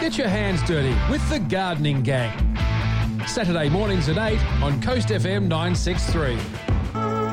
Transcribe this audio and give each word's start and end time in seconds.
Get 0.00 0.16
your 0.16 0.28
hands 0.28 0.62
dirty 0.62 0.96
with 1.10 1.26
the 1.28 1.38
Gardening 1.38 2.02
Gang. 2.02 2.56
Saturday 3.26 3.68
mornings 3.68 4.08
at 4.08 4.16
8 4.16 4.38
on 4.62 4.80
Coast 4.80 5.08
FM 5.08 5.42
963. 5.46 6.38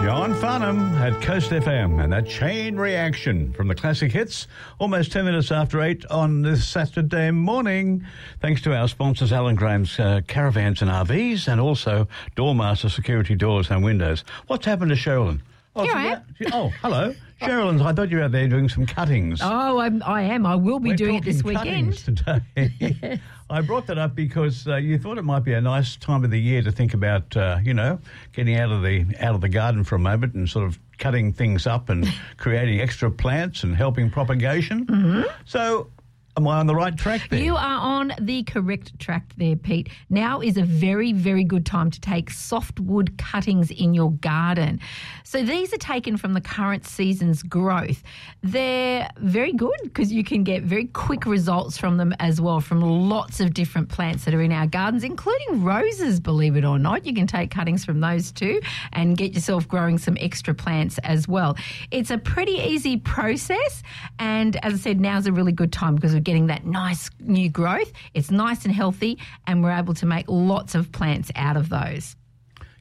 John 0.06 0.34
Farnham 0.36 0.80
at 0.96 1.20
Coast 1.22 1.50
FM 1.52 2.04
and 2.04 2.12
that 2.12 2.28
chain 2.28 2.76
reaction 2.76 3.54
from 3.54 3.68
the 3.70 3.74
classic 3.76 4.12
hits 4.12 4.48
almost 4.80 5.12
10 5.14 5.24
minutes 5.26 5.50
after 5.50 5.82
8 5.82 6.06
on 6.08 6.42
this 6.42 6.68
Saturday 6.68 7.32
morning. 7.32 8.06
Thanks 8.42 8.62
to 8.64 8.76
our 8.76 8.88
sponsors, 8.90 9.32
Alan 9.32 9.56
Graham's 9.56 9.98
uh, 9.98 10.22
Caravans 10.28 10.82
and 10.82 10.92
RVs 10.92 11.48
and 11.48 11.62
also 11.62 12.08
Doormaster 12.36 12.92
Security 12.92 13.36
Doors 13.36 13.72
and 13.72 13.82
Windows. 13.84 14.26
What's 14.48 14.66
happened 14.66 14.90
to 14.90 14.96
Sherilyn? 14.96 15.40
Oh, 15.76 15.84
Here 15.84 15.92
so 15.94 15.98
I 15.98 16.04
am. 16.04 16.22
Oh, 16.52 16.70
hello. 16.82 17.16
Sherilyn, 17.42 17.84
I 17.86 17.94
thought 17.94 18.10
you 18.10 18.18
were 18.18 18.24
out 18.24 18.32
there 18.32 18.48
doing 18.48 18.68
some 18.68 18.86
cuttings. 18.86 19.40
Oh, 19.44 19.80
I'm, 19.80 20.02
I 20.04 20.24
am. 20.24 20.46
I 20.46 20.56
will 20.56 20.80
be 20.80 20.90
We're 20.90 20.96
doing 20.96 21.16
it 21.16 21.24
this 21.24 21.44
weekend. 21.44 21.98
today. 21.98 23.20
I 23.50 23.62
brought 23.62 23.88
that 23.88 23.98
up 23.98 24.16
because 24.16 24.68
uh, 24.68 24.76
you 24.76 24.98
thought 24.98 25.18
it 25.18 25.24
might 25.24 25.44
be 25.44 25.54
a 25.54 25.62
nice 25.62 25.96
time 25.96 26.24
of 26.24 26.32
the 26.32 26.40
year 26.40 26.62
to 26.64 26.72
think 26.72 26.94
about, 26.94 27.38
uh, 27.38 27.60
you 27.64 27.74
know, 27.74 28.00
getting 28.34 28.58
out 28.58 28.72
of 28.72 28.82
the 28.82 29.06
out 29.20 29.36
of 29.36 29.42
the 29.42 29.50
garden 29.50 29.84
for 29.84 29.96
a 29.96 30.00
moment 30.00 30.34
and 30.34 30.50
sort 30.50 30.66
of 30.66 30.80
cutting 30.98 31.32
things 31.32 31.66
up 31.68 31.90
and 31.90 32.08
creating 32.38 32.82
extra 32.82 33.10
plants 33.10 33.64
and 33.64 33.76
helping 33.76 34.10
propagation. 34.10 34.86
Mm-hmm. 34.86 35.22
So, 35.46 35.88
am 36.38 36.48
I 36.48 36.60
on 36.60 36.68
the 36.68 36.76
right 36.76 36.96
track 36.96 37.28
there? 37.30 37.40
You 37.42 37.56
are 37.56 37.80
on 37.80 38.14
the 38.22 38.44
correct 38.44 38.98
track 39.00 39.34
there, 39.38 39.56
Pete. 39.56 39.90
Now 40.10 40.40
is 40.40 40.56
a 40.56 40.64
very, 40.64 41.12
very 41.12 41.44
good 41.44 41.66
time 41.66 41.90
to 41.92 42.00
take 42.00 42.30
softwood 42.30 43.18
cuttings 43.18 43.72
in 43.72 43.94
your 43.94 44.12
garden. 44.12 44.80
So 45.24 45.44
these 45.44 45.74
are 45.74 45.78
taken 45.78 46.16
from 46.16 46.34
the 46.34 46.42
current 46.42 46.86
season's 46.86 47.42
growth. 47.42 48.04
They're 48.44 49.10
very 49.18 49.52
good 49.52 49.78
because 49.84 50.14
you 50.14 50.24
can 50.24 50.44
get 50.44 50.64
very 50.64 50.86
quick 50.86 51.26
results 51.26 51.78
from 51.78 51.98
them 51.98 52.14
as 52.20 52.40
well 52.40 52.62
from 52.62 52.82
lots 52.82 53.40
of 53.40 53.54
different 53.54 53.90
plants 53.90 54.26
that 54.26 54.34
are 54.34 54.42
in 54.42 54.52
our 54.52 54.68
gardens, 54.68 55.04
including 55.04 55.64
roses, 55.64 56.20
believe 56.20 56.56
it 56.56 56.64
or 56.64 56.78
not. 56.78 57.06
You 57.06 57.14
can 57.14 57.26
take 57.28 57.50
cuttings 57.50 57.84
from 57.84 58.00
those 58.00 58.32
too 58.32 58.62
and 58.94 59.18
get 59.18 59.34
yourself 59.34 59.68
growing 59.68 59.98
some 59.98 60.18
extra 60.20 60.54
plants 60.54 61.00
as 61.00 61.28
well. 61.28 61.58
It's 61.90 62.12
a 62.12 62.18
pretty 62.20 62.54
easy 62.54 62.98
process, 62.98 63.82
and 64.20 64.56
as 64.64 64.74
I 64.74 64.78
said, 64.78 65.02
now's 65.02 65.26
a 65.26 65.32
really 65.32 65.52
good 65.52 65.74
time 65.74 65.96
because 65.96 66.14
we're 66.14 66.20
getting 66.28 66.48
that 66.48 66.66
nice 66.66 67.10
new 67.22 67.50
growth. 67.50 67.92
It's 68.14 68.30
nice 68.30 68.66
and 68.66 68.74
healthy, 68.74 69.18
and 69.48 69.64
we're 69.64 69.72
able 69.72 69.94
to 69.96 70.06
make 70.06 70.26
lots 70.28 70.76
of 70.76 70.92
plants 70.92 71.32
out 71.36 71.56
of 71.56 71.70
those. 71.70 72.18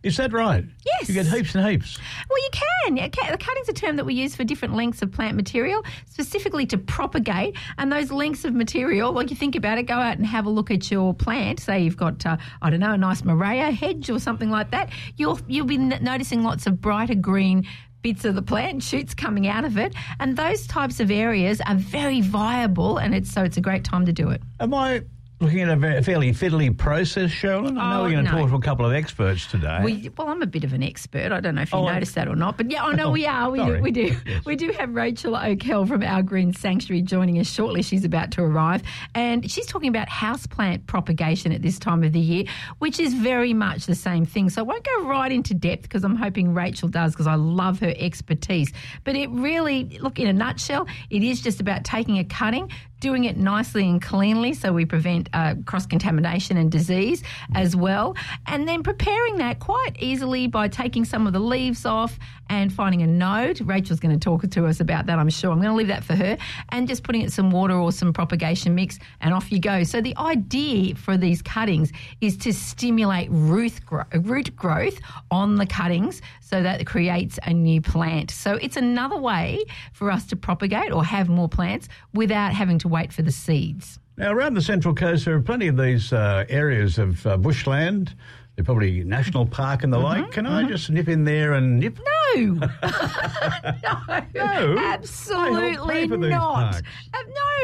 Is 0.02 0.16
that 0.18 0.32
right? 0.32 0.64
Yes. 0.84 1.08
You 1.08 1.14
get 1.14 1.26
heaps 1.26 1.54
and 1.56 1.66
heaps. 1.66 1.98
Well, 2.30 2.38
you 2.38 2.48
can. 2.52 2.94
The 2.94 3.38
cutting's 3.38 3.68
a 3.68 3.72
term 3.72 3.96
that 3.96 4.04
we 4.04 4.14
use 4.14 4.36
for 4.36 4.44
different 4.44 4.74
lengths 4.74 5.02
of 5.02 5.10
plant 5.10 5.36
material, 5.36 5.84
specifically 6.08 6.64
to 6.66 6.78
propagate. 6.78 7.56
And 7.78 7.90
those 7.90 8.12
lengths 8.12 8.44
of 8.44 8.54
material, 8.54 9.12
like 9.12 9.30
you 9.30 9.36
think 9.36 9.56
about 9.56 9.78
it, 9.78 9.84
go 9.84 9.94
out 9.94 10.16
and 10.16 10.24
have 10.24 10.46
a 10.46 10.50
look 10.50 10.70
at 10.70 10.92
your 10.92 11.12
plant. 11.12 11.58
Say 11.58 11.80
you've 11.80 11.96
got, 11.96 12.24
uh, 12.24 12.36
I 12.62 12.70
don't 12.70 12.78
know, 12.78 12.92
a 12.92 12.98
nice 12.98 13.22
Murraya 13.22 13.72
hedge 13.72 14.08
or 14.08 14.20
something 14.20 14.50
like 14.50 14.70
that. 14.70 14.90
You'll 15.16 15.40
you'll 15.48 15.66
be 15.66 15.74
n- 15.76 15.98
noticing 16.02 16.44
lots 16.44 16.68
of 16.68 16.80
brighter 16.80 17.16
green 17.16 17.66
bits 18.02 18.24
of 18.24 18.34
the 18.34 18.42
plant 18.42 18.82
shoots 18.82 19.14
coming 19.14 19.46
out 19.46 19.64
of 19.64 19.76
it 19.78 19.94
and 20.20 20.36
those 20.36 20.66
types 20.66 21.00
of 21.00 21.10
areas 21.10 21.60
are 21.66 21.74
very 21.74 22.20
viable 22.20 22.98
and 22.98 23.14
it's 23.14 23.30
so 23.30 23.42
it's 23.42 23.56
a 23.56 23.60
great 23.60 23.84
time 23.84 24.06
to 24.06 24.12
do 24.12 24.30
it. 24.30 24.42
Am 24.60 24.74
I 24.74 25.02
looking 25.38 25.60
at 25.60 25.68
a 25.70 26.02
fairly 26.02 26.32
fiddly 26.32 26.76
process, 26.76 27.30
Sherilyn? 27.30 27.78
I 27.78 27.90
know 27.90 28.00
Oh, 28.00 28.02
we're 28.04 28.10
going 28.12 28.24
to 28.24 28.30
no. 28.32 28.38
talk 28.40 28.48
to 28.50 28.56
a 28.56 28.60
couple 28.60 28.86
of 28.86 28.92
experts 28.92 29.46
today. 29.46 29.80
We, 29.84 30.10
well, 30.16 30.28
I'm 30.28 30.40
a 30.40 30.46
bit 30.46 30.64
of 30.64 30.72
an 30.72 30.82
expert. 30.82 31.30
I 31.30 31.40
don't 31.40 31.54
know 31.54 31.62
if 31.62 31.72
you 31.72 31.78
Oh, 31.78 31.86
noticed 31.86 32.14
that 32.14 32.26
or 32.26 32.36
not, 32.36 32.56
but 32.56 32.70
yeah, 32.70 32.84
I 32.84 32.94
know 32.94 33.08
oh, 33.08 33.10
we 33.10 33.26
are. 33.26 33.50
We 33.50 33.58
Sorry. 33.58 33.76
do. 33.76 33.82
We 33.82 33.90
do. 33.90 34.16
We 34.46 34.56
do 34.56 34.70
have 34.78 34.94
Rachel 34.94 35.36
O'Kell 35.36 35.84
from 35.86 36.02
Our 36.02 36.22
Green 36.22 36.52
Sanctuary 36.54 37.02
joining 37.02 37.38
us 37.38 37.48
shortly. 37.48 37.82
She's 37.82 38.04
about 38.04 38.30
to 38.32 38.42
arrive, 38.42 38.82
and 39.14 39.50
she's 39.50 39.66
talking 39.66 39.88
about 39.88 40.08
houseplant 40.08 40.86
propagation 40.86 41.52
at 41.52 41.62
this 41.62 41.78
time 41.78 42.02
of 42.04 42.12
the 42.12 42.20
year, 42.20 42.44
which 42.78 42.98
is 43.00 43.12
very 43.12 43.52
much 43.52 43.86
the 43.86 43.94
same 43.94 44.24
thing. 44.24 44.48
So 44.50 44.60
I 44.60 44.64
won't 44.64 44.84
go 44.84 45.04
right 45.04 45.30
into 45.32 45.52
depth 45.52 45.82
because 45.82 46.04
I'm 46.04 46.16
hoping 46.16 46.54
Rachel 46.54 46.88
does 46.88 47.12
because 47.12 47.26
I 47.26 47.34
love 47.34 47.80
her 47.80 47.92
expertise. 47.96 48.72
But 49.04 49.16
it 49.16 49.28
really, 49.30 49.98
look, 50.00 50.18
in 50.18 50.28
a 50.28 50.32
nutshell, 50.32 50.86
it 51.10 51.22
is 51.22 51.40
just 51.42 51.60
about 51.60 51.84
taking 51.84 52.18
a 52.18 52.24
cutting. 52.24 52.70
Doing 52.98 53.24
it 53.24 53.36
nicely 53.36 53.86
and 53.86 54.00
cleanly 54.00 54.54
so 54.54 54.72
we 54.72 54.86
prevent 54.86 55.25
uh, 55.32 55.54
cross 55.64 55.86
contamination 55.86 56.56
and 56.56 56.70
disease 56.70 57.22
as 57.54 57.74
well. 57.76 58.16
And 58.46 58.68
then 58.68 58.82
preparing 58.82 59.36
that 59.38 59.60
quite 59.60 59.96
easily 59.98 60.46
by 60.46 60.68
taking 60.68 61.04
some 61.04 61.26
of 61.26 61.32
the 61.32 61.40
leaves 61.40 61.84
off 61.84 62.18
and 62.48 62.72
finding 62.72 63.02
a 63.02 63.06
node. 63.06 63.60
Rachel's 63.60 64.00
going 64.00 64.18
to 64.18 64.22
talk 64.22 64.48
to 64.48 64.66
us 64.66 64.80
about 64.80 65.06
that, 65.06 65.18
I'm 65.18 65.28
sure. 65.28 65.50
I'm 65.50 65.58
going 65.58 65.70
to 65.70 65.76
leave 65.76 65.88
that 65.88 66.04
for 66.04 66.14
her. 66.14 66.36
And 66.70 66.86
just 66.86 67.02
putting 67.02 67.22
it 67.22 67.32
some 67.32 67.50
water 67.50 67.74
or 67.74 67.92
some 67.92 68.12
propagation 68.12 68.74
mix, 68.74 68.98
and 69.20 69.34
off 69.34 69.50
you 69.50 69.58
go. 69.58 69.82
So, 69.82 70.00
the 70.00 70.16
idea 70.16 70.94
for 70.94 71.16
these 71.16 71.42
cuttings 71.42 71.92
is 72.20 72.36
to 72.38 72.52
stimulate 72.52 73.28
root, 73.30 73.84
gro- 73.84 74.04
root 74.12 74.54
growth 74.54 75.00
on 75.30 75.56
the 75.56 75.66
cuttings 75.66 76.22
so 76.40 76.62
that 76.62 76.80
it 76.80 76.84
creates 76.86 77.38
a 77.44 77.52
new 77.52 77.80
plant. 77.80 78.30
So, 78.30 78.54
it's 78.54 78.76
another 78.76 79.16
way 79.16 79.64
for 79.92 80.10
us 80.10 80.26
to 80.26 80.36
propagate 80.36 80.92
or 80.92 81.04
have 81.04 81.28
more 81.28 81.48
plants 81.48 81.88
without 82.14 82.52
having 82.52 82.78
to 82.80 82.88
wait 82.88 83.12
for 83.12 83.22
the 83.22 83.32
seeds. 83.32 83.98
Now, 84.18 84.32
around 84.32 84.54
the 84.54 84.62
Central 84.62 84.94
Coast, 84.94 85.26
there 85.26 85.34
are 85.34 85.42
plenty 85.42 85.66
of 85.68 85.76
these 85.76 86.12
uh, 86.12 86.44
areas 86.48 86.98
of 86.98 87.26
uh, 87.26 87.36
bushland. 87.36 88.14
They're 88.54 88.64
probably 88.64 89.04
national 89.04 89.44
park 89.44 89.84
and 89.84 89.92
the 89.92 89.98
Mm-hmm, 89.98 90.22
like. 90.22 90.32
Can 90.32 90.46
I 90.46 90.64
just 90.66 90.88
nip 90.88 91.08
in 91.08 91.24
there 91.24 91.52
and 91.52 91.78
nip? 91.78 91.98
No. 92.34 92.42
no. 92.54 94.22
No? 94.34 94.78
Absolutely 94.78 95.92
pay 95.92 96.08
for 96.08 96.16
these 96.16 96.30
not. 96.30 96.76
Uh, 96.76 97.18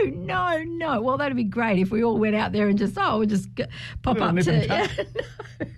no, 0.04 0.10
no, 0.10 0.62
no. 0.62 1.00
Well, 1.00 1.16
that'd 1.16 1.34
be 1.36 1.44
great 1.44 1.78
if 1.78 1.90
we 1.90 2.04
all 2.04 2.18
went 2.18 2.36
out 2.36 2.52
there 2.52 2.68
and 2.68 2.76
just, 2.78 2.98
oh, 2.98 3.20
we'll 3.20 3.26
just 3.28 3.48
g- 3.54 3.64
pop 4.02 4.20
up 4.20 4.36
to. 4.36 4.52
Yeah, 4.66 4.86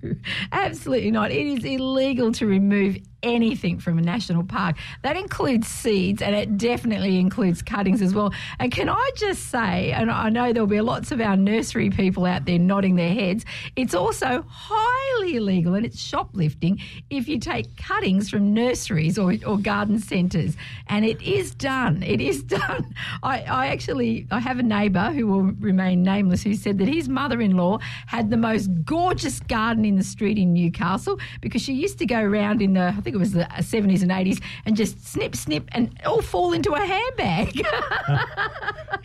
no, 0.03 0.15
absolutely 0.51 1.13
not. 1.13 1.31
It 1.31 1.47
is 1.47 1.65
illegal 1.65 2.33
to 2.33 2.47
remove 2.47 2.97
anything 3.25 3.81
from 3.81 3.99
a 3.99 4.03
national 4.03 4.45
park. 4.45 4.77
That 5.03 5.17
includes 5.17 5.67
seeds 5.67 6.23
and 6.23 6.35
it 6.37 6.57
definitely 6.57 7.19
includes 7.19 7.63
cuttings 7.63 8.03
as 8.03 8.15
well. 8.15 8.33
And 8.59 8.71
can 8.71 8.89
I 8.89 9.11
just 9.17 9.51
say, 9.51 9.93
and 9.93 10.11
I 10.11 10.29
know 10.29 10.53
there'll 10.53 10.69
be 10.69 10.81
lots 10.81 11.11
of 11.11 11.21
our 11.21 11.37
nursery 11.37 11.91
people 11.91 12.27
out 12.27 12.45
there 12.45 12.59
nodding 12.59 12.97
their 12.97 13.13
heads, 13.13 13.45
it's 13.75 13.95
also 13.95 14.45
highly 14.49 15.37
illegal 15.37 15.75
and 15.75 15.85
it's 15.85 16.01
shoplifting 16.01 16.81
if 17.11 17.27
you 17.27 17.39
take 17.39 17.77
cuttings 17.77 18.31
from 18.31 18.55
nurseries 18.55 19.19
or, 19.19 19.35
or 19.47 19.59
garden 19.59 19.99
centres. 19.99 20.57
And 20.89 21.05
it 21.05 21.21
is 21.23 21.55
done. 21.55 22.03
It 22.03 22.21
is 22.21 22.43
done. 22.43 22.95
I, 23.23 23.43
I 23.43 23.67
actually 23.69 24.27
I 24.31 24.41
have 24.41 24.59
a 24.59 24.63
neighbour 24.63 25.11
who 25.13 25.27
will 25.27 25.43
remain 25.43 26.03
nameless 26.03 26.43
who 26.43 26.55
said 26.55 26.79
that 26.79 26.89
his 26.89 27.09
mother-in-law 27.09 27.79
had 28.07 28.31
the 28.31 28.37
most 28.37 28.69
gorgeous 28.85 29.41
garden 29.41 29.85
in 29.85 29.97
the 29.97 30.05
street 30.05 30.39
in 30.39 30.53
Newcastle 30.53 31.19
because 31.41 31.63
she 31.63 31.73
used 31.73 31.99
to 31.99 32.07
go 32.07 32.21
around 32.21 32.61
in 32.61 32.75
the 32.75 32.89
I 32.97 33.01
think 33.01 33.14
it 33.15 33.19
was 33.19 33.33
the 33.33 33.45
70s 33.45 34.03
and 34.03 34.11
80s 34.11 34.43
and 34.67 34.77
just 34.77 35.07
snip 35.07 35.37
snip 35.37 35.69
and 35.73 35.99
all 36.05 36.23
fall 36.23 36.53
into 36.53 36.73
a 36.73 36.81
handbag. 36.81 37.65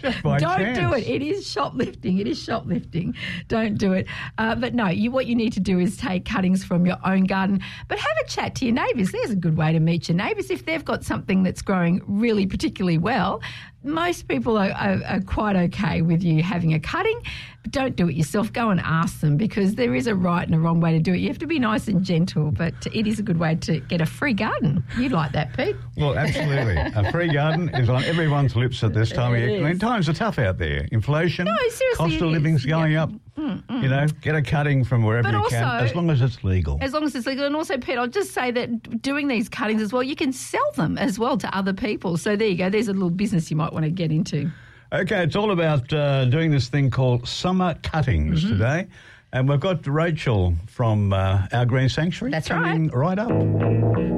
Don't 0.01 0.39
chance. 0.39 0.77
do 0.77 0.93
it. 0.93 1.07
It 1.07 1.21
is 1.21 1.49
shoplifting. 1.49 2.19
It 2.19 2.27
is 2.27 2.41
shoplifting. 2.41 3.15
Don't 3.47 3.77
do 3.77 3.93
it. 3.93 4.07
Uh, 4.37 4.55
but 4.55 4.73
no, 4.73 4.87
you 4.87 5.11
what 5.11 5.27
you 5.27 5.35
need 5.35 5.53
to 5.53 5.59
do 5.59 5.79
is 5.79 5.97
take 5.97 6.25
cuttings 6.25 6.63
from 6.63 6.85
your 6.85 6.97
own 7.05 7.25
garden, 7.25 7.61
but 7.87 7.97
have 7.97 8.17
a 8.23 8.27
chat 8.27 8.55
to 8.55 8.65
your 8.65 8.73
neighbours. 8.73 9.11
There's 9.11 9.31
a 9.31 9.35
good 9.35 9.57
way 9.57 9.73
to 9.73 9.79
meet 9.79 10.09
your 10.09 10.15
neighbours 10.17 10.49
if 10.49 10.65
they've 10.65 10.83
got 10.83 11.03
something 11.03 11.43
that's 11.43 11.61
growing 11.61 12.01
really 12.07 12.45
particularly 12.45 12.97
well. 12.97 13.41
Most 13.83 14.27
people 14.27 14.57
are, 14.57 14.71
are, 14.71 15.01
are 15.05 15.21
quite 15.21 15.55
okay 15.55 16.01
with 16.01 16.21
you 16.21 16.43
having 16.43 16.73
a 16.73 16.79
cutting, 16.79 17.17
but 17.63 17.71
don't 17.71 17.95
do 17.95 18.09
it 18.09 18.15
yourself. 18.15 18.51
Go 18.51 18.71
and 18.71 18.79
ask 18.81 19.21
them 19.21 19.37
because 19.37 19.75
there 19.75 19.95
is 19.95 20.05
a 20.05 20.15
right 20.15 20.45
and 20.45 20.53
a 20.53 20.59
wrong 20.59 20.81
way 20.81 20.91
to 20.91 20.99
do 20.99 21.13
it. 21.13 21.19
You 21.19 21.29
have 21.29 21.37
to 21.39 21.47
be 21.47 21.59
nice 21.59 21.87
and 21.87 22.03
gentle, 22.03 22.51
but 22.51 22.73
it 22.93 23.07
is 23.07 23.19
a 23.19 23.23
good 23.23 23.39
way 23.39 23.55
to 23.55 23.79
get 23.79 24.01
a 24.01 24.05
free 24.05 24.33
garden. 24.33 24.83
You'd 24.97 25.13
like 25.13 25.31
that, 25.31 25.55
Pete. 25.55 25.77
Well, 25.95 26.17
absolutely. 26.17 26.75
a 26.77 27.09
free 27.11 27.31
garden 27.31 27.69
is 27.75 27.89
on 27.89 28.03
everyone's 28.03 28.55
lips 28.55 28.83
at 28.83 28.93
this 28.93 29.11
time 29.11 29.33
of 29.33 29.39
year. 29.39 29.65
I 29.65 29.69
mean, 29.69 29.79
times 29.79 30.09
are 30.09 30.13
tough 30.13 30.39
out 30.39 30.57
there. 30.57 30.85
Inflation, 30.91 31.45
No, 31.45 31.55
seriously, 31.69 31.95
cost 31.95 32.21
of 32.21 32.29
living's 32.31 32.65
going 32.65 32.91
Yeah. 32.91 33.07
Mm, 33.49 33.63
up. 33.77 33.83
You 33.83 33.89
know, 33.89 34.07
get 34.21 34.35
a 34.35 34.41
cutting 34.41 34.83
from 34.83 35.03
wherever 35.03 35.31
But 35.31 35.37
you 35.37 35.47
can, 35.49 35.63
as 35.83 35.95
long 35.95 36.09
as 36.09 36.21
it's 36.21 36.43
legal. 36.43 36.77
As 36.81 36.93
long 36.93 37.03
as 37.03 37.15
it's 37.15 37.25
legal. 37.27 37.45
And 37.45 37.55
also, 37.55 37.77
Pete, 37.77 37.97
I'll 37.97 38.07
just 38.07 38.31
say 38.31 38.51
that 38.51 39.01
doing 39.01 39.27
these 39.27 39.49
cuttings 39.49 39.81
as 39.81 39.91
well, 39.93 40.03
you 40.03 40.15
can 40.15 40.31
sell 40.33 40.71
them 40.75 40.97
as 40.97 41.17
well 41.19 41.37
to 41.37 41.57
other 41.57 41.73
people. 41.73 42.17
So 42.17 42.35
there 42.35 42.47
you 42.47 42.57
go. 42.57 42.69
There's 42.69 42.87
a 42.87 42.93
little 42.93 43.09
business 43.09 43.49
you 43.49 43.57
might 43.57 43.73
want 43.73 43.85
to 43.85 43.91
get 43.91 44.11
into. 44.11 44.51
Okay, 44.91 45.23
it's 45.23 45.35
all 45.35 45.51
about 45.51 45.91
uh, 45.93 46.25
doing 46.25 46.49
this 46.51 46.67
thing 46.67 46.89
called 46.89 47.27
summer 47.27 47.75
cuttings 47.83 48.43
Mm-hmm. 48.43 48.53
today. 48.53 48.87
And 49.31 49.47
we've 49.47 49.59
got 49.59 49.85
Rachel 49.85 50.55
from 50.65 51.13
uh, 51.13 51.45
our 51.53 51.63
Green 51.65 51.87
Sanctuary 51.87 52.31
That's 52.31 52.47
coming 52.47 52.87
right. 52.89 53.19
up. 53.19 53.29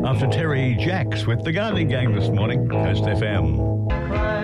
After 0.05 0.25
Terry 0.27 0.77
Jacks 0.79 1.25
with 1.25 1.43
the 1.43 1.51
Gardening 1.51 1.89
Gang 1.89 2.15
this 2.15 2.29
morning, 2.29 2.69
Coast 2.69 3.03
FM. 3.03 4.40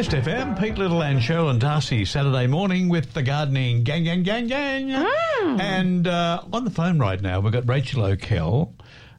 Coast 0.00 0.12
FM, 0.12 0.58
Pete 0.58 0.78
Little 0.78 1.02
and 1.02 1.18
Sherilyn 1.20 1.58
Darcy, 1.58 2.06
Saturday 2.06 2.46
morning 2.46 2.88
with 2.88 3.12
the 3.12 3.22
Gardening 3.22 3.84
Gang, 3.84 4.04
Gang, 4.04 4.22
Gang, 4.22 4.46
Gang. 4.46 4.90
And 5.60 6.06
uh, 6.06 6.42
on 6.54 6.64
the 6.64 6.70
phone 6.70 6.98
right 6.98 7.20
now, 7.20 7.40
we've 7.40 7.52
got 7.52 7.68
Rachel 7.68 8.04
O'Kell 8.04 8.72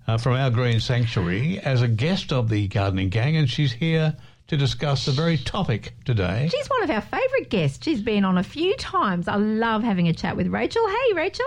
uh, 0.07 0.17
from 0.17 0.33
our 0.33 0.49
Green 0.49 0.79
Sanctuary 0.79 1.59
as 1.59 1.83
a 1.83 1.87
guest 1.87 2.33
of 2.33 2.49
the 2.49 2.67
Gardening 2.67 3.09
Gang, 3.09 3.37
and 3.37 3.47
she's 3.47 3.71
here 3.71 4.17
to 4.47 4.57
discuss 4.57 5.05
the 5.05 5.11
very 5.11 5.37
topic 5.37 5.93
today. 6.03 6.49
She's 6.51 6.67
one 6.67 6.81
of 6.81 6.89
our 6.89 7.01
favourite 7.01 7.51
guests. 7.51 7.85
She's 7.85 8.01
been 8.01 8.25
on 8.25 8.39
a 8.39 8.43
few 8.43 8.75
times. 8.77 9.27
I 9.27 9.35
love 9.35 9.83
having 9.83 10.07
a 10.07 10.13
chat 10.13 10.35
with 10.35 10.47
Rachel. 10.47 10.81
Hey, 10.87 11.13
Rachel. 11.13 11.45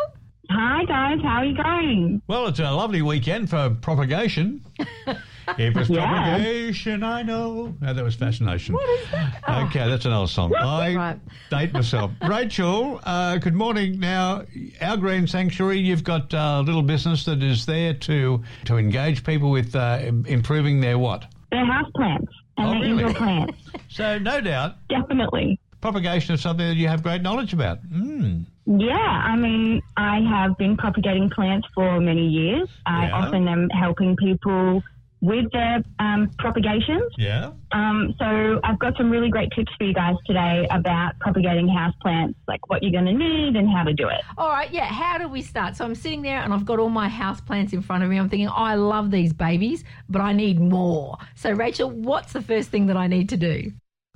Hi 0.48 0.84
guys, 0.84 1.19
how 1.25 1.38
are 1.38 1.44
you 1.44 1.56
going? 1.56 2.22
Well, 2.28 2.46
it's 2.46 2.60
a 2.60 2.70
lovely 2.70 3.02
weekend 3.02 3.50
for 3.50 3.70
propagation. 3.70 4.64
It 5.58 5.76
was 5.76 5.88
Yeah. 5.88 6.06
propagation, 6.08 7.02
I 7.02 7.23
know. 7.23 7.75
No, 7.81 7.93
that 7.93 8.05
was 8.05 8.14
fascination. 8.14 8.75
What 8.75 8.88
is 9.00 9.11
that? 9.11 9.43
Oh, 9.49 9.64
Okay, 9.64 9.88
that's 9.88 10.05
another 10.05 10.26
song. 10.26 10.55
I 10.55 10.94
Right. 10.94 11.19
date 11.50 11.73
myself. 11.73 12.11
Rachel, 12.23 13.00
uh, 13.05 13.37
good 13.38 13.55
morning. 13.55 13.99
Now, 14.00 14.43
our 14.81 14.96
Green 14.96 15.26
Sanctuary, 15.26 15.79
you've 15.79 16.05
got 16.05 16.32
a 16.32 16.61
little 16.61 16.82
business 16.82 17.25
that 17.25 17.43
is 17.43 17.67
there 17.67 17.94
to 17.94 18.43
to 18.64 18.76
engage 18.79 19.25
people 19.25 19.50
with 19.50 19.75
uh, 19.76 19.99
improving 20.26 20.81
their 20.81 20.99
what? 20.99 21.26
They're 21.50 21.64
house 21.64 21.90
plants 21.94 22.32
and 22.56 22.67
Oh, 22.67 22.70
they're 22.73 22.81
really? 22.81 22.90
indoor 23.05 23.14
plants. 23.14 23.55
So, 23.88 24.19
no 24.19 24.40
doubt, 24.40 24.75
Definitely. 24.88 25.58
propagation 25.81 26.35
is 26.35 26.40
something 26.40 26.67
that 26.67 26.75
you 26.76 26.88
have 26.88 27.02
great 27.05 27.23
knowledge 27.23 27.52
about. 27.52 27.79
Mm. 27.93 28.44
Yeah, 28.67 28.97
I 28.97 29.37
mean, 29.37 29.81
I 29.97 30.20
have 30.20 30.56
been 30.58 30.76
propagating 30.76 31.31
plants 31.31 31.69
for 31.75 32.00
many 32.00 32.26
years. 32.26 32.69
I 32.87 33.06
Yeah. 33.06 33.12
often 33.12 33.47
am 33.47 33.69
helping 33.70 34.17
people 34.17 34.82
with 35.25 35.50
their 35.53 35.82
um, 35.99 36.31
propagations. 36.38 37.11
Yeah. 37.17 37.53
Um, 37.73 38.15
so 38.19 38.61
I've 38.62 38.79
got 38.79 38.94
some 38.99 39.11
really 39.11 39.31
great 39.31 39.50
tips 39.56 39.73
for 39.79 39.85
you 39.85 39.94
guys 39.94 40.17
today 40.26 40.67
about 40.71 41.19
propagating 41.19 41.67
house 41.67 41.94
plants, 42.03 42.38
like 42.47 42.69
what 42.69 42.82
you're 42.82 42.93
going 42.93 43.06
to 43.06 43.12
need 43.12 43.56
and 43.56 43.69
how 43.69 43.85
to 43.85 43.94
do 43.94 44.09
it. 44.09 44.21
All 44.37 44.50
right, 44.50 44.71
yeah. 44.71 44.85
How 44.85 45.17
do 45.17 45.26
we 45.26 45.41
start? 45.41 45.76
So 45.76 45.85
I'm 45.87 45.94
sitting 45.94 46.21
there 46.21 46.41
and 46.41 46.53
I've 46.53 46.67
got 46.67 46.79
all 46.79 46.91
my 46.91 47.09
house 47.09 47.41
plants 47.41 47.73
in 47.73 47.81
front 47.81 48.05
of 48.05 48.11
me. 48.11 48.19
I'm 48.19 48.29
thinking, 48.29 48.49
oh, 48.49 48.53
I 48.53 48.75
love 48.75 49.11
these 49.11 49.32
babies, 49.32 49.82
but 50.11 50.21
I 50.21 50.35
need 50.35 50.61
more. 50.61 51.17
So, 51.37 51.50
Rachel, 51.53 51.91
what's 51.91 52.35
the 52.35 52.43
first 52.43 52.69
thing 52.69 52.87
that 52.87 52.97
I 52.97 53.06
need 53.06 53.31
to 53.31 53.38
do? 53.38 53.73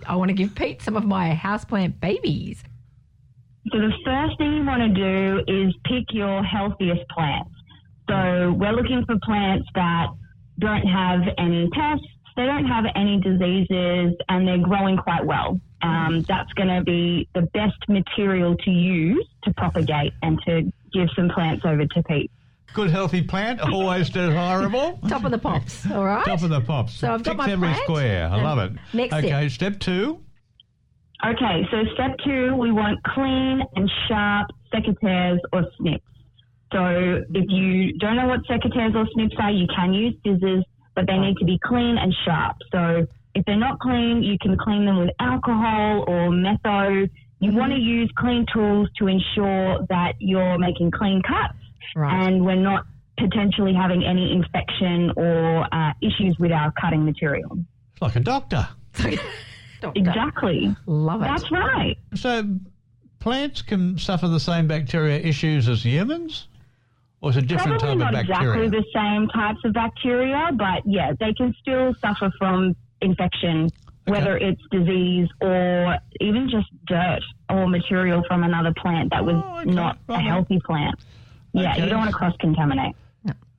I 0.06 0.14
want 0.16 0.28
to 0.28 0.34
give 0.34 0.54
Pete 0.54 0.82
some 0.82 0.96
of 0.96 1.04
my 1.04 1.34
houseplant 1.34 2.00
babies. 2.00 2.62
So 3.72 3.78
the 3.78 3.92
first 4.04 4.36
thing 4.38 4.52
you 4.54 4.64
want 4.64 4.82
to 4.82 4.88
do 4.88 5.42
is 5.46 5.74
pick 5.84 6.04
your 6.12 6.42
healthiest 6.42 7.08
plants. 7.08 7.50
So 8.08 8.54
we're 8.58 8.72
looking 8.72 9.04
for 9.06 9.18
plants 9.22 9.68
that 9.74 10.08
don't 10.58 10.86
have 10.86 11.20
any 11.38 11.68
pests, 11.70 12.06
they 12.36 12.46
don't 12.46 12.66
have 12.66 12.84
any 12.94 13.20
diseases, 13.20 14.14
and 14.28 14.46
they're 14.46 14.58
growing 14.58 14.96
quite 14.96 15.24
well. 15.24 15.60
Um, 15.82 16.24
that's 16.26 16.52
going 16.54 16.68
to 16.68 16.82
be 16.82 17.28
the 17.34 17.42
best 17.42 17.76
material 17.88 18.56
to 18.56 18.70
use 18.70 19.26
to 19.44 19.52
propagate 19.54 20.12
and 20.22 20.40
to 20.46 20.72
give 20.92 21.08
some 21.14 21.28
plants 21.28 21.64
over 21.64 21.86
to 21.86 22.02
Pete. 22.04 22.30
Good 22.74 22.90
healthy 22.90 23.22
plant, 23.22 23.60
always 23.60 24.10
desirable. 24.10 24.98
Top 25.08 25.24
of 25.24 25.30
the 25.30 25.38
pops, 25.38 25.90
all 25.90 26.04
right? 26.04 26.24
Top 26.24 26.42
of 26.42 26.50
the 26.50 26.60
pops. 26.60 26.94
So 26.94 27.12
I've 27.14 27.22
got 27.22 27.32
Ticks 27.32 27.46
my 27.46 27.52
every 27.52 27.68
plant. 27.68 27.84
square. 27.84 28.28
I 28.28 28.42
love 28.42 28.58
it. 28.58 28.72
Next 28.92 29.14
okay, 29.14 29.48
step 29.48 29.78
two. 29.80 30.20
Okay, 31.26 31.66
so 31.70 31.82
step 31.94 32.16
two, 32.24 32.54
we 32.56 32.70
want 32.70 33.02
clean 33.04 33.62
and 33.74 33.90
sharp 34.06 34.48
secateurs 34.72 35.38
or 35.52 35.64
snips. 35.78 36.04
So 36.72 37.22
if 37.34 37.46
you 37.48 37.96
don't 37.98 38.16
know 38.16 38.26
what 38.26 38.40
secateurs 38.44 38.94
or 38.94 39.06
snips 39.14 39.34
are, 39.38 39.50
you 39.50 39.66
can 39.74 39.92
use 39.94 40.14
scissors, 40.24 40.64
but 40.94 41.06
they 41.06 41.16
need 41.16 41.36
to 41.38 41.44
be 41.44 41.58
clean 41.64 41.96
and 41.98 42.14
sharp. 42.24 42.56
So 42.72 43.06
if 43.34 43.44
they're 43.46 43.56
not 43.56 43.78
clean, 43.78 44.22
you 44.22 44.36
can 44.40 44.56
clean 44.58 44.84
them 44.84 44.98
with 44.98 45.10
alcohol 45.20 46.04
or 46.06 46.30
metho. 46.30 47.08
You 47.40 47.52
want 47.52 47.72
to 47.72 47.78
use 47.78 48.10
clean 48.18 48.44
tools 48.52 48.88
to 48.98 49.06
ensure 49.06 49.86
that 49.88 50.14
you're 50.18 50.58
making 50.58 50.90
clean 50.90 51.22
cuts 51.22 51.54
Right. 51.96 52.26
and 52.26 52.44
we're 52.44 52.56
not 52.56 52.84
potentially 53.18 53.72
having 53.74 54.04
any 54.04 54.32
infection 54.32 55.10
or 55.16 55.66
uh, 55.74 55.92
issues 56.02 56.36
with 56.38 56.52
our 56.52 56.72
cutting 56.80 57.04
material. 57.04 57.58
It's 57.92 58.02
like 58.02 58.16
a 58.16 58.20
doctor. 58.20 58.68
Doctor. 59.80 59.92
Exactly. 59.94 60.74
Love 60.86 61.22
it. 61.22 61.26
That's 61.26 61.50
right. 61.52 61.96
So, 62.14 62.58
plants 63.20 63.62
can 63.62 63.96
suffer 63.98 64.26
the 64.28 64.40
same 64.40 64.66
bacteria 64.66 65.18
issues 65.18 65.68
as 65.68 65.84
humans, 65.84 66.47
or 67.20 67.30
is 67.30 67.36
it 67.36 67.44
a 67.44 67.46
different 67.46 67.80
Probably 67.80 68.04
type 68.04 68.12
not 68.12 68.20
of 68.22 68.26
bacteria? 68.28 68.64
exactly 68.64 68.80
the 68.80 68.84
same 68.94 69.28
types 69.28 69.58
of 69.64 69.72
bacteria, 69.72 70.50
but 70.54 70.82
yeah, 70.86 71.12
they 71.18 71.32
can 71.34 71.54
still 71.60 71.94
suffer 72.00 72.30
from 72.38 72.76
infection, 73.00 73.68
whether 74.06 74.36
it's 74.36 74.60
disease 74.70 75.28
or 75.40 75.96
even 76.20 76.48
just 76.48 76.68
dirt 76.86 77.20
or 77.50 77.66
material 77.68 78.22
from 78.28 78.42
another 78.44 78.72
plant 78.76 79.10
that 79.10 79.24
was 79.24 79.34
Oh, 79.44 79.58
okay. 79.60 79.70
not 79.70 79.98
a 80.08 80.12
Right. 80.14 80.24
healthy 80.26 80.60
plant. 80.64 80.94
Yeah, 81.52 81.72
Okay. 81.72 81.82
you 81.84 81.88
don't 81.88 81.98
want 81.98 82.10
to 82.10 82.16
cross 82.16 82.34
contaminate. 82.40 82.94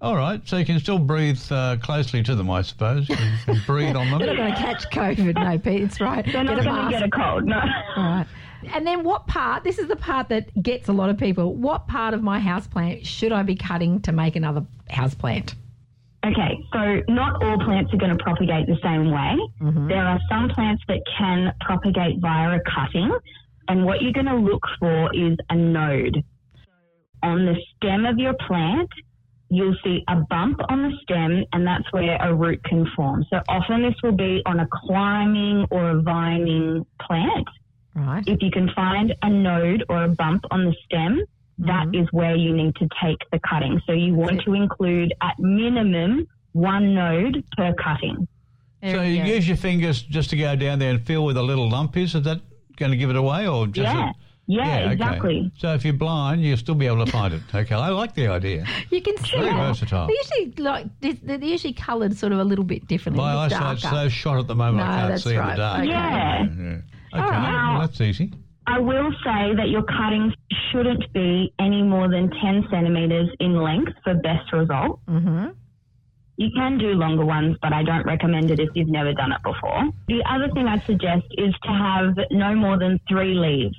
All 0.02 0.16
right, 0.16 0.40
so 0.48 0.56
you 0.56 0.64
can 0.66 0.80
still 0.80 0.98
breathe 0.98 1.38
uh, 1.52 1.76
closely 1.82 2.24
to 2.24 2.34
them, 2.34 2.50
I 2.50 2.62
suppose. 2.62 3.10
You 3.10 3.18
can, 3.18 3.62
breathe 3.68 3.98
on 3.98 4.10
them. 4.10 4.20
They're 4.20 4.28
not 4.34 4.38
going 4.38 4.54
to 4.54 4.58
catch 4.58 4.90
COVID. 4.92 5.34
No, 5.36 5.58
Pete, 5.60 5.82
it's 5.82 6.00
right. 6.00 6.24
They're 6.26 6.42
not 6.46 6.56
Get 6.56 6.66
a 6.66 6.70
going 6.70 6.86
to 6.86 6.90
get 6.92 7.04
a 7.04 7.10
cold. 7.10 7.44
No. 7.44 7.58
All 7.98 8.04
right. 8.04 8.26
And 8.74 8.86
then 8.86 9.04
what 9.04 9.28
part, 9.28 9.64
this 9.64 9.80
is 9.80 9.88
the 9.88 9.96
part 9.96 10.30
that 10.30 10.62
gets 10.62 10.90
a 10.90 10.94
lot 10.94 11.10
of 11.10 11.18
people, 11.18 11.56
what 11.56 11.88
part 11.88 12.14
of 12.14 12.22
my 12.22 12.40
house 12.40 12.68
plant 12.68 13.06
should 13.06 13.32
I 13.32 13.44
be 13.44 13.56
cutting 13.56 14.02
to 14.02 14.12
make 14.12 14.36
another 14.36 14.66
house 14.90 15.16
plant? 15.16 15.56
Okay, 16.26 16.60
so 16.74 17.02
not 17.08 17.42
all 17.42 17.58
plants 17.60 17.94
are 17.94 17.98
going 17.98 18.16
to 18.16 18.22
propagate 18.22 18.68
the 18.68 18.78
same 18.84 19.10
way. 19.10 19.38
Mm-hmm. 19.62 19.88
There 19.88 20.06
are 20.06 20.20
some 20.30 20.50
plants 20.50 20.84
that 20.90 21.00
can 21.18 21.54
propagate 21.62 22.20
via 22.20 22.58
a 22.58 22.60
cutting, 22.76 23.10
and 23.70 23.86
what 23.86 24.02
you're 24.02 24.12
going 24.12 24.26
to 24.26 24.36
look 24.36 24.64
for 24.80 25.16
is 25.16 25.38
a 25.50 25.56
node. 25.56 26.22
On 27.24 27.46
the 27.46 27.56
stem 27.76 28.06
of 28.06 28.18
your 28.18 28.34
plant, 28.48 28.90
you'll 29.50 29.76
see 29.84 30.04
a 30.10 30.18
bump 30.30 30.60
on 30.70 30.84
the 30.84 30.92
stem, 31.04 31.46
and 31.54 31.66
that's 31.66 31.86
where 31.92 32.18
a 32.18 32.36
root 32.36 32.62
can 32.66 32.86
form. 32.96 33.26
So 33.30 33.42
often 33.48 33.82
this 33.82 33.96
will 34.04 34.12
be 34.12 34.42
on 34.46 34.60
a 34.60 34.68
climbing 34.72 35.68
or 35.72 35.92
a 35.92 36.02
vining 36.02 36.86
plant. 37.02 37.48
Right. 38.00 38.24
If 38.28 38.42
you 38.42 38.52
can 38.52 38.70
find 38.76 39.14
a 39.22 39.30
node 39.30 39.84
or 39.90 40.04
a 40.04 40.08
bump 40.10 40.46
on 40.52 40.66
the 40.66 40.76
stem, 40.86 41.22
that 41.60 41.88
mm-hmm. 41.88 42.02
is 42.04 42.08
where 42.12 42.36
you 42.36 42.54
need 42.56 42.76
to 42.78 42.88
take 43.04 43.18
the 43.32 43.40
cutting. 43.40 43.82
So 43.86 43.92
you 43.94 44.14
want 44.14 44.42
to 44.44 44.54
include 44.54 45.14
at 45.22 45.38
minimum 45.40 46.28
one 46.54 46.94
node 46.96 47.44
per 47.58 47.74
cutting. 47.74 48.28
There 48.82 48.96
So 48.96 49.02
you 49.02 49.24
go. 49.24 49.30
use 49.30 49.48
your 49.48 49.58
fingers 49.58 50.02
just 50.02 50.30
to 50.30 50.38
go 50.38 50.56
down 50.56 50.80
there 50.80 50.92
and 50.92 51.06
feel 51.06 51.26
where 51.26 51.34
the 51.34 51.44
little 51.44 51.70
lump 51.70 51.98
is. 51.98 52.16
Is 52.16 52.24
that 52.24 52.40
going 52.78 52.92
to 52.92 52.98
give 52.98 53.10
it 53.10 53.18
away, 53.18 53.46
or 53.48 53.68
just 53.68 53.94
Yeah. 53.94 54.10
A, 54.10 54.14
Yeah, 54.48 54.64
okay. 54.86 54.94
exactly. 54.94 55.52
So 55.58 55.74
if 55.74 55.84
you're 55.84 55.94
blind, 55.94 56.42
you'll 56.42 56.56
still 56.58 56.76
be 56.76 56.88
able 56.88 57.06
to 57.06 57.12
find 57.12 57.34
it. 57.34 57.42
Okay, 57.54 57.76
I 57.76 57.90
like 57.90 58.16
the 58.16 58.28
idea. 58.30 58.66
You 58.90 59.02
can 59.02 59.18
see 59.18 59.38
Very 59.38 59.50
it. 59.50 59.54
versatile. 59.54 60.08
They're 60.08 60.16
usually 60.16 60.64
like 60.64 60.88
they're 61.02 61.18
they're 61.22 61.44
usually 61.44 61.74
coloured 61.74 62.16
sort 62.18 62.32
of 62.32 62.40
a 62.40 62.44
little 62.46 62.64
bit 62.64 62.88
differently. 62.88 63.22
My 63.22 63.46
a 63.46 63.50
bit 63.50 63.58
eyesight's 63.62 63.82
so 63.84 64.08
shot 64.10 64.40
at 64.40 64.48
the 64.48 64.56
moment, 64.56 64.78
No, 64.78 64.84
I 64.92 64.96
can't 64.96 65.10
that's 65.10 65.24
see 65.24 65.34
in 65.34 65.40
right. 65.40 65.52
the 65.52 65.58
dark. 65.58 65.80
Okay. 65.82 65.90
Yeah. 65.90 66.44
Yeah. 66.46 66.78
Okay, 67.14 67.22
right. 67.22 67.72
well, 67.72 67.82
that's 67.82 68.00
easy. 68.02 68.32
I 68.68 68.80
will 68.80 69.12
say 69.24 69.56
that 69.56 69.70
your 69.70 69.84
cuttings 69.84 70.34
shouldn't 70.72 71.12
be 71.14 71.52
any 71.60 71.82
more 71.82 72.08
than 72.10 72.30
10 72.30 72.66
centimetres 72.70 73.30
in 73.40 73.56
length 73.62 73.94
for 74.04 74.14
best 74.16 74.52
result. 74.54 75.00
hmm 75.08 75.48
You 76.38 76.50
can 76.56 76.78
do 76.78 76.90
longer 76.94 77.26
ones, 77.26 77.58
but 77.62 77.74
I 77.74 77.84
don't 77.84 78.06
recommend 78.06 78.52
it 78.52 78.60
if 78.60 78.70
you've 78.76 78.88
never 78.90 79.14
done 79.14 79.32
it 79.32 79.42
before. 79.44 79.90
The 80.08 80.24
other 80.30 80.50
thing 80.54 80.68
I'd 80.68 80.84
suggest 80.86 81.26
is 81.38 81.54
to 81.64 81.70
have 81.70 82.16
no 82.32 82.54
more 82.56 82.78
than 82.78 83.00
three 83.10 83.34
leaves 83.34 83.76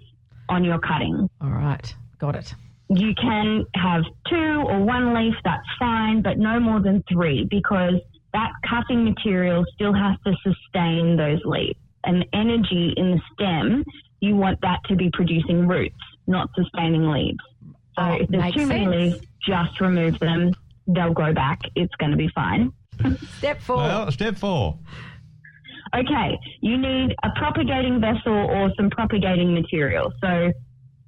on 0.49 0.65
your 0.65 0.79
cutting. 0.81 1.31
All 1.41 1.51
right, 1.51 1.95
got 2.19 2.35
it. 2.35 2.53
You 2.89 3.15
can 3.15 3.65
have 3.77 4.03
two 4.29 4.65
or 4.67 4.81
one 4.85 5.15
leaf, 5.15 5.35
that's 5.45 5.63
fine, 5.79 6.23
but 6.23 6.39
no 6.39 6.59
more 6.59 6.81
than 6.81 7.05
three 7.09 7.47
because 7.49 7.95
that 8.33 8.51
cutting 8.69 9.05
material 9.05 9.65
still 9.75 9.93
has 9.95 10.17
to 10.27 10.35
sustain 10.43 11.17
those 11.17 11.41
leaves. 11.45 11.79
And 12.05 12.23
the 12.23 12.37
energy 12.37 12.95
in 12.97 13.11
the 13.13 13.21
stem, 13.35 13.85
you 14.21 14.37
want 14.37 14.61
that 14.63 14.81
to 14.89 14.97
be 14.97 15.11
producing 15.13 15.67
roots, 15.69 15.97
not 16.27 16.51
sustaining 16.55 17.11
leaves. 17.11 17.39
So 17.99 18.05
Oh, 18.05 18.13
if 18.15 18.29
there's 18.29 18.55
too 18.55 18.67
many 18.67 18.87
leaves, 18.87 19.21
just 19.47 19.81
remove 19.81 20.19
them. 20.19 20.53
They'll 20.87 21.13
grow 21.13 21.33
back. 21.35 21.61
It's 21.75 21.95
going 21.97 22.11
to 22.13 22.17
be 22.17 22.29
fine. 22.35 22.73
Step 23.39 23.61
four. 23.61 23.77
Well, 23.77 24.11
step 24.13 24.37
four. 24.37 24.79
Okay, 25.95 26.39
you 26.61 26.79
need 26.79 27.15
a 27.25 27.31
propagating 27.37 28.01
vessel 28.01 28.33
or 28.33 28.71
some 28.77 28.91
propagating 28.91 29.53
material. 29.55 30.13
So 30.21 30.53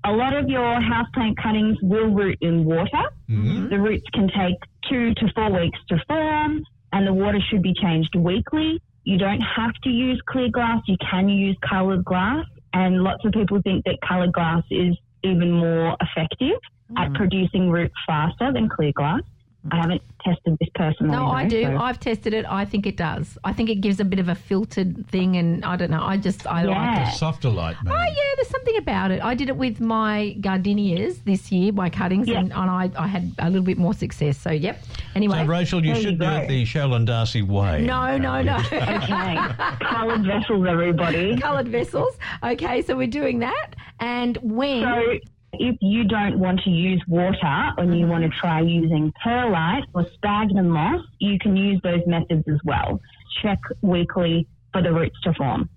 a 0.04 0.12
lot 0.12 0.34
of 0.34 0.48
your 0.48 0.80
houseplant 0.80 1.36
cuttings 1.36 1.78
will 1.82 2.08
root 2.08 2.38
in 2.40 2.64
water. 2.64 3.04
Mhm. 3.30 3.70
The 3.70 3.78
roots 3.78 4.04
can 4.12 4.28
take 4.28 4.56
two 4.88 5.14
to 5.14 5.28
four 5.34 5.50
weeks 5.52 5.78
to 5.88 5.98
form, 6.08 6.64
and 6.92 7.06
the 7.06 7.12
water 7.14 7.40
should 7.48 7.62
be 7.62 7.74
changed 7.74 8.14
weekly. 8.16 8.80
You 9.04 9.18
don't 9.18 9.40
have 9.40 9.72
to 9.84 9.90
use 9.90 10.20
clear 10.26 10.48
glass, 10.48 10.80
you 10.86 10.96
can 11.10 11.28
use 11.28 11.56
coloured 11.68 12.04
glass, 12.04 12.44
and 12.72 13.02
lots 13.02 13.24
of 13.24 13.32
people 13.32 13.60
think 13.62 13.84
that 13.84 13.98
coloured 14.06 14.32
glass 14.32 14.62
is 14.70 14.96
even 15.24 15.50
more 15.52 15.96
effective 16.00 16.58
at 16.96 17.08
mm. 17.10 17.14
producing 17.14 17.70
roots 17.70 17.94
faster 18.06 18.52
than 18.52 18.68
clear 18.68 18.92
glass. 18.94 19.22
I 19.70 19.76
haven't 19.76 20.02
tested 20.24 20.56
this 20.58 20.68
personally. 20.74 21.12
No, 21.12 21.26
I 21.26 21.46
do. 21.46 21.62
so- 21.62 21.76
I've 21.76 22.00
tested 22.00 22.34
it. 22.34 22.44
I 22.48 22.64
think 22.64 22.84
it 22.86 22.96
does. 22.96 23.38
I 23.44 23.52
think 23.52 23.70
it 23.70 23.76
gives 23.76 24.00
a 24.00 24.04
bit 24.04 24.18
of 24.18 24.28
a 24.28 24.34
filtered 24.34 25.06
thing, 25.08 25.36
and 25.36 25.64
I 25.64 25.76
don't 25.76 25.90
know. 25.90 26.02
I 26.02 26.16
just 26.16 26.46
I 26.48 26.62
like 26.64 26.74
Yeah. 26.76 27.08
it. 27.10 27.14
Softer 27.14 27.48
light, 27.48 27.76
maybe. 27.84 27.96
Oh 27.96 28.02
yeah, 28.02 28.32
there's 28.36 28.48
something 28.48 28.76
about 28.76 29.12
it. 29.12 29.22
I 29.22 29.34
did 29.34 29.48
it 29.48 29.56
with 29.56 29.80
my 29.80 30.36
gardenias 30.40 31.20
this 31.20 31.52
year, 31.52 31.72
my 31.72 31.88
cuttings, 31.90 32.26
Yeah. 32.26 32.40
and, 32.40 32.52
and 32.52 32.70
I, 32.70 32.90
I 32.98 33.06
had 33.06 33.32
a 33.38 33.46
little 33.50 33.64
bit 33.64 33.78
more 33.78 33.94
success. 33.94 34.36
So 34.36 34.50
yep. 34.50 34.82
Anyway, 35.14 35.38
So, 35.38 35.46
Rachel, 35.46 35.84
you 35.84 35.92
There 35.92 36.02
you 36.02 36.08
should 36.08 36.18
do 36.18 36.26
it 36.26 36.48
the 36.48 36.64
Sherilyn 36.64 37.06
Darcy 37.06 37.42
way. 37.42 37.82
no, 37.82 38.16
no, 38.18 38.42
no. 38.42 38.56
Okay. 38.56 39.36
Coloured 39.80 40.24
vessels, 40.26 40.66
everybody. 40.66 41.36
Coloured 41.38 41.68
vessels. 41.68 42.16
Okay, 42.42 42.82
so 42.82 42.96
we're 42.96 43.06
doing 43.06 43.38
that. 43.40 43.76
And 44.00 44.36
when? 44.38 44.82
So 44.82 45.18
if 45.54 45.76
you 45.80 46.04
don't 46.04 46.38
want 46.38 46.60
to 46.60 46.70
use 46.70 47.02
water 47.06 47.70
and 47.76 47.98
you 47.98 48.06
want 48.06 48.24
to 48.24 48.30
try 48.40 48.60
using 48.60 49.12
perlite 49.22 49.84
or 49.94 50.06
sphagnum 50.14 50.68
moss, 50.68 51.04
you 51.18 51.38
can 51.38 51.56
use 51.56 51.80
those 51.82 52.00
methods 52.06 52.44
as 52.48 52.58
well. 52.64 53.00
Check 53.42 53.58
weekly 53.82 54.46
for 54.72 54.82
the 54.82 54.92
roots 54.92 55.20
to 55.24 55.34
form. 55.34 55.68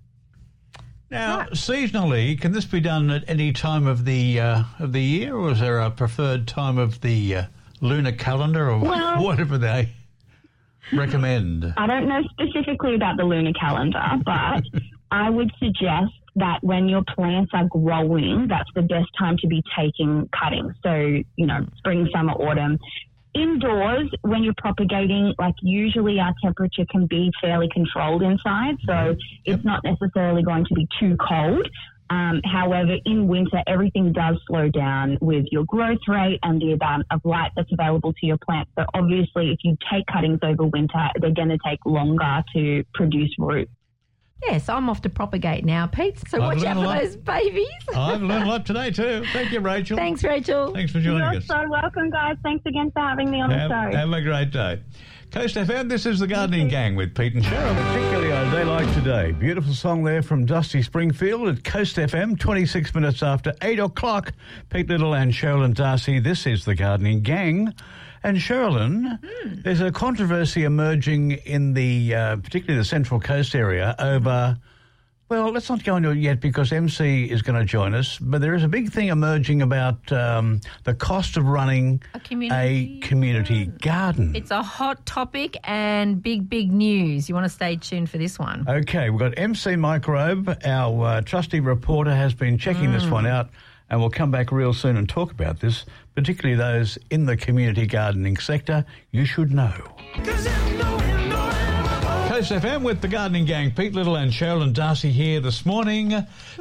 Now, 1.10 1.42
seasonally, 1.52 2.40
can 2.40 2.52
this 2.52 2.64
be 2.64 2.80
done 2.80 3.10
at 3.10 3.24
any 3.28 3.52
time 3.52 3.86
of 3.86 4.04
the 4.04 4.40
uh, 4.40 4.62
of 4.80 4.92
the 4.92 5.02
year, 5.02 5.36
or 5.36 5.52
is 5.52 5.60
there 5.60 5.78
a 5.78 5.90
preferred 5.90 6.48
time 6.48 6.78
of 6.78 7.00
the 7.00 7.36
uh, 7.36 7.42
lunar 7.80 8.12
calendar, 8.12 8.70
or 8.70 8.78
Well- 8.80 9.22
whatever 9.22 9.56
they 9.56 9.90
recommend? 10.92 11.72
I 11.76 11.86
don't 11.86 12.08
know 12.08 12.22
specifically 12.30 12.96
about 12.96 13.18
the 13.18 13.24
lunar 13.24 13.52
calendar, 13.52 14.02
but 14.24 14.64
I 15.12 15.30
would 15.30 15.52
suggest 15.60 16.12
that 16.36 16.58
when 16.62 16.88
your 16.88 17.02
plants 17.14 17.50
are 17.54 17.66
growing, 17.68 18.46
that's 18.48 18.68
the 18.74 18.82
best 18.82 19.08
time 19.18 19.36
to 19.38 19.46
be 19.46 19.62
taking 19.76 20.28
cuttings. 20.38 20.74
So, 20.82 20.94
you 21.36 21.46
know, 21.46 21.66
spring, 21.78 22.08
summer, 22.14 22.32
autumn. 22.32 22.78
Indoors, 23.34 24.10
when 24.22 24.42
you're 24.42 24.54
propagating, 24.56 25.34
like 25.38 25.54
usually 25.60 26.18
our 26.20 26.34
temperature 26.42 26.86
can 26.90 27.06
be 27.06 27.30
fairly 27.40 27.68
controlled 27.72 28.22
inside, 28.22 28.76
so 28.86 29.14
it's 29.44 29.64
not 29.64 29.84
necessarily 29.84 30.42
going 30.42 30.64
to 30.64 30.74
be 30.74 30.88
too 30.98 31.16
cold. 31.16 31.68
Um, 32.08 32.40
however, 32.44 32.96
in 33.04 33.26
winter, 33.26 33.62
everything 33.66 34.12
does 34.12 34.36
slow 34.46 34.68
down 34.68 35.18
with 35.20 35.46
your 35.50 35.64
growth 35.64 35.98
rate 36.06 36.38
and 36.42 36.60
the 36.60 36.72
amount 36.72 37.06
of 37.10 37.20
light 37.24 37.50
that's 37.56 37.70
available 37.72 38.12
to 38.12 38.26
your 38.26 38.38
plant. 38.38 38.68
So 38.78 38.84
obviously, 38.94 39.50
if 39.50 39.58
you 39.64 39.76
take 39.92 40.06
cuttings 40.06 40.38
over 40.42 40.64
winter, 40.64 41.08
they're 41.20 41.34
going 41.34 41.48
to 41.48 41.58
take 41.66 41.80
longer 41.84 42.42
to 42.54 42.84
produce 42.94 43.34
root. 43.38 43.68
Yes, 44.42 44.68
I'm 44.68 44.88
off 44.88 45.02
to 45.02 45.08
propagate 45.08 45.64
now, 45.64 45.86
Pete. 45.86 46.18
So 46.28 46.40
I've 46.42 46.56
watch 46.58 46.64
out 46.64 46.76
for 46.76 47.00
those 47.04 47.16
babies. 47.16 47.66
I've 47.94 48.22
learned 48.22 48.44
a 48.44 48.48
lot 48.48 48.66
today 48.66 48.90
too. 48.90 49.24
Thank 49.32 49.52
you, 49.52 49.60
Rachel. 49.60 49.96
Thanks, 49.96 50.22
Rachel. 50.24 50.72
Thanks 50.72 50.92
for 50.92 51.00
joining 51.00 51.20
You're 51.20 51.36
us. 51.36 51.46
so 51.46 51.68
welcome, 51.68 52.10
guys. 52.10 52.36
Thanks 52.42 52.64
again 52.66 52.90
for 52.92 53.00
having 53.00 53.30
me 53.30 53.40
on 53.40 53.50
Have, 53.50 53.68
the 53.70 53.90
show. 53.92 53.96
have 53.96 54.12
a 54.12 54.22
great 54.22 54.50
day. 54.50 54.80
Coast 55.32 55.56
FM, 55.56 55.88
this 55.88 56.06
is 56.06 56.20
the 56.20 56.26
Gardening 56.28 56.68
Gang 56.68 56.94
with 56.94 57.12
Pete 57.14 57.34
and 57.34 57.42
Cheryl. 57.44 57.74
Particularly 57.88 58.32
on 58.32 58.46
a 58.46 58.50
day 58.52 58.64
like 58.64 58.94
today. 58.94 59.32
Beautiful 59.32 59.74
song 59.74 60.04
there 60.04 60.22
from 60.22 60.46
Dusty 60.46 60.82
Springfield 60.82 61.48
at 61.48 61.64
Coast 61.64 61.96
FM, 61.96 62.38
26 62.38 62.94
minutes 62.94 63.24
after 63.24 63.52
8 63.60 63.80
o'clock. 63.80 64.32
Pete 64.70 64.88
Little 64.88 65.14
and 65.14 65.32
Sherilyn 65.32 65.74
Darcy, 65.74 66.20
this 66.20 66.46
is 66.46 66.64
the 66.64 66.76
Gardening 66.76 67.22
Gang. 67.22 67.74
And 68.26 68.38
Sherilyn, 68.38 69.20
there's 69.62 69.80
a 69.80 69.92
controversy 69.92 70.64
emerging 70.64 71.30
in 71.30 71.74
the, 71.74 72.12
uh, 72.12 72.36
particularly 72.38 72.76
the 72.80 72.84
Central 72.84 73.20
Coast 73.20 73.54
area 73.54 73.94
over... 74.00 74.58
Well, 75.28 75.52
let's 75.52 75.68
not 75.68 75.84
go 75.84 75.94
into 75.94 76.10
it 76.10 76.18
yet 76.18 76.40
because 76.40 76.72
MC 76.72 77.24
is 77.24 77.42
going 77.42 77.56
to 77.58 77.64
join 77.64 77.94
us. 77.94 78.18
But 78.18 78.40
there 78.40 78.54
is 78.54 78.64
a 78.64 78.68
big 78.68 78.90
thing 78.90 79.08
emerging 79.08 79.62
about 79.62 80.10
um, 80.10 80.60
the 80.82 80.94
cost 80.94 81.36
of 81.36 81.46
running 81.46 82.02
A 82.14 82.20
community- 82.20 82.98
a 82.98 83.06
community 83.06 83.66
garden. 83.66 84.34
It's 84.34 84.50
a 84.50 84.62
hot 84.62 85.06
topic 85.06 85.56
and 85.62 86.20
big, 86.20 86.48
big 86.48 86.72
news. 86.72 87.28
You 87.28 87.36
want 87.36 87.44
to 87.44 87.50
stay 87.50 87.76
tuned 87.76 88.10
for 88.10 88.18
this 88.18 88.40
one. 88.40 88.64
Okay, 88.68 89.08
we've 89.10 89.20
got 89.20 89.34
MC 89.36 89.76
Microbe. 89.76 90.48
Our 90.64 91.04
uh, 91.04 91.20
trusty 91.20 91.60
reporter 91.60 92.14
has 92.14 92.34
been 92.34 92.58
checking 92.58 92.90
this 92.90 93.06
one 93.06 93.26
out, 93.26 93.50
and 93.90 94.00
we'll 94.00 94.10
come 94.10 94.30
back 94.30 94.52
real 94.52 94.72
soon 94.72 94.96
and 94.96 95.08
talk 95.08 95.30
about 95.32 95.60
this, 95.60 95.84
particularly 96.14 96.56
those 96.56 96.98
in 97.10 97.26
the 97.26 97.36
community 97.36 97.86
gardening 97.86 98.36
sector. 98.36 98.84
You 99.10 99.24
should 99.24 99.52
know. 99.52 99.74
Coast 102.36 102.50
FM 102.52 102.82
with 102.82 103.00
the 103.00 103.08
Gardening 103.08 103.46
Gang, 103.46 103.70
Pete 103.70 103.94
Little 103.94 104.16
and 104.16 104.30
Sherilyn 104.30 104.74
Darcy 104.74 105.10
here 105.10 105.40
this 105.40 105.64
morning. 105.64 106.12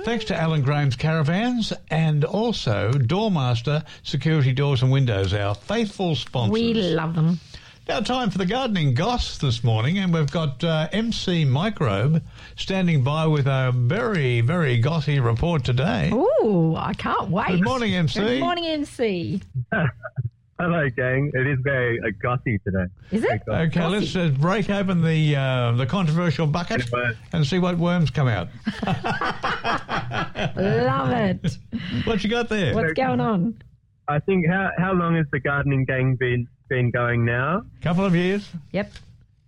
Thanks 0.06 0.24
to 0.26 0.40
Alan 0.40 0.62
Graham's 0.62 0.96
Caravans 0.96 1.74
and 1.92 2.24
also 2.24 2.92
Doormaster 2.94 3.84
Security 4.04 4.54
Doors 4.54 4.84
and 4.84 4.92
Windows, 4.92 5.34
our 5.34 5.54
faithful 5.54 6.16
sponsors. 6.16 6.54
We 6.54 6.74
love 6.76 7.16
them. 7.16 7.42
Now, 7.88 8.00
time 8.00 8.32
for 8.32 8.40
the 8.40 8.48
gardening 8.48 8.96
goss 8.96 9.38
this 9.38 9.64
morning, 9.64 10.00
and 10.00 10.12
we've 10.12 10.32
got 10.32 10.64
uh, 10.64 10.88
MC 10.92 11.46
Microbe 11.46 12.24
standing 12.56 13.04
by 13.04 13.28
with 13.28 13.46
a 13.46 13.72
very, 13.76 14.42
very 14.42 14.80
gossy 14.80 15.20
report 15.20 15.64
today. 15.64 16.10
Ooh, 16.12 16.76
I 16.76 16.94
can't 16.96 17.30
wait. 17.30 17.52
Good 17.52 17.64
morning, 17.64 17.94
MC. 17.94 18.20
Good 18.20 18.40
morning, 18.40 18.66
MC. 18.66 19.40
Hello, 20.60 20.90
gang. 20.90 21.30
It 21.36 21.46
is 21.46 21.60
very 21.62 22.00
uh, 22.00 22.06
gossy 22.20 22.58
today. 22.60 22.86
Is 23.12 23.24
it? 23.24 23.44
Okay, 23.48 23.86
let's 23.86 24.16
uh, 24.16 24.30
break 24.30 24.68
open 24.72 25.04
the 25.04 25.36
uh, 25.36 25.74
the 25.74 25.86
controversial 25.86 26.48
bucket 26.48 26.90
and 27.34 27.46
see 27.46 27.60
what 27.60 27.78
worms 27.78 28.10
come 28.10 28.28
out. 28.28 28.48
Love 30.56 31.12
it. 31.12 31.58
What 32.06 32.24
you 32.24 32.32
got 32.32 32.50
there? 32.50 32.74
What's 32.74 32.94
going 32.94 33.20
on? 33.20 33.62
I 34.08 34.20
think 34.20 34.48
how 34.48 34.72
how 34.80 34.94
long 34.94 35.16
has 35.18 35.28
the 35.32 35.40
gardening 35.40 35.86
gang 35.86 36.16
been 36.16 36.48
been 36.70 36.92
going 36.92 37.26
now? 37.26 37.62
Couple 37.82 38.06
of 38.06 38.16
years. 38.16 38.50
Yep. 38.72 38.92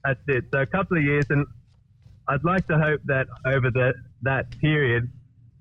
That's 0.03 0.19
it. 0.27 0.45
So 0.51 0.59
a 0.61 0.65
couple 0.65 0.97
of 0.97 1.03
years, 1.03 1.25
and 1.29 1.45
I'd 2.27 2.43
like 2.43 2.67
to 2.67 2.77
hope 2.77 3.01
that 3.05 3.27
over 3.45 3.69
the 3.71 3.93
that 4.23 4.57
period, 4.59 5.09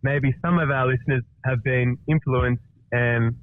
maybe 0.03 0.35
some 0.43 0.59
of 0.59 0.71
our 0.71 0.87
listeners 0.87 1.23
have 1.45 1.63
been 1.65 1.97
influenced 2.09 2.63
and 2.93 3.37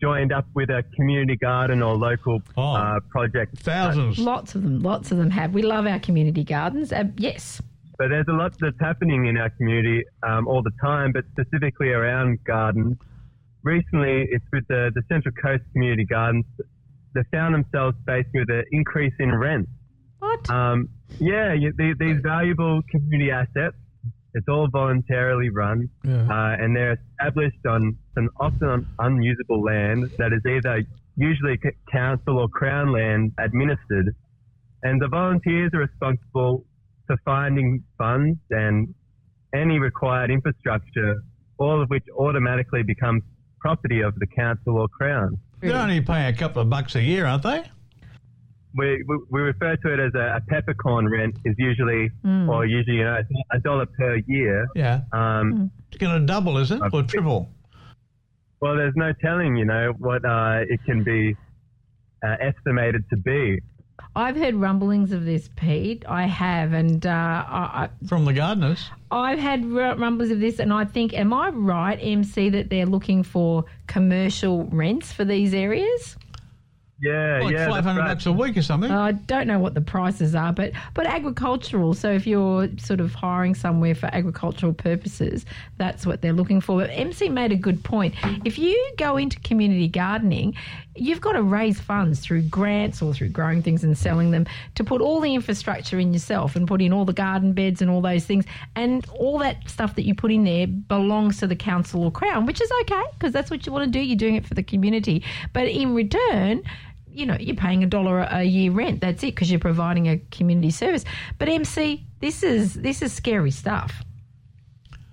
joined 0.00 0.32
up 0.32 0.46
with 0.54 0.68
a 0.70 0.82
community 0.94 1.36
garden 1.36 1.82
or 1.82 1.94
local 1.96 2.42
Oh. 2.56 2.74
uh, 2.74 3.00
project. 3.10 3.58
Thousands. 3.58 4.18
Lots 4.18 4.54
of 4.54 4.62
them. 4.62 4.80
Lots 4.80 5.10
of 5.12 5.18
them 5.18 5.30
have. 5.30 5.54
We 5.54 5.62
love 5.62 5.86
our 5.86 5.98
community 6.00 6.44
gardens. 6.44 6.92
Uh, 6.92 7.04
yes. 7.16 7.62
But 7.98 8.08
there's 8.08 8.26
a 8.28 8.32
lot 8.32 8.52
that's 8.60 8.76
happening 8.78 9.24
in 9.26 9.38
our 9.38 9.48
community 9.50 10.02
um, 10.22 10.46
all 10.48 10.62
the 10.62 10.72
time, 10.82 11.12
but 11.12 11.24
specifically 11.32 11.88
around 11.90 12.38
gardens. 12.44 12.98
Recently, 13.62 14.26
it's 14.30 14.44
with 14.52 14.66
the, 14.68 14.90
the 14.94 15.02
Central 15.08 15.34
Coast 15.42 15.62
Community 15.72 16.04
Gardens. 16.04 16.44
They 17.16 17.22
found 17.36 17.54
themselves 17.54 17.96
faced 18.06 18.28
with 18.34 18.48
an 18.50 18.64
increase 18.72 19.14
in 19.18 19.34
rent. 19.34 19.66
What? 20.18 20.48
Um, 20.50 20.88
yeah, 21.18 21.52
you, 21.54 21.72
these, 21.76 21.96
these 21.98 22.20
valuable 22.22 22.82
community 22.90 23.30
assets, 23.30 23.76
it's 24.34 24.46
all 24.48 24.68
voluntarily 24.70 25.48
run, 25.48 25.88
Yeah. 26.04 26.26
uh, 26.28 26.56
and 26.62 26.76
they're 26.76 26.98
established 27.00 27.64
on 27.66 27.96
some 28.14 28.28
often 28.38 28.86
unusable 28.98 29.62
land 29.62 30.10
that 30.18 30.32
is 30.32 30.42
either 30.46 30.84
usually 31.16 31.58
council 31.90 32.38
or 32.38 32.48
crown 32.48 32.92
land 32.92 33.32
administered. 33.38 34.14
And 34.82 35.00
the 35.00 35.08
volunteers 35.08 35.70
are 35.74 35.80
responsible 35.80 36.64
for 37.06 37.16
finding 37.24 37.82
funds 37.96 38.38
and 38.50 38.94
any 39.54 39.78
required 39.78 40.30
infrastructure, 40.30 41.14
all 41.58 41.80
of 41.82 41.88
which 41.88 42.04
automatically 42.18 42.82
becomes 42.82 43.22
property 43.60 44.02
of 44.02 44.14
the 44.16 44.26
council 44.26 44.76
or 44.78 44.88
crown. 44.88 45.38
They're 45.60 45.76
only 45.76 46.00
paying 46.00 46.26
a 46.34 46.36
couple 46.36 46.62
of 46.62 46.70
bucks 46.70 46.94
a 46.94 47.02
year, 47.02 47.26
aren't 47.26 47.42
they? 47.42 47.62
we, 48.78 49.02
we, 49.08 49.18
we 49.30 49.40
refer 49.40 49.74
to 49.74 49.92
it 49.94 49.98
as 49.98 50.12
a, 50.14 50.36
a 50.36 50.40
peppercorn 50.48 51.08
rent 51.08 51.34
is 51.46 51.54
usually, 51.58 52.10
Mm. 52.24 52.46
or 52.48 52.66
usually, 52.66 52.98
you 52.98 53.04
know, 53.04 53.18
a 53.50 53.58
dollar 53.58 53.86
per 53.86 54.16
year. 54.26 54.68
Yeah. 54.74 55.00
Um, 55.12 55.70
It's 55.88 55.96
going 55.96 56.20
to 56.20 56.26
double, 56.26 56.58
is 56.58 56.70
it? 56.70 56.82
Or 56.92 57.02
triple? 57.02 57.48
Well, 58.60 58.76
there's 58.76 58.92
no 58.96 59.12
telling, 59.22 59.56
you 59.56 59.64
know, 59.64 59.94
what 59.98 60.24
uh, 60.26 60.60
it 60.68 60.80
can 60.84 61.02
be 61.04 61.36
uh, 62.22 62.36
estimated 62.40 63.04
to 63.10 63.16
be. 63.16 63.60
I've 64.14 64.36
heard 64.36 64.54
rumblings 64.54 65.12
of 65.12 65.24
this, 65.24 65.50
Pete. 65.56 66.04
I 66.08 66.24
have, 66.24 66.72
and 66.72 67.04
uh, 67.06 67.10
I, 67.10 67.88
From 68.06 68.24
the 68.24 68.32
gardeners. 68.32 68.90
I've 69.10 69.38
had 69.38 69.64
rumblings 69.66 70.30
of 70.30 70.40
this, 70.40 70.58
and 70.58 70.72
I 70.72 70.84
think, 70.84 71.12
am 71.14 71.32
I 71.32 71.50
right, 71.50 71.98
MC, 72.00 72.48
that 72.50 72.70
they're 72.70 72.86
looking 72.86 73.22
for 73.22 73.64
commercial 73.86 74.64
rents 74.64 75.12
for 75.12 75.24
these 75.24 75.54
areas? 75.54 76.16
Yeah, 76.98 77.40
Like 77.42 77.52
yeah. 77.52 77.68
500 77.68 78.00
right. 78.00 78.08
bucks 78.08 78.24
a 78.24 78.32
week 78.32 78.56
or 78.56 78.62
something. 78.62 78.90
Uh, 78.90 78.98
I 79.00 79.12
don't 79.12 79.46
know 79.46 79.58
what 79.58 79.74
the 79.74 79.82
prices 79.82 80.34
are, 80.34 80.52
but 80.52 80.72
but 80.94 81.06
agricultural. 81.06 81.92
So 81.92 82.10
if 82.10 82.26
you're 82.26 82.68
sort 82.78 83.00
of 83.00 83.12
hiring 83.12 83.54
somewhere 83.54 83.94
for 83.94 84.06
agricultural 84.06 84.72
purposes, 84.72 85.44
that's 85.76 86.06
what 86.06 86.22
they're 86.22 86.32
looking 86.32 86.62
for. 86.62 86.80
But 86.80 86.90
MC 86.90 87.28
made 87.28 87.52
a 87.52 87.56
good 87.56 87.84
point. 87.84 88.14
If 88.46 88.58
you 88.58 88.92
go 88.96 89.18
into 89.18 89.38
community 89.40 89.88
gardening, 89.88 90.54
you've 90.94 91.20
got 91.20 91.32
to 91.32 91.42
raise 91.42 91.78
funds 91.78 92.20
through 92.20 92.42
grants 92.42 93.02
or 93.02 93.12
through 93.12 93.28
growing 93.28 93.62
things 93.62 93.84
and 93.84 93.96
selling 93.96 94.30
them 94.30 94.46
to 94.76 94.82
put 94.84 95.02
all 95.02 95.20
the 95.20 95.34
infrastructure 95.34 95.98
in 95.98 96.14
yourself 96.14 96.56
and 96.56 96.66
put 96.66 96.80
in 96.80 96.94
all 96.94 97.04
the 97.04 97.12
garden 97.12 97.52
beds 97.52 97.82
and 97.82 97.90
all 97.90 98.00
those 98.00 98.24
things. 98.24 98.46
And 98.74 99.06
all 99.18 99.38
that 99.40 99.68
stuff 99.68 99.96
that 99.96 100.06
you 100.06 100.14
put 100.14 100.32
in 100.32 100.44
there 100.44 100.66
belongs 100.66 101.38
to 101.40 101.46
the 101.46 101.56
council 101.56 102.04
or 102.04 102.10
crown, 102.10 102.46
which 102.46 102.62
is 102.62 102.70
okay 102.82 103.02
because 103.18 103.32
that's 103.34 103.50
what 103.50 103.66
you 103.66 103.72
want 103.72 103.84
to 103.84 103.90
do. 103.90 104.00
You're 104.00 104.16
doing 104.16 104.36
it 104.36 104.46
for 104.46 104.54
the 104.54 104.62
community. 104.62 105.22
But 105.52 105.68
in 105.68 105.94
return, 105.94 106.62
you 107.16 107.24
know, 107.24 107.36
you're 107.40 107.56
paying 107.56 107.82
a 107.82 107.86
dollar 107.86 108.20
a 108.20 108.42
year 108.42 108.70
rent. 108.70 109.00
That's 109.00 109.22
it 109.22 109.34
because 109.34 109.50
you're 109.50 109.58
providing 109.58 110.06
a 110.08 110.18
community 110.30 110.70
service. 110.70 111.04
But 111.38 111.48
MC, 111.48 112.04
this 112.20 112.42
is 112.42 112.74
this 112.74 113.00
is 113.00 113.12
scary 113.12 113.50
stuff. 113.50 114.04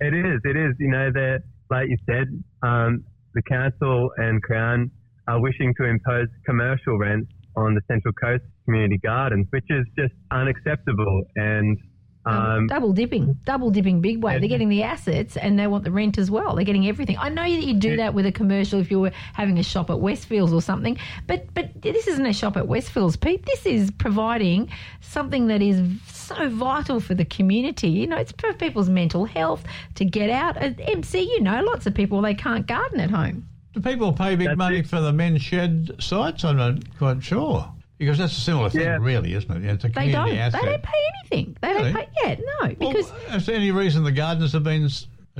It 0.00 0.14
is. 0.14 0.40
It 0.44 0.56
is. 0.56 0.74
You 0.78 0.88
know, 0.88 1.10
that 1.12 1.42
like 1.70 1.88
you 1.88 1.96
said, 2.04 2.26
um, 2.62 3.04
the 3.34 3.42
council 3.42 4.10
and 4.18 4.42
Crown 4.42 4.90
are 5.26 5.40
wishing 5.40 5.72
to 5.80 5.84
impose 5.84 6.28
commercial 6.44 6.98
rents 6.98 7.32
on 7.56 7.74
the 7.74 7.80
Central 7.88 8.12
Coast 8.12 8.44
community 8.66 8.98
gardens, 8.98 9.46
which 9.50 9.64
is 9.70 9.86
just 9.98 10.12
unacceptable. 10.30 11.22
And 11.36 11.78
um, 12.26 12.66
double 12.66 12.92
dipping, 12.92 13.38
double 13.44 13.70
dipping 13.70 14.00
big 14.00 14.22
way. 14.22 14.38
They're 14.38 14.48
getting 14.48 14.68
the 14.68 14.82
assets 14.82 15.36
and 15.36 15.58
they 15.58 15.66
want 15.66 15.84
the 15.84 15.90
rent 15.90 16.18
as 16.18 16.30
well. 16.30 16.54
They're 16.54 16.64
getting 16.64 16.86
everything. 16.88 17.18
I 17.18 17.28
know 17.28 17.42
that 17.42 17.62
you 17.64 17.74
do 17.74 17.96
that 17.96 18.14
with 18.14 18.26
a 18.26 18.32
commercial 18.32 18.80
if 18.80 18.90
you 18.90 19.00
were 19.00 19.12
having 19.34 19.58
a 19.58 19.62
shop 19.62 19.90
at 19.90 19.96
Westfields 19.96 20.52
or 20.52 20.62
something, 20.62 20.98
but 21.26 21.52
but 21.54 21.82
this 21.82 22.06
isn't 22.06 22.24
a 22.26 22.32
shop 22.32 22.56
at 22.56 22.64
Westfields, 22.64 23.20
Pete. 23.20 23.44
This 23.44 23.66
is 23.66 23.90
providing 23.90 24.70
something 25.00 25.48
that 25.48 25.60
is 25.60 25.82
so 26.06 26.48
vital 26.48 27.00
for 27.00 27.14
the 27.14 27.24
community. 27.24 27.88
You 27.88 28.06
know, 28.06 28.16
it's 28.16 28.32
for 28.32 28.52
people's 28.54 28.88
mental 28.88 29.24
health 29.26 29.64
to 29.96 30.04
get 30.04 30.30
out. 30.30 30.56
At 30.56 30.80
MC, 30.80 31.20
you 31.20 31.40
know, 31.40 31.62
lots 31.62 31.86
of 31.86 31.94
people 31.94 32.22
they 32.22 32.34
can't 32.34 32.66
garden 32.66 33.00
at 33.00 33.10
home. 33.10 33.46
Do 33.74 33.80
people 33.80 34.12
pay 34.12 34.36
big 34.36 34.48
That's 34.48 34.58
money 34.58 34.78
it. 34.78 34.86
for 34.86 35.00
the 35.00 35.12
men's 35.12 35.42
shed 35.42 35.90
sites? 35.98 36.44
I'm 36.44 36.56
not 36.56 36.96
quite 36.96 37.22
sure. 37.22 37.73
Because 37.98 38.18
that's 38.18 38.36
a 38.36 38.40
similar 38.40 38.70
thing, 38.70 38.80
Yeah. 38.82 38.98
really, 39.00 39.34
isn't 39.34 39.50
it? 39.56 39.62
Yeah, 39.64 39.72
It's 39.74 39.84
a 39.84 39.88
They 39.88 39.92
community 40.10 40.30
don't. 40.32 40.38
asset. 40.38 40.60
They 40.62 40.68
don't 40.68 40.82
pay 40.82 41.00
anything. 41.20 41.56
They 41.60 41.68
Really? 41.68 41.92
don't 41.92 41.94
pay. 41.94 42.08
Yeah, 42.24 42.34
no, 42.40 42.74
Well, 42.80 42.92
because. 42.92 43.12
is 43.34 43.46
there 43.46 43.54
any 43.56 43.70
reason 43.70 44.02
the 44.04 44.12
gardeners 44.12 44.52
have 44.52 44.64
been 44.64 44.88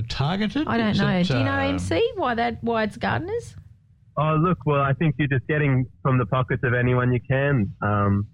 targeted? 0.07 0.67
I 0.67 0.77
don't 0.77 0.87
Is 0.89 0.99
know. 1.01 1.09
it, 1.09 1.27
Do 1.27 1.37
you 1.37 1.43
know 1.43 1.53
MC 1.59 2.11
why 2.15 2.33
that 2.35 2.57
why 2.63 2.83
it's 2.83 2.97
gardeners? 2.97 3.55
Oh, 4.17 4.35
look, 4.35 4.59
well, 4.65 4.81
I 4.81 4.93
think 4.93 5.15
you're 5.19 5.27
just 5.27 5.45
getting 5.47 5.85
from 6.01 6.17
the 6.17 6.25
pockets 6.25 6.63
of 6.63 6.73
anyone 6.73 7.11
you 7.11 7.19
can. 7.29 7.73
Um, 7.81 8.27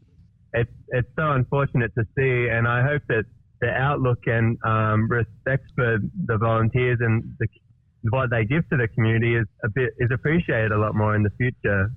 it's, 0.53 0.69
it's 0.89 1.09
so 1.15 1.31
unfortunate 1.31 1.91
to 1.97 2.03
see, 2.15 2.49
and 2.49 2.67
I 2.67 2.83
hope 2.83 3.01
that 3.09 3.23
the 3.61 3.69
outlook 3.71 4.19
and 4.27 4.57
um, 4.63 5.07
respect 5.09 5.65
for 5.75 5.97
the 6.25 6.37
volunteers 6.37 6.99
and 7.01 7.23
the, 7.39 7.47
what 8.11 8.29
they 8.29 8.45
give 8.45 8.67
to 8.69 8.77
the 8.77 8.87
community 8.89 9.35
is 9.35 9.45
a 9.63 9.69
bit 9.69 9.93
is 9.99 10.09
appreciated 10.11 10.71
a 10.71 10.77
lot 10.77 10.93
more 10.95 11.15
in 11.15 11.23
the 11.23 11.29
future. 11.37 11.91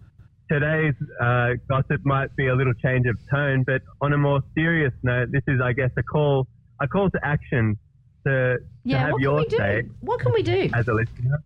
Today's 0.58 0.94
uh, 1.20 1.48
gossip 1.68 2.00
might 2.04 2.34
be 2.36 2.46
a 2.46 2.54
little 2.54 2.74
change 2.74 3.06
of 3.08 3.16
tone, 3.28 3.64
but 3.66 3.82
on 4.00 4.12
a 4.12 4.16
more 4.16 4.40
serious 4.56 4.92
note, 5.02 5.32
this 5.32 5.42
is, 5.48 5.60
I 5.60 5.72
guess, 5.72 5.90
a 5.96 6.02
call 6.04 6.46
a 6.80 6.86
call 6.86 7.10
to 7.10 7.18
action 7.24 7.76
to, 8.24 8.30
to 8.30 8.58
Yeah, 8.84 8.98
have 8.98 9.12
what 9.14 9.18
can 9.18 9.22
your 9.24 9.36
we 9.38 9.46
do? 9.48 9.56
say 9.56 9.82
What 10.00 10.20
can 10.20 10.32
we 10.32 10.42
do? 10.44 10.70
as 10.72 10.86
a 10.86 10.92
listener. 10.94 11.42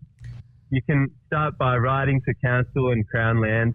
You 0.69 0.83
can 0.83 1.11
start 1.27 1.57
by 1.57 1.79
writing 1.79 2.21
to 2.29 2.35
council 2.45 2.91
and 2.93 3.09
Crown 3.09 3.41
Land 3.41 3.75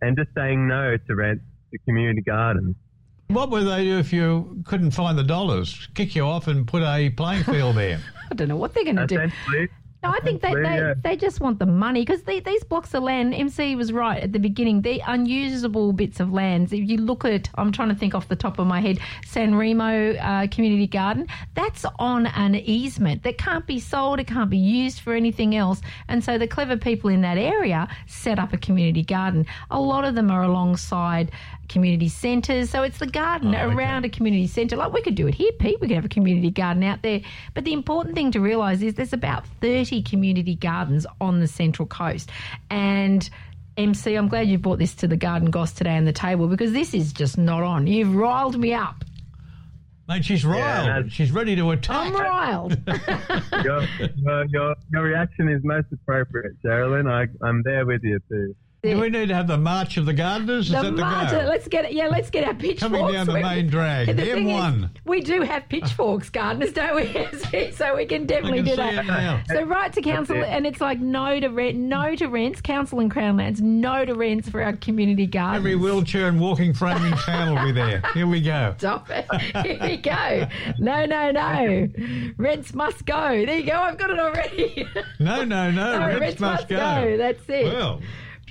and 0.00 0.16
just 0.16 0.30
saying 0.36 0.68
no 0.68 0.96
to 0.96 1.14
rent 1.16 1.40
to 1.72 1.78
community 1.80 2.20
gardens. 2.20 2.76
What 3.26 3.50
would 3.50 3.64
they 3.66 3.82
do 3.82 3.98
if 3.98 4.12
you 4.12 4.62
couldn't 4.64 4.92
find 4.92 5.18
the 5.18 5.24
dollars? 5.24 5.88
Kick 5.94 6.14
you 6.14 6.22
off 6.24 6.46
and 6.46 6.68
put 6.68 6.84
a 6.84 7.10
playing 7.10 7.42
field 7.42 7.74
there? 7.76 7.98
I 8.30 8.34
don't 8.36 8.46
know 8.46 8.56
what 8.56 8.74
they're 8.74 8.84
going 8.84 8.96
to 8.96 9.06
do. 9.08 9.68
No, 10.00 10.10
I 10.10 10.20
think 10.20 10.42
they, 10.42 10.54
they, 10.54 10.94
they 11.02 11.16
just 11.16 11.40
want 11.40 11.58
the 11.58 11.66
money 11.66 12.02
because 12.04 12.22
these 12.22 12.62
blocks 12.64 12.94
of 12.94 13.02
land, 13.02 13.34
MC 13.34 13.74
was 13.74 13.92
right 13.92 14.22
at 14.22 14.32
the 14.32 14.38
beginning, 14.38 14.82
they're 14.82 15.00
unusable 15.06 15.92
bits 15.92 16.20
of 16.20 16.32
lands. 16.32 16.72
If 16.72 16.88
you 16.88 16.98
look 16.98 17.24
at, 17.24 17.50
I'm 17.56 17.72
trying 17.72 17.88
to 17.88 17.96
think 17.96 18.14
off 18.14 18.28
the 18.28 18.36
top 18.36 18.60
of 18.60 18.68
my 18.68 18.80
head, 18.80 19.00
San 19.26 19.56
Remo 19.56 20.14
uh, 20.14 20.46
Community 20.52 20.86
Garden, 20.86 21.26
that's 21.54 21.84
on 21.98 22.26
an 22.26 22.54
easement 22.54 23.24
that 23.24 23.38
can't 23.38 23.66
be 23.66 23.80
sold, 23.80 24.20
it 24.20 24.28
can't 24.28 24.50
be 24.50 24.56
used 24.56 25.00
for 25.00 25.14
anything 25.14 25.56
else. 25.56 25.80
And 26.06 26.22
so 26.22 26.38
the 26.38 26.46
clever 26.46 26.76
people 26.76 27.10
in 27.10 27.22
that 27.22 27.36
area 27.36 27.88
set 28.06 28.38
up 28.38 28.52
a 28.52 28.58
community 28.58 29.02
garden. 29.02 29.46
A 29.72 29.80
lot 29.80 30.04
of 30.04 30.14
them 30.14 30.30
are 30.30 30.44
alongside 30.44 31.32
community 31.68 32.08
centres. 32.08 32.70
So 32.70 32.82
it's 32.82 32.98
the 32.98 33.06
garden 33.06 33.54
Oh, 33.54 33.58
okay. 33.66 33.74
around 33.74 34.04
a 34.04 34.08
community 34.08 34.46
centre. 34.46 34.76
Like 34.76 34.92
we 34.92 35.02
could 35.02 35.14
do 35.14 35.26
it 35.26 35.34
here, 35.34 35.52
Pete. 35.52 35.80
We 35.80 35.88
could 35.88 35.94
have 35.96 36.04
a 36.04 36.08
community 36.08 36.50
garden 36.50 36.82
out 36.82 37.02
there. 37.02 37.20
But 37.54 37.64
the 37.64 37.72
important 37.72 38.14
thing 38.14 38.30
to 38.32 38.40
realise 38.40 38.82
is 38.82 38.94
there's 38.94 39.12
about 39.12 39.46
30 39.60 40.02
community 40.02 40.54
gardens 40.54 41.06
on 41.20 41.40
the 41.40 41.46
Central 41.46 41.86
Coast. 41.86 42.30
And 42.70 43.28
MC, 43.76 44.14
I'm 44.16 44.28
glad 44.28 44.48
you 44.48 44.58
brought 44.58 44.78
this 44.80 44.94
to 44.96 45.06
the 45.08 45.16
Garden 45.16 45.50
Goss 45.50 45.72
today 45.72 45.96
on 45.96 46.04
the 46.04 46.12
table 46.12 46.48
because 46.48 46.72
this 46.72 46.94
is 46.94 47.12
just 47.12 47.38
not 47.38 47.62
on. 47.62 47.86
You've 47.86 48.14
riled 48.14 48.58
me 48.58 48.74
up. 48.74 49.04
Mate, 50.08 50.24
she's 50.24 50.42
riled. 50.44 50.88
that's- 50.88 51.12
she's 51.12 51.30
ready 51.30 51.54
to 51.54 51.70
attack. 51.70 52.06
I'm 52.06 52.14
riled. 52.14 52.76
your, 53.62 53.82
your, 54.16 54.44
your, 54.46 54.74
your 54.90 55.02
reaction 55.02 55.50
is 55.50 55.60
most 55.62 55.86
appropriate, 55.92 56.54
Sherilyn. 56.64 57.10
I, 57.12 57.26
I'm 57.46 57.62
there 57.62 57.84
with 57.84 58.02
you 58.02 58.18
too. 58.28 58.56
Do 58.80 59.00
we 59.00 59.10
need 59.10 59.26
to 59.26 59.34
have 59.34 59.48
the 59.48 59.58
March 59.58 59.96
of 59.96 60.06
the 60.06 60.12
Gardeners? 60.12 60.66
Is 60.66 60.70
The 60.72 60.82
that 60.82 60.90
the 60.94 61.00
martyr, 61.02 61.40
go? 61.42 61.48
let's 61.48 61.66
get 61.66 61.84
it. 61.86 61.92
Yeah, 61.94 62.06
let's 62.06 62.30
get 62.30 62.44
our 62.46 62.54
pitchforks. 62.54 62.80
Coming 62.80 63.12
down 63.12 63.26
the 63.26 63.34
We- 63.34 63.42
main 63.42 63.66
drag, 63.70 64.06
The 64.06 64.12
the 64.12 64.22
thing 64.24 64.48
is, 64.50 64.56
M1. 64.56 64.90
we 65.04 65.20
do 65.20 65.42
have 65.42 65.68
pitchforks, 65.68 66.30
gardeners, 66.30 66.72
don't 66.72 66.94
we? 66.94 67.72
so 67.72 67.96
we 67.96 68.06
can 68.06 68.24
definitely 68.26 68.58
can 68.62 68.66
do 68.66 68.76
that. 68.76 69.46
So 69.48 69.64
right 69.64 69.92
to 69.92 70.00
council, 70.00 70.36
it. 70.36 70.44
and 70.46 70.64
it's 70.64 70.80
like 70.80 71.00
no 71.00 71.40
to 71.40 71.48
rent, 71.48 71.76
no 71.76 72.14
to 72.14 72.26
rents. 72.28 72.60
Council 72.60 73.00
and 73.00 73.10
Crown 73.10 73.36
Lands, 73.36 73.60
no 73.60 74.04
to 74.04 74.14
rents 74.14 74.48
for 74.48 74.62
our 74.62 74.74
community 74.74 75.26
gardens. 75.26 75.58
Every 75.58 75.74
wheelchair 75.74 76.28
and 76.28 76.40
walking 76.40 76.72
frame 76.72 77.04
in 77.04 77.12
town 77.14 77.56
will 77.56 77.64
be 77.64 77.72
there. 77.72 78.00
Here 78.14 78.28
we 78.28 78.40
go. 78.40 78.74
Stop 78.78 79.10
it. 79.10 79.26
Here 79.66 79.78
we 79.82 79.96
go. 79.96 80.46
No, 80.78 81.04
no, 81.04 81.32
no. 81.32 81.88
Rents 82.36 82.72
must 82.74 83.04
go. 83.04 83.44
There 83.44 83.58
you 83.58 83.66
go. 83.66 83.72
I've 83.76 83.98
got 83.98 84.10
it 84.10 84.20
already. 84.20 84.86
No, 85.18 85.42
no, 85.44 85.68
no. 85.72 85.98
No, 85.98 86.06
rents, 86.06 86.20
rents 86.20 86.40
must, 86.40 86.62
must 86.62 86.68
go. 86.68 87.16
That's 87.16 87.42
it. 87.48 87.64
Well, 87.64 88.00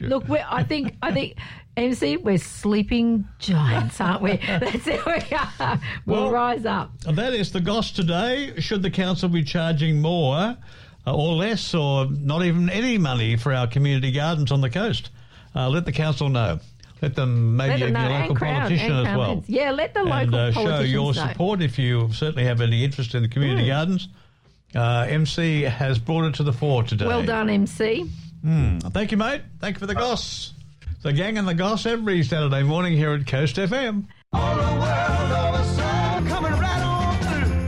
Look, 0.02 0.28
we're, 0.28 0.46
I 0.48 0.64
think, 0.64 0.96
I 1.02 1.12
think, 1.12 1.36
MC, 1.76 2.18
we're 2.18 2.38
sleeping 2.38 3.28
giants, 3.40 4.00
aren't 4.02 4.22
we? 4.22 4.38
That's 4.48 4.88
it. 4.88 5.06
We 5.06 5.36
are. 5.38 5.80
We'll, 6.06 6.24
Well- 6.24 6.32
rise 6.32 6.66
up. 6.66 6.92
that 7.02 7.34
is 7.34 7.52
the 7.52 7.62
goss 7.62 7.92
today. 7.92 8.54
Should 8.60 8.82
the 8.84 8.90
council 8.92 9.30
be 9.30 9.44
charging 9.44 10.02
more 10.02 10.58
uh, 11.06 11.16
or 11.16 11.34
less 11.36 11.74
or 11.74 12.08
not 12.10 12.44
even 12.44 12.70
any 12.70 12.98
money 12.98 13.36
for 13.38 13.54
our 13.54 13.68
community 13.68 14.12
gardens 14.12 14.52
on 14.52 14.62
the 14.62 14.70
coast? 14.70 15.10
Uh, 15.56 15.70
let 15.70 15.86
the 15.86 15.92
council 15.92 16.30
know. 16.30 16.60
Let 17.02 17.14
them 17.16 17.56
maybe 17.56 17.80
Let 17.86 17.94
them 17.94 18.10
your 18.10 18.20
local 18.22 18.36
Crown, 18.36 18.62
politician 18.62 18.92
as 18.92 19.04
Crown 19.04 19.18
well. 19.18 19.30
Lands. 19.30 19.50
Yeah, 19.50 19.70
let 19.72 19.94
the 19.94 20.00
and 20.02 20.10
local 20.32 20.36
uh, 20.36 20.52
show 20.52 20.80
your 20.80 21.14
know. 21.14 21.28
support 21.28 21.62
if 21.62 21.78
you 21.78 22.12
certainly 22.12 22.46
have 22.46 22.60
any 22.60 22.84
interest 22.84 23.14
in 23.14 23.22
the 23.22 23.30
community 23.30 23.64
Hmm. 23.66 23.70
gardens. 23.70 24.08
Uh, 24.76 25.06
MC 25.08 25.62
has 25.62 25.98
brought 26.00 26.26
it 26.26 26.34
to 26.36 26.44
the 26.44 26.52
fore 26.52 26.84
today. 26.84 27.06
Well 27.06 27.24
done, 27.24 27.50
MC. 27.50 28.10
Hmm. 28.42 28.80
Thank 28.80 29.12
you, 29.12 29.18
mate. 29.18 29.42
Thank 29.60 29.76
you 29.76 29.80
for 29.80 29.88
the 29.88 29.96
goss. 29.96 30.54
The 31.04 31.14
gang 31.14 31.38
and 31.38 31.48
the 31.48 31.54
goss 31.54 31.86
every 31.86 32.24
Saturday 32.24 32.64
morning 32.64 32.94
here 32.94 33.14
at 33.14 33.28
Coast 33.28 33.56
FM. 33.56 34.06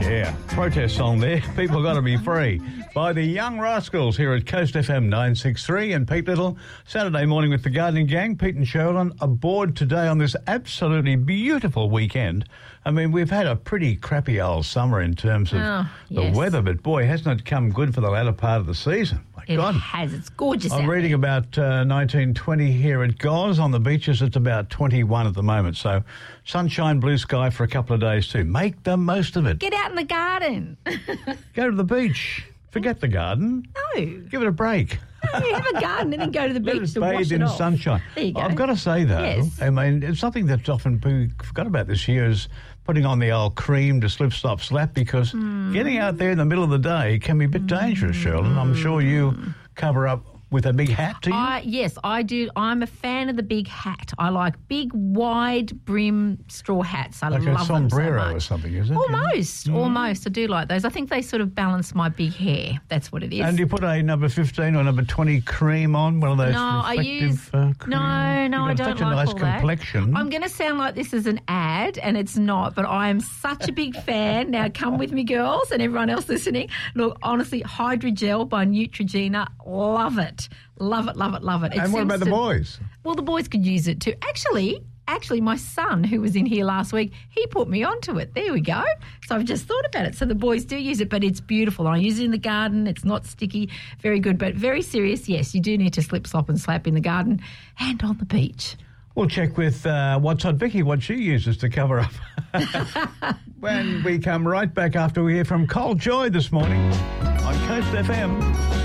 Yeah, 0.02 0.34
protest 0.48 0.96
song 0.96 1.20
there. 1.20 1.40
People 1.56 1.82
got 1.82 1.94
to 1.94 2.02
be 2.02 2.16
free. 2.16 2.60
By 2.94 3.12
the 3.12 3.22
Young 3.22 3.60
Rascals 3.60 4.16
here 4.16 4.32
at 4.32 4.44
Coast 4.46 4.74
FM 4.74 5.04
963 5.04 5.92
and 5.92 6.08
Pete 6.08 6.26
Little. 6.26 6.58
Saturday 6.84 7.24
morning 7.24 7.50
with 7.50 7.62
the 7.62 7.70
Gardening 7.70 8.06
Gang. 8.06 8.36
Pete 8.36 8.56
and 8.56 8.66
Sherilyn 8.66 9.16
aboard 9.20 9.76
today 9.76 10.08
on 10.08 10.18
this 10.18 10.34
absolutely 10.48 11.14
beautiful 11.14 11.88
weekend. 11.88 12.44
I 12.84 12.90
mean, 12.90 13.12
we've 13.12 13.30
had 13.30 13.46
a 13.46 13.56
pretty 13.56 13.94
crappy 13.94 14.40
old 14.40 14.64
summer 14.64 15.02
in 15.02 15.14
terms 15.14 15.52
of 15.52 15.58
Oh, 15.60 15.86
the 16.10 16.22
yes. 16.22 16.34
weather, 16.36 16.62
but 16.62 16.82
boy, 16.82 17.04
hasn't 17.06 17.40
it 17.40 17.44
come 17.44 17.70
good 17.70 17.94
for 17.94 18.00
the 18.00 18.08
latter 18.10 18.32
part 18.32 18.58
of 18.60 18.66
the 18.66 18.74
season? 18.74 19.20
My 19.36 19.44
It 19.46 19.56
God. 19.56 19.74
has. 19.74 20.14
It's 20.14 20.30
gorgeous. 20.30 20.72
I'm 20.72 20.88
reading 20.88 21.10
there. 21.10 21.16
about 21.18 21.58
uh, 21.58 21.84
1920 21.84 22.72
here 22.72 23.02
at 23.02 23.18
Gos. 23.18 23.58
On 23.58 23.70
the 23.70 23.80
beaches, 23.80 24.22
it's 24.22 24.36
about 24.36 24.70
21 24.70 25.26
at 25.26 25.34
the 25.34 25.42
moment. 25.42 25.76
So, 25.76 26.02
sunshine, 26.46 27.00
blue 27.00 27.18
sky 27.18 27.50
for 27.50 27.64
a 27.64 27.68
couple 27.68 27.92
of 27.94 28.00
days 28.00 28.28
too. 28.28 28.44
Make 28.44 28.82
the 28.82 28.96
most 28.96 29.36
of 29.36 29.44
it. 29.46 29.58
Get 29.58 29.74
out 29.74 29.90
in 29.90 29.96
the 29.96 30.04
garden. 30.04 30.78
Go 31.54 31.68
to 31.70 31.76
the 31.76 31.84
beach. 31.84 32.46
Forget 32.70 33.00
the 33.00 33.08
garden. 33.08 33.64
no. 33.96 34.00
Give 34.30 34.40
it 34.42 34.46
a 34.48 34.52
break. 34.52 34.98
you 35.44 35.54
have 35.54 35.66
a 35.66 35.80
garden 35.80 36.12
and 36.14 36.22
then 36.22 36.30
go 36.30 36.46
to 36.48 36.54
the 36.54 36.60
beach 36.80 36.94
to 36.94 37.00
wash 37.00 37.16
bathe 37.28 37.32
in 37.32 37.42
off. 37.42 37.56
sunshine. 37.58 38.00
There 38.14 38.24
you 38.24 38.32
go. 38.32 38.40
I've 38.40 38.54
got 38.54 38.66
to 38.66 38.76
say 38.76 39.02
though, 39.04 39.20
Yes. 39.22 39.60
I 39.60 39.68
mean, 39.70 40.02
it's 40.04 40.20
something 40.20 40.46
that's 40.46 40.68
often 40.68 40.96
been 40.98 41.34
forgot 41.42 41.66
about 41.66 41.88
this 41.88 42.06
year 42.08 42.30
is 42.30 42.48
putting 42.84 43.04
on 43.06 43.18
the 43.18 43.30
old 43.30 43.54
cream 43.56 44.00
to 44.00 44.08
slip, 44.08 44.32
stop, 44.32 44.60
slap 44.60 44.94
because 44.94 45.32
Hmm. 45.32 45.72
getting 45.72 45.98
out 45.98 46.16
there 46.18 46.30
in 46.30 46.38
the 46.38 46.44
middle 46.44 46.64
of 46.64 46.70
the 46.70 46.78
day 46.78 47.18
can 47.18 47.38
be 47.38 47.44
a 47.44 47.48
bit 47.48 47.66
dangerous, 47.66 48.16
Sherilyn. 48.16 48.56
I'm 48.56 48.74
sure 48.74 49.00
you 49.00 49.36
cover 49.74 50.08
up 50.08 50.24
with 50.50 50.66
a 50.66 50.72
big 50.72 50.88
hat, 50.88 51.16
do 51.22 51.30
you? 51.30 51.36
I, 51.36 51.62
yes, 51.64 51.96
I 52.02 52.22
do. 52.22 52.50
I'm 52.56 52.82
a 52.82 52.86
fan 52.86 53.28
of 53.28 53.36
the 53.36 53.42
big 53.42 53.68
hat. 53.68 54.12
I 54.18 54.30
like 54.30 54.54
big, 54.68 54.90
wide 54.92 55.84
brim 55.84 56.38
straw 56.48 56.82
hats. 56.82 57.22
I 57.22 57.28
Like 57.28 57.42
a 57.42 57.52
love 57.52 57.68
them 57.68 57.88
so 57.90 57.96
or 58.34 58.40
something, 58.40 58.74
is 58.74 58.90
it? 58.90 58.96
Almost, 58.96 59.68
Mm. 59.68 59.74
almost. 59.74 60.26
I 60.26 60.30
do 60.30 60.46
like 60.48 60.68
those. 60.68 60.84
I 60.84 60.88
think 60.88 61.08
they 61.10 61.22
sort 61.22 61.40
of 61.40 61.54
balance 61.54 61.94
my 61.94 62.08
big 62.08 62.32
hair. 62.34 62.80
That's 62.88 63.12
what 63.12 63.22
it 63.22 63.32
is. 63.32 63.40
And 63.40 63.58
you 63.58 63.66
put 63.66 63.84
a 63.84 64.02
number 64.02 64.28
15 64.28 64.74
or 64.74 64.82
number 64.82 65.02
20 65.02 65.40
cream 65.42 65.94
on, 65.94 66.20
one 66.20 66.32
of 66.32 66.38
those 66.38 66.54
no, 66.54 66.82
I 66.84 66.94
use 66.94 67.48
uh, 67.54 67.72
cream. 67.78 67.90
no, 67.90 68.46
no, 68.48 68.64
I 68.64 68.74
don't 68.74 68.98
such 68.98 69.00
a 69.00 69.04
nice 69.04 69.28
all 69.28 69.34
that. 69.34 69.58
complexion. 69.58 70.16
I'm 70.16 70.30
going 70.30 70.42
to 70.42 70.48
sound 70.48 70.78
like 70.78 70.94
this 70.94 71.12
is 71.12 71.26
an 71.26 71.40
ad, 71.48 71.98
and 71.98 72.16
it's 72.16 72.36
not. 72.36 72.74
But 72.74 72.86
I 72.86 73.08
am 73.08 73.20
such 73.20 73.68
a 73.68 73.72
big 73.72 73.94
fan. 73.94 74.50
Now, 74.50 74.68
come 74.68 74.98
with 74.98 75.12
me, 75.12 75.22
girls, 75.24 75.70
and 75.70 75.80
everyone 75.80 76.10
else 76.10 76.28
listening. 76.28 76.68
Look, 76.94 77.18
honestly, 77.22 77.62
Hydrogel 77.62 78.48
by 78.48 78.64
Neutrogena. 78.66 79.46
love 79.66 80.18
it. 80.18 80.39
Love 80.78 81.08
it, 81.08 81.16
love 81.16 81.34
it, 81.34 81.42
love 81.42 81.64
it. 81.64 81.72
It 81.72 81.78
and 81.78 81.92
what 81.92 82.02
about 82.02 82.20
the 82.20 82.26
boys? 82.26 82.78
Well, 83.04 83.14
the 83.14 83.22
boys 83.22 83.48
could 83.48 83.66
use 83.66 83.88
it 83.88 84.00
too. 84.00 84.14
Actually, 84.22 84.82
actually, 85.08 85.40
my 85.40 85.56
son, 85.56 86.04
who 86.04 86.20
was 86.20 86.36
in 86.36 86.46
here 86.46 86.64
last 86.64 86.92
week, 86.92 87.12
he 87.30 87.46
put 87.48 87.68
me 87.68 87.82
onto 87.82 88.18
it. 88.18 88.34
There 88.34 88.52
we 88.52 88.60
go. 88.60 88.82
So 89.26 89.36
I've 89.36 89.44
just 89.44 89.66
thought 89.66 89.84
about 89.86 90.06
it. 90.06 90.14
So 90.14 90.24
the 90.24 90.34
boys 90.34 90.64
do 90.64 90.76
use 90.76 91.00
it, 91.00 91.08
but 91.08 91.24
it's 91.24 91.40
beautiful. 91.40 91.86
I 91.86 91.96
use 91.96 92.18
it 92.18 92.24
in 92.24 92.30
the 92.30 92.38
garden. 92.38 92.86
It's 92.86 93.04
not 93.04 93.26
sticky. 93.26 93.70
Very 94.00 94.20
good, 94.20 94.38
but 94.38 94.54
very 94.54 94.82
serious. 94.82 95.28
Yes, 95.28 95.54
you 95.54 95.60
do 95.60 95.76
need 95.76 95.92
to 95.94 96.02
slip, 96.02 96.26
slop, 96.26 96.48
and 96.48 96.60
slap 96.60 96.86
in 96.86 96.94
the 96.94 97.00
garden 97.00 97.40
and 97.78 98.02
on 98.02 98.18
the 98.18 98.24
beach. 98.24 98.76
We'll 99.16 99.28
check 99.28 99.58
with 99.58 99.84
uh, 99.86 100.18
What's 100.20 100.44
on 100.44 100.56
Vicky 100.56 100.82
what 100.82 101.02
she 101.02 101.16
uses 101.16 101.56
to 101.58 101.68
cover 101.68 102.00
up. 102.00 102.12
when 103.60 104.02
we 104.04 104.18
come 104.18 104.46
right 104.46 104.72
back 104.72 104.96
after 104.96 105.22
we 105.22 105.34
hear 105.34 105.44
from 105.44 105.66
Cole 105.66 105.94
Joy 105.94 106.30
this 106.30 106.52
morning 106.52 106.80
on 107.20 107.54
Coast 107.66 107.88
FM. 107.88 108.79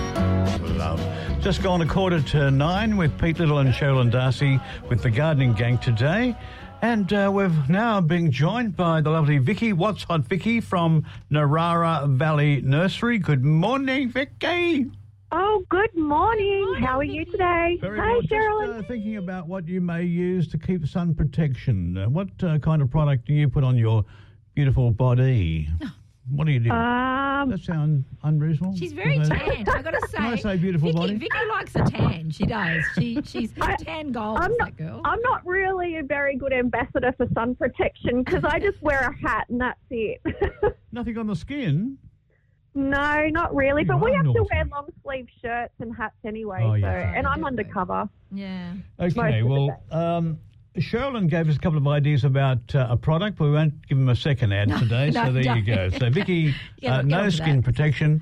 Love. 1.46 1.54
Just 1.54 1.64
gone 1.64 1.82
a 1.82 1.86
quarter 1.86 2.22
to 2.22 2.50
nine 2.50 2.98
with 2.98 3.20
Pete 3.20 3.38
Little 3.38 3.60
and 3.60 3.72
Sherilyn 3.72 4.12
Darcy 4.12 4.60
with 4.90 5.04
the 5.04 5.12
gardening 5.12 5.54
gang 5.54 5.78
today. 5.78 6.36
And 6.82 7.12
uh, 7.14 7.30
we've 7.32 7.70
now 7.70 8.02
been 8.02 8.32
joined 8.32 8.76
by 8.76 9.02
the 9.02 9.12
lovely 9.12 9.38
Vicky, 9.38 9.72
What's 9.72 10.04
Hot 10.04 10.22
Vicky 10.22 10.60
from 10.60 11.06
Narara 11.32 12.10
Valley 12.10 12.62
Nursery. 12.62 13.20
Good 13.20 13.44
morning, 13.44 14.10
Vicky. 14.10 14.90
Oh, 15.32 15.64
good 15.70 15.96
morning. 15.96 16.78
How 16.80 16.98
are 16.98 17.04
you 17.04 17.26
today? 17.26 17.78
Very 17.80 18.00
Hi, 18.00 18.12
well. 18.12 18.22
Just 18.22 18.80
uh, 18.80 18.82
thinking 18.88 19.18
about 19.18 19.48
what 19.48 19.68
you 19.68 19.82
may 19.82 20.04
use 20.04 20.48
to 20.48 20.58
keep 20.58 20.88
sun 20.88 21.14
protection. 21.14 21.98
Uh, 21.98 22.10
what 22.10 22.30
uh, 22.42 22.58
kind 22.58 22.82
of 22.82 22.90
product 22.90 23.28
do 23.28 23.34
you 23.34 23.50
put 23.50 23.64
on 23.64 23.78
your 23.78 24.04
beautiful 24.56 24.90
body? 24.90 25.70
What 26.32 26.46
do 26.48 26.54
you 26.54 26.60
do? 26.60 26.72
um, 26.72 27.50
that 27.52 27.60
sound 27.64 28.04
unreasonable? 28.24 28.76
She's 28.76 28.94
very 28.94 29.20
Does 29.20 29.30
that- 29.30 29.42
tanned. 29.46 29.70
I 29.70 29.82
got 29.84 29.92
to 29.92 30.02
say. 30.10 30.18
Can 30.18 30.26
I 30.26 30.36
say 30.36 30.58
beautiful 30.58 30.88
Vicky, 30.88 30.98
body? 31.00 31.14
Vicky 31.16 31.46
likes 31.50 31.76
a 31.76 31.84
tan. 31.84 32.32
She 32.32 32.46
does. 32.46 32.84
She 32.98 33.22
she's 33.24 33.54
I- 33.62 33.76
tan 33.76 34.12
goals. 34.12 34.40
I'm 34.42 34.52
not. 34.58 34.76
that 34.76 34.78
girl. 34.78 35.02
I'm 35.06 35.22
not 35.22 35.46
really 35.46 35.98
a 35.98 36.04
very 36.04 36.36
good 36.36 36.52
ambassador 36.54 37.14
for 37.16 37.28
sun 37.36 37.54
protection 37.56 38.24
because 38.24 38.44
I 38.44 38.60
just 38.60 38.82
wear 38.82 39.00
a 39.02 39.16
hat 39.28 39.46
and 39.50 39.62
that's 39.62 39.80
it. 39.92 40.20
Nothing 40.92 41.18
on 41.20 41.28
the 41.28 41.36
skin. 41.36 41.98
no, 42.74 43.28
not 43.30 43.54
really. 43.56 43.84
You 43.84 43.88
But 43.88 44.02
we 44.02 44.12
are 44.12 44.24
have 44.24 44.34
to 44.34 44.46
wear 44.52 44.66
long 44.72 44.88
sleeve 45.04 45.28
shirts 45.44 45.74
and 45.80 45.96
hats 45.96 46.16
anyway. 46.26 46.60
Oh, 46.64 46.72
so, 46.72 46.78
yes. 46.78 47.14
and 47.16 47.28
I'm 47.28 47.46
undercover. 47.46 48.10
yeah. 48.32 48.74
Okay, 49.00 49.44
well, 49.44 49.80
um, 49.92 50.40
Sherilyn 50.78 51.30
gave 51.30 51.50
us 51.50 51.56
a 51.56 51.60
couple 51.60 51.78
of 51.78 51.88
ideas 51.88 52.24
about 52.24 52.74
uh, 52.76 52.88
a 52.90 52.98
product, 52.98 53.38
but 53.38 53.46
we 53.46 53.52
won't 53.52 53.88
give 53.88 53.98
them 53.98 54.10
a 54.10 54.16
second 54.16 54.52
ad 54.54 54.70
today. 54.80 55.10
no, 55.12 55.26
so 55.26 55.32
there 55.32 55.56
you 55.58 55.62
go. 55.64 55.90
So 55.90 56.10
Vicky, 56.10 56.54
Yeah, 56.80 56.98
uh, 56.98 57.02
no 57.04 57.30
skin 57.30 57.58
that. 57.58 57.66
protection. 57.66 58.22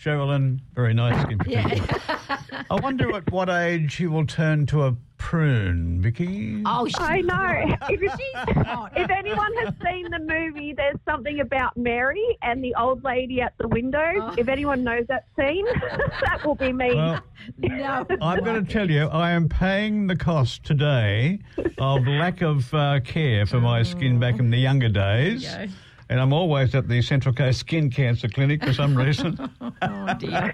Sherilyn, 0.00 0.60
very 0.74 0.94
nice 0.94 1.20
skin 1.22 1.38
protection. 1.38 1.84
Yeah. 1.86 2.62
I 2.70 2.74
wonder 2.80 3.14
at 3.14 3.30
what 3.30 3.48
age 3.48 3.92
she 3.92 4.06
will 4.06 4.26
turn 4.26 4.66
to 4.66 4.82
a 4.84 4.96
prune, 5.22 6.02
Vicky. 6.02 6.62
oh, 6.66 6.84
she's 6.84 6.96
I 6.98 7.20
know. 7.20 7.76
if, 7.88 8.00
She's 8.00 8.10
if 8.96 9.08
anyone 9.08 9.54
has 9.58 9.72
seen 9.82 10.10
the 10.10 10.18
movie, 10.18 10.74
there's 10.76 10.98
something 11.08 11.38
about 11.38 11.76
Mary 11.76 12.36
and 12.42 12.62
the 12.62 12.74
old 12.74 13.04
lady 13.04 13.40
at 13.40 13.56
the 13.58 13.68
window. 13.68 14.12
Oh. 14.16 14.34
If 14.36 14.48
anyone 14.48 14.82
knows 14.82 15.06
that 15.06 15.28
scene, 15.38 15.64
that 16.22 16.44
will 16.44 16.56
be 16.56 16.72
me. 16.72 16.96
Well, 16.96 17.20
no. 17.58 18.04
I'm 18.20 18.42
going 18.42 18.66
to 18.66 18.70
tell 18.70 18.90
you, 18.90 19.06
I 19.06 19.30
am 19.30 19.48
paying 19.48 20.08
the 20.08 20.16
cost 20.16 20.64
today 20.64 21.38
of 21.78 22.04
lack 22.04 22.42
of 22.42 22.74
uh, 22.74 22.98
care 23.04 23.46
for 23.46 23.60
my 23.60 23.84
skin 23.84 24.18
back 24.18 24.40
in 24.40 24.50
the 24.50 24.58
younger 24.58 24.88
days. 24.88 25.44
There 25.44 25.62
you 25.62 25.66
go. 25.68 25.72
And 26.08 26.20
I'm 26.20 26.32
always 26.32 26.74
at 26.74 26.88
the 26.88 27.00
Central 27.00 27.34
Coast 27.34 27.60
Skin 27.60 27.90
Cancer 27.90 28.28
Clinic 28.28 28.62
for 28.62 28.74
some 28.74 28.94
reason. 28.94 29.38
Oh 29.80 30.14
dear. 30.18 30.52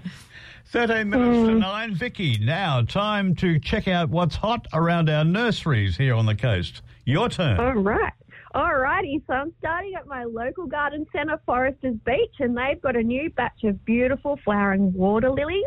13 0.71 1.09
minutes 1.09 1.47
to 1.47 1.53
hmm. 1.53 1.59
9. 1.59 1.95
Vicky, 1.95 2.37
now 2.37 2.83
time 2.83 3.33
to 3.35 3.59
check 3.59 3.87
out 3.87 4.09
what's 4.09 4.35
hot 4.35 4.67
around 4.73 5.09
our 5.09 5.25
nurseries 5.25 5.97
here 5.97 6.13
on 6.13 6.27
the 6.27 6.35
coast. 6.35 6.83
Your 7.05 7.27
turn. 7.27 7.59
All 7.59 7.73
right. 7.73 8.13
Alrighty, 8.53 9.21
so 9.27 9.33
I'm 9.33 9.53
starting 9.59 9.93
at 9.95 10.07
my 10.07 10.23
local 10.23 10.65
garden 10.67 11.05
centre, 11.11 11.39
Forresters 11.47 12.03
Beach, 12.03 12.33
and 12.39 12.57
they've 12.57 12.81
got 12.81 12.95
a 12.95 13.01
new 13.01 13.29
batch 13.31 13.63
of 13.63 13.83
beautiful 13.85 14.39
flowering 14.43 14.93
water 14.93 15.29
lilies. 15.29 15.65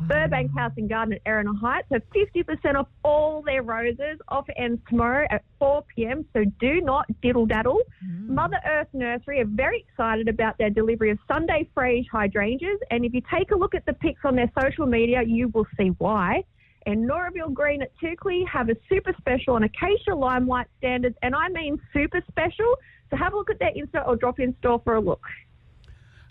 Oh. 0.00 0.06
Burbank 0.06 0.50
House 0.56 0.72
and 0.76 0.88
Garden 0.88 1.14
at 1.14 1.24
Erina 1.24 1.58
Heights 1.58 1.88
have 1.92 2.02
50% 2.14 2.74
off 2.74 2.88
all 3.04 3.42
their 3.42 3.62
roses. 3.62 4.18
Offer 4.28 4.52
ends 4.56 4.80
tomorrow 4.88 5.26
at 5.30 5.42
4 5.58 5.84
p.m. 5.94 6.24
So 6.32 6.44
do 6.60 6.80
not 6.80 7.06
diddle 7.22 7.46
daddle. 7.46 7.80
Mm. 8.04 8.28
Mother 8.28 8.60
Earth 8.66 8.88
Nursery 8.92 9.40
are 9.40 9.46
very 9.46 9.84
excited 9.88 10.28
about 10.28 10.58
their 10.58 10.70
delivery 10.70 11.10
of 11.10 11.18
Sundae 11.28 11.68
Fraise 11.74 12.06
hydrangeas. 12.10 12.78
And 12.90 13.04
if 13.04 13.14
you 13.14 13.22
take 13.32 13.50
a 13.50 13.56
look 13.56 13.74
at 13.74 13.86
the 13.86 13.94
pics 13.94 14.20
on 14.24 14.36
their 14.36 14.50
social 14.60 14.86
media, 14.86 15.22
you 15.24 15.48
will 15.48 15.66
see 15.78 15.88
why. 15.98 16.44
And 16.86 17.08
Noraville 17.08 17.52
Green 17.52 17.82
at 17.82 17.92
Toukley 18.02 18.46
have 18.46 18.68
a 18.68 18.76
super 18.90 19.14
special 19.18 19.54
on 19.54 19.62
Acacia 19.62 20.14
Limelight 20.14 20.66
standards, 20.78 21.16
and 21.22 21.34
I 21.34 21.48
mean 21.48 21.80
super 21.94 22.20
special. 22.28 22.76
So 23.10 23.16
have 23.16 23.32
a 23.32 23.36
look 23.36 23.50
at 23.50 23.58
their 23.58 23.72
Insta 23.72 24.06
or 24.06 24.16
drop 24.16 24.38
in 24.38 24.54
store 24.58 24.80
for 24.84 24.96
a 24.96 25.00
look. 25.00 25.22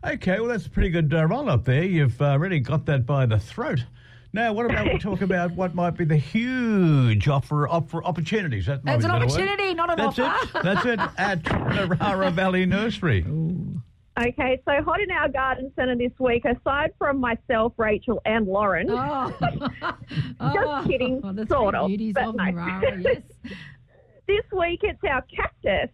Okay, 0.06 0.40
well, 0.40 0.50
that's 0.50 0.66
a 0.66 0.70
pretty 0.70 0.90
good 0.90 1.14
uh, 1.14 1.26
roll 1.26 1.50
up 1.50 1.64
there. 1.66 1.84
You've 1.84 2.22
uh, 2.22 2.38
really 2.38 2.60
got 2.60 2.86
that 2.88 3.06
by 3.06 3.26
the 3.26 3.40
throat. 3.40 3.86
Now, 4.34 4.52
what 4.52 4.66
about 4.66 4.92
we 4.92 4.98
talk 4.98 5.22
about 5.22 5.52
what 5.52 5.76
might 5.76 5.92
be 5.96 6.06
the 6.06 6.18
huge 6.18 7.28
offer, 7.28 7.68
offer 7.70 8.04
opportunities? 8.04 8.66
That 8.66 8.84
might 8.84 8.96
It's 8.96 9.06
be 9.06 9.10
an 9.12 9.16
a 9.16 9.20
better 9.20 9.28
word. 9.28 9.50
opportunity, 9.50 9.74
not 9.76 9.92
an 9.92 9.98
That's 9.98 10.20
offer. 10.20 10.58
it. 10.58 10.64
That's 10.64 10.86
it 10.86 11.00
at 11.18 11.44
Narara 11.44 12.34
Valley 12.34 12.66
Nursery. 12.66 13.24
Okay, 14.20 14.62
so 14.66 14.84
hot 14.84 15.00
in 15.02 15.10
our 15.12 15.30
garden 15.30 15.72
centre 15.76 15.96
this 15.96 16.12
week, 16.20 16.44
aside 16.46 16.92
from 16.98 17.20
myself, 17.20 17.74
Rachel, 17.78 18.22
and 18.26 18.46
Lauren, 18.48 18.88
Oh. 18.90 19.34
Just 20.54 20.88
kidding, 20.90 21.22
Oh, 21.24 21.32
the 21.32 21.46
sort 21.48 21.74
three 21.76 21.80
of, 21.80 21.88
Beauties 21.88 22.14
but 22.14 22.26
of 22.26 22.36
no. 22.36 22.44
Narara, 22.44 23.04
yes. 23.04 23.22
this 24.28 24.44
week 24.52 24.80
it's 24.84 25.00
our 25.08 25.22
cactus. 25.36 25.90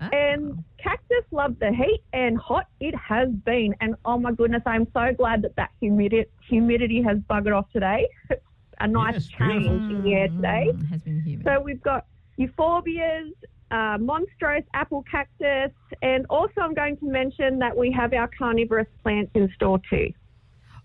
Ah. 0.00 0.08
And 0.12 0.64
cactus 0.84 1.24
love 1.32 1.58
the 1.58 1.70
heat, 1.72 2.02
and 2.12 2.36
hot 2.38 2.66
it 2.80 2.94
has 2.94 3.28
been. 3.44 3.74
And 3.80 3.94
oh 4.04 4.18
my 4.18 4.32
goodness, 4.32 4.62
I'm 4.66 4.86
so 4.92 5.12
glad 5.16 5.42
that 5.42 5.56
that 5.56 5.70
humidity, 5.80 6.28
humidity 6.48 7.02
has 7.02 7.18
buggered 7.30 7.56
off 7.56 7.66
today. 7.72 8.06
It's 8.30 8.42
a 8.80 8.86
nice 8.86 9.14
Yes, 9.14 9.28
change 9.38 9.64
beautiful. 9.64 9.96
in 9.96 10.02
the 10.04 10.14
air 10.14 10.28
today. 10.36 10.66
Mm, 10.74 10.88
has 10.90 11.02
been 11.02 11.20
humid. 11.22 11.46
So 11.46 11.60
we've 11.60 11.82
got 11.82 12.06
euphorbias, 12.38 13.30
uh, 13.70 13.98
monstrose 13.98 14.62
apple 14.74 15.02
cactus, 15.10 15.72
and 16.02 16.26
also 16.28 16.60
I'm 16.60 16.74
going 16.74 16.96
to 16.98 17.06
mention 17.06 17.58
that 17.60 17.76
we 17.76 17.90
have 17.92 18.12
our 18.12 18.28
carnivorous 18.36 18.88
plants 19.02 19.30
in 19.34 19.50
store 19.54 19.80
too. 19.90 20.08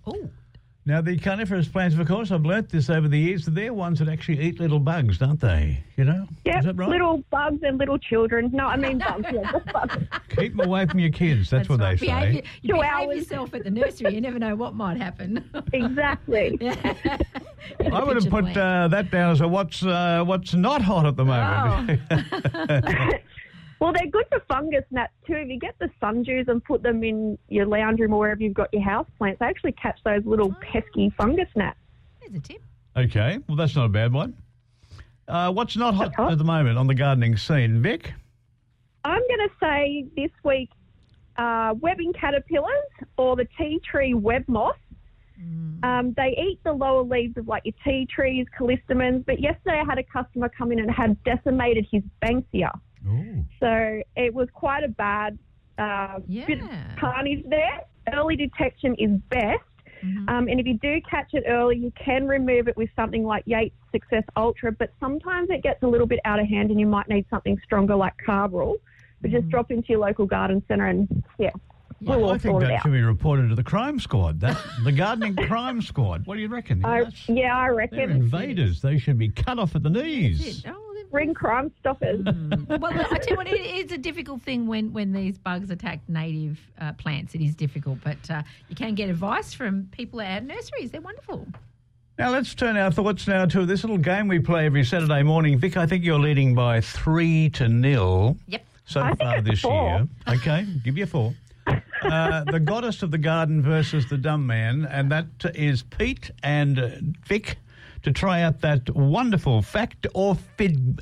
oh, 0.07 0.29
Now, 0.89 1.01
the 1.01 1.19
coniferous 1.19 1.67
plants, 1.67 1.95
of 1.95 2.07
course, 2.07 2.31
I've 2.31 2.47
learnt 2.47 2.69
this 2.69 2.89
over 2.89 3.07
the 3.07 3.19
years, 3.19 3.45
that 3.45 3.53
they're 3.53 3.75
ones 3.75 3.99
that 3.99 4.09
actually 4.09 4.41
eat 4.41 4.59
little 4.59 4.79
bugs, 4.79 5.19
don't 5.19 5.39
they? 5.39 5.83
You 5.97 6.05
know? 6.05 6.27
Yep, 6.45 6.57
Is 6.57 6.65
that 6.65 6.77
right? 6.77 6.89
little 6.89 7.23
bugs 7.29 7.61
and 7.61 7.77
little 7.77 7.99
children. 7.99 8.49
No, 8.51 8.65
I 8.65 8.75
mean 8.75 8.97
bugs. 8.97 9.27
Yeah, 9.31 9.51
bugs. 9.71 9.97
Keep 10.35 10.57
them 10.57 10.65
away 10.65 10.87
from 10.87 10.97
your 10.97 11.11
kids. 11.11 11.47
That's, 11.51 11.69
what 11.69 11.79
right. 11.79 11.99
they 11.99 12.07
behave, 12.07 12.33
say. 12.37 12.43
You 12.63 12.73
Two 12.73 12.79
behave 12.79 13.07
hours. 13.07 13.17
yourself 13.17 13.53
at 13.53 13.65
the 13.65 13.69
nursery. 13.69 14.15
You 14.15 14.21
never 14.21 14.39
know 14.39 14.55
what 14.55 14.73
might 14.73 14.97
happen. 14.97 15.47
exactly. 15.73 16.57
I 16.59 18.03
would 18.03 18.15
have 18.15 18.31
put 18.31 18.57
uh, 18.57 18.87
that 18.87 19.11
down 19.11 19.29
as 19.29 19.41
a 19.41 19.47
what's 19.47 19.85
uh, 19.85 20.23
what's 20.25 20.55
not 20.55 20.81
hot 20.81 21.05
at 21.05 21.15
the 21.15 21.25
moment. 21.25 22.01
Oh. 22.09 23.11
Well, 23.79 23.93
they're 23.93 24.07
good 24.07 24.25
for 24.29 24.41
fungus 24.47 24.83
gnats 24.91 25.13
too. 25.25 25.35
If 25.35 25.47
you 25.47 25.57
get 25.59 25.75
the 25.79 25.89
sun 25.99 26.23
dews 26.23 26.45
and 26.49 26.63
put 26.63 26.83
them 26.83 27.03
in 27.03 27.37
your 27.47 27.65
lounge 27.65 27.99
room 27.99 28.13
or 28.13 28.19
wherever 28.19 28.41
you've 28.41 28.53
got 28.53 28.73
your 28.73 28.83
house 28.83 29.07
plants, 29.17 29.39
they 29.39 29.45
actually 29.45 29.71
catch 29.73 29.99
those 30.03 30.25
little 30.25 30.53
pesky 30.61 31.13
fungus 31.17 31.47
gnats. 31.55 31.77
There's 32.19 32.35
a 32.35 32.39
tip. 32.39 32.61
okay, 32.97 33.39
well, 33.47 33.55
that's 33.55 33.75
not 33.75 33.85
a 33.85 33.89
bad 33.89 34.11
one. 34.11 34.35
Uh, 35.27 35.51
what's 35.51 35.77
not 35.77 35.93
hot 35.93 36.13
hot. 36.15 36.31
at 36.31 36.37
the 36.37 36.43
moment 36.43 36.77
on 36.77 36.87
the 36.87 36.95
gardening 36.95 37.37
scene, 37.37 37.81
Vic? 37.81 38.13
I'm 39.05 39.21
going 39.27 39.47
to 39.47 39.55
say 39.61 40.05
this 40.15 40.31
week 40.43 40.71
uh, 41.37 41.73
webbing 41.79 42.11
caterpillars 42.13 42.73
or 43.17 43.35
the 43.35 43.47
tea 43.57 43.79
tree 43.89 44.13
web 44.13 44.43
moth. 44.47 44.75
Um, 45.83 46.13
they 46.17 46.35
eat 46.37 46.59
the 46.65 46.73
lower 46.73 47.03
leaves 47.03 47.37
of 47.37 47.47
like 47.47 47.63
your 47.63 47.73
tea 47.85 48.05
trees, 48.13 48.45
callistemons. 48.59 49.25
But 49.25 49.39
yesterday 49.39 49.81
I 49.81 49.85
had 49.85 49.97
a 49.97 50.03
customer 50.03 50.49
come 50.49 50.73
in 50.73 50.79
and 50.79 50.91
had 50.91 51.23
decimated 51.23 51.87
his 51.89 52.03
banksia. 52.21 52.77
Ooh. 53.07 53.45
So 53.59 54.01
it 54.15 54.33
was 54.33 54.47
quite 54.53 54.83
a 54.83 54.87
bad 54.89 55.37
uh, 55.77 56.19
bit 56.27 56.61
of 56.61 56.69
carnage 56.99 57.43
there. 57.47 57.81
Early 58.13 58.35
detection 58.35 58.95
is 58.97 59.11
best. 59.29 59.59
Mm-hmm. 60.03 60.29
Um, 60.29 60.47
and 60.47 60.59
if 60.59 60.65
you 60.65 60.75
do 60.77 61.01
catch 61.09 61.33
it 61.33 61.43
early, 61.47 61.75
you 61.77 61.91
can 62.03 62.25
remove 62.27 62.67
it 62.69 62.77
with 62.77 62.89
something 62.95 63.23
like 63.25 63.43
Yates 63.45 63.75
Success 63.91 64.23
Ultra, 64.37 64.71
but 64.71 64.93
sometimes 64.99 65.49
it 65.49 65.61
gets 65.61 65.83
a 65.83 65.87
little 65.87 66.07
bit 66.07 66.19
out 66.23 66.39
of 66.39 66.47
hand 66.47 66.71
and 66.71 66.79
you 66.79 66.85
might 66.87 67.09
need 67.09 67.25
something 67.29 67.59
stronger 67.65 67.95
like 67.95 68.13
Carbaryl. 68.25 68.75
But 69.21 69.31
Mm-hmm. 69.31 69.37
just 69.39 69.49
drop 69.49 69.69
into 69.71 69.89
your 69.89 69.99
local 69.99 70.25
garden 70.25 70.63
centre 70.69 70.85
and, 70.85 71.23
yeah, 71.37 71.49
we'll 71.99 72.23
all 72.23 72.31
I 72.31 72.37
think 72.37 72.61
that 72.61 72.71
out. 72.71 72.81
should 72.83 72.93
be 72.93 73.01
reported 73.01 73.49
to 73.49 73.55
the 73.55 73.63
crime 73.65 73.99
squad. 73.99 74.39
That 74.39 74.57
the 74.85 74.93
gardening 74.93 75.35
crime 75.47 75.81
squad. 75.81 76.25
What 76.25 76.35
do 76.35 76.41
you 76.41 76.47
reckon? 76.47 76.85
I, 76.85 77.03
yeah, 77.27 77.53
I 77.57 77.67
reckon. 77.67 77.97
they're 77.97 78.07
reckon. 78.07 78.21
invaders. 78.23 78.81
They 78.81 78.97
should 78.97 79.17
be 79.17 79.27
cut 79.27 79.59
off 79.59 79.75
at 79.75 79.83
the 79.83 79.89
knees. 79.89 80.39
That's 80.39 80.59
it. 80.59 80.71
Oh, 80.73 80.88
they're 81.09 81.25
bring 81.25 81.33
Crime 81.33 81.71
Stoppers. 81.79 82.23
well, 82.25 82.85
I 82.85 83.17
tell 83.17 83.29
you 83.29 83.35
what, 83.35 83.47
it 83.47 83.59
is 83.85 83.91
a 83.91 83.97
difficult 83.97 84.41
thing 84.41 84.67
when, 84.67 84.93
when 84.93 85.11
these 85.11 85.37
bugs 85.37 85.69
attack 85.69 85.99
native 86.07 86.59
uh, 86.79 86.93
plants. 86.93 87.35
It 87.35 87.41
is 87.41 87.55
difficult, 87.55 87.99
but 88.03 88.17
uh, 88.29 88.43
you 88.69 88.75
can 88.75 88.95
get 88.95 89.09
advice 89.09 89.53
from 89.53 89.87
people 89.91 90.21
at 90.21 90.45
nurseries. 90.45 90.91
They're 90.91 91.01
wonderful. 91.01 91.47
Now 92.17 92.31
let's 92.31 92.53
turn 92.53 92.75
our 92.75 92.91
thoughts 92.91 93.27
now 93.27 93.45
to 93.45 93.65
this 93.65 93.83
little 93.83 93.97
game 93.97 94.27
we 94.27 94.39
play 94.39 94.65
every 94.65 94.83
Saturday 94.83 95.23
morning. 95.23 95.57
Vic, 95.57 95.77
I 95.77 95.85
think 95.85 96.03
you're 96.03 96.19
leading 96.19 96.53
by 96.53 96.81
three 96.81 97.49
to 97.51 97.69
nil 97.69 98.35
Yep. 98.47 98.65
so 98.85 99.01
I 99.01 99.15
far 99.15 99.41
this 99.41 99.61
four. 99.61 99.71
year. 99.73 100.07
Okay, 100.35 100.65
give 100.83 100.97
you 100.97 101.05
a 101.05 101.07
four. 101.07 101.33
Uh, 102.01 102.45
the 102.45 102.59
goddess 102.61 103.03
of 103.03 103.11
the 103.11 103.17
garden 103.17 103.61
versus 103.61 104.07
the 104.07 104.17
dumb 104.17 104.47
man, 104.47 104.85
and 104.89 105.11
that 105.11 105.25
is 105.53 105.83
Pete 105.83 106.31
and 106.43 106.79
uh, 106.79 106.89
Vic 107.27 107.57
to 108.03 108.11
try 108.11 108.41
out 108.41 108.61
that 108.61 108.89
wonderful 108.95 109.61
fact 109.61 110.07
or 110.13 110.35
fib, 110.57 111.01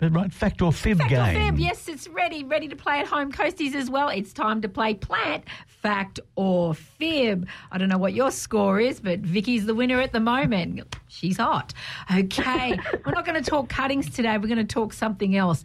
right? 0.00 0.32
Fact 0.32 0.62
or 0.62 0.72
fib 0.72 0.98
Fact 0.98 1.10
game. 1.10 1.20
or 1.36 1.46
fib? 1.50 1.58
Yes, 1.58 1.88
it's 1.88 2.08
ready. 2.08 2.44
Ready 2.44 2.68
to 2.68 2.76
play 2.76 3.00
at 3.00 3.06
home 3.06 3.32
coasties 3.32 3.74
as 3.74 3.90
well. 3.90 4.08
It's 4.08 4.32
time 4.32 4.60
to 4.62 4.68
play 4.68 4.94
plant, 4.94 5.44
fact 5.66 6.20
or 6.36 6.74
fib. 6.74 7.48
I 7.72 7.78
don't 7.78 7.88
know 7.88 7.98
what 7.98 8.14
your 8.14 8.30
score 8.30 8.80
is, 8.80 9.00
but 9.00 9.20
Vicky's 9.20 9.66
the 9.66 9.74
winner 9.74 10.00
at 10.00 10.12
the 10.12 10.20
moment. 10.20 10.96
She's 11.08 11.36
hot. 11.38 11.74
Okay, 12.14 12.78
we're 13.06 13.12
not 13.12 13.24
going 13.24 13.42
to 13.42 13.50
talk 13.50 13.68
cuttings 13.68 14.10
today. 14.10 14.38
We're 14.38 14.48
going 14.48 14.58
to 14.58 14.64
talk 14.64 14.92
something 14.92 15.36
else. 15.36 15.64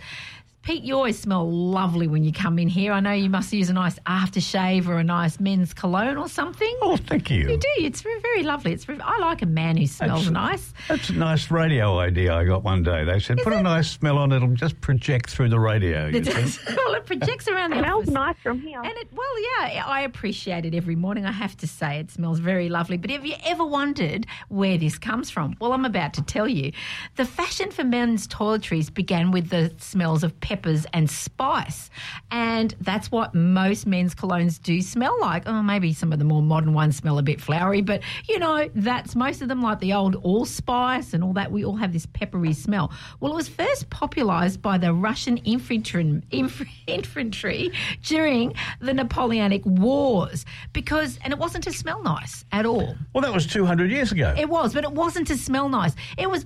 Pete, 0.64 0.84
you 0.84 0.96
always 0.96 1.20
smell 1.20 1.52
lovely 1.52 2.08
when 2.08 2.24
you 2.24 2.32
come 2.32 2.58
in 2.58 2.70
here. 2.70 2.94
I 2.94 3.02
know 3.02 3.12
you 3.12 3.30
must 3.30 3.52
use 3.52 3.70
a 3.70 3.74
nice 3.74 4.00
aftershave 4.08 4.88
or 4.88 4.98
a 4.98 5.04
nice 5.04 5.38
men's 5.38 5.74
cologne 5.74 6.16
or 6.16 6.30
something. 6.30 6.74
Oh, 6.82 6.96
thank 6.96 7.30
you. 7.30 7.50
You 7.50 7.58
do. 7.58 7.68
It's 7.80 8.02
very, 8.02 8.22
very 8.22 8.44
lovely. 8.44 8.72
It's 8.72 8.86
very, 8.86 8.98
I 9.02 9.18
like 9.18 9.42
a 9.42 9.46
man 9.46 9.76
who 9.76 9.86
smells 9.88 10.26
That's- 10.26 10.32
nice. 10.32 10.74
That's 10.88 11.10
a 11.10 11.14
nice 11.16 11.52
radio 11.52 12.00
idea 12.00 12.34
I 12.34 12.46
got 12.46 12.64
one 12.64 12.82
day. 12.82 13.04
They 13.04 13.20
said, 13.20 13.40
put 13.44 13.52
a 13.52 13.62
nice 13.62 13.92
smell 13.92 14.18
on, 14.18 14.32
it'll 14.32 14.54
just 14.54 14.80
project 14.80 15.32
through 15.32 15.50
the 15.50 15.60
radio. 15.60 16.08
you 16.08 16.20
It 16.20 16.24
does. 16.26 16.58
well, 16.78 16.94
it 16.94 17.06
projects 17.08 17.50
around 17.50 17.72
the 17.72 17.84
house. 17.84 17.84
Smells 17.84 18.08
office. 18.08 18.14
nice 18.14 18.36
from 18.42 18.62
here. 18.62 18.80
And 18.82 18.94
it, 18.94 19.10
well, 19.12 19.42
yeah, 19.60 19.84
I 19.86 20.04
appreciate 20.04 20.66
it 20.66 20.74
every 20.74 20.96
morning. 20.96 21.26
I 21.26 21.34
have 21.34 21.58
to 21.58 21.68
say, 21.68 22.00
it 22.00 22.10
smells 22.10 22.40
very 22.40 22.70
lovely. 22.70 22.96
But 22.96 23.10
have 23.10 23.26
you 23.26 23.36
ever 23.44 23.66
wondered 23.66 24.26
where 24.48 24.78
this 24.78 24.98
comes 24.98 25.30
from? 25.30 25.58
Well, 25.60 25.74
I'm 25.74 25.84
about 25.84 26.14
to 26.14 26.22
tell 26.22 26.48
you. 26.48 26.72
The 27.18 27.26
fashion 27.26 27.70
for 27.72 27.84
men's 27.84 28.30
toiletries 28.30 28.94
began 28.94 29.32
with 29.32 29.50
the 29.50 29.74
smells 29.78 30.24
of 30.24 30.40
peppers 30.54 30.86
and 30.94 31.10
spice. 31.10 31.90
And 32.30 32.76
that's 32.80 33.10
what 33.10 33.34
most 33.34 33.88
men's 33.88 34.14
colognes 34.14 34.62
do 34.62 34.84
smell 34.84 35.20
like. 35.20 35.48
Oh, 35.48 35.64
maybe 35.64 35.94
some 35.94 36.14
of 36.14 36.20
the 36.20 36.26
more 36.26 36.44
modern 36.44 36.76
ones 36.76 36.96
smell 36.96 37.18
a 37.18 37.24
bit 37.24 37.42
flowery, 37.42 37.82
but 37.82 38.02
you 38.30 38.38
know, 38.38 38.70
that's 38.76 39.16
most 39.16 39.42
of 39.42 39.48
them 39.48 39.64
like 39.64 39.80
the 39.80 39.94
old 39.94 40.16
allspice 40.18 41.16
and 41.16 41.24
all 41.24 41.34
that. 41.34 41.52
We 41.52 41.66
all 41.66 41.76
have 41.78 41.92
this 41.92 42.06
peppery 42.06 42.54
smell. 42.54 42.92
Well, 43.20 43.32
it 43.32 43.36
was 43.36 43.50
first 43.50 43.90
popularized 43.90 44.62
by 44.62 44.78
the 44.78 44.94
Russian 44.94 45.38
infantry, 45.38 46.22
infantry 46.88 47.72
during 48.04 48.54
the 48.80 48.94
Napoleonic 48.94 49.66
Wars 49.66 50.46
because, 50.72 51.18
and 51.24 51.34
it 51.34 51.40
wasn't 51.40 51.64
to 51.64 51.74
smell 51.74 52.04
nice 52.04 52.46
at 52.52 52.68
all. 52.68 52.96
Well, 53.14 53.24
that 53.24 53.34
was 53.34 53.48
200 53.48 53.90
years 53.90 54.12
ago. 54.12 54.36
It 54.38 54.50
was, 54.50 54.76
but 54.76 54.84
it 54.84 54.92
wasn't 54.92 55.26
to 55.30 55.36
smell 55.36 55.68
nice. 55.68 55.96
It 56.16 56.30
was 56.30 56.46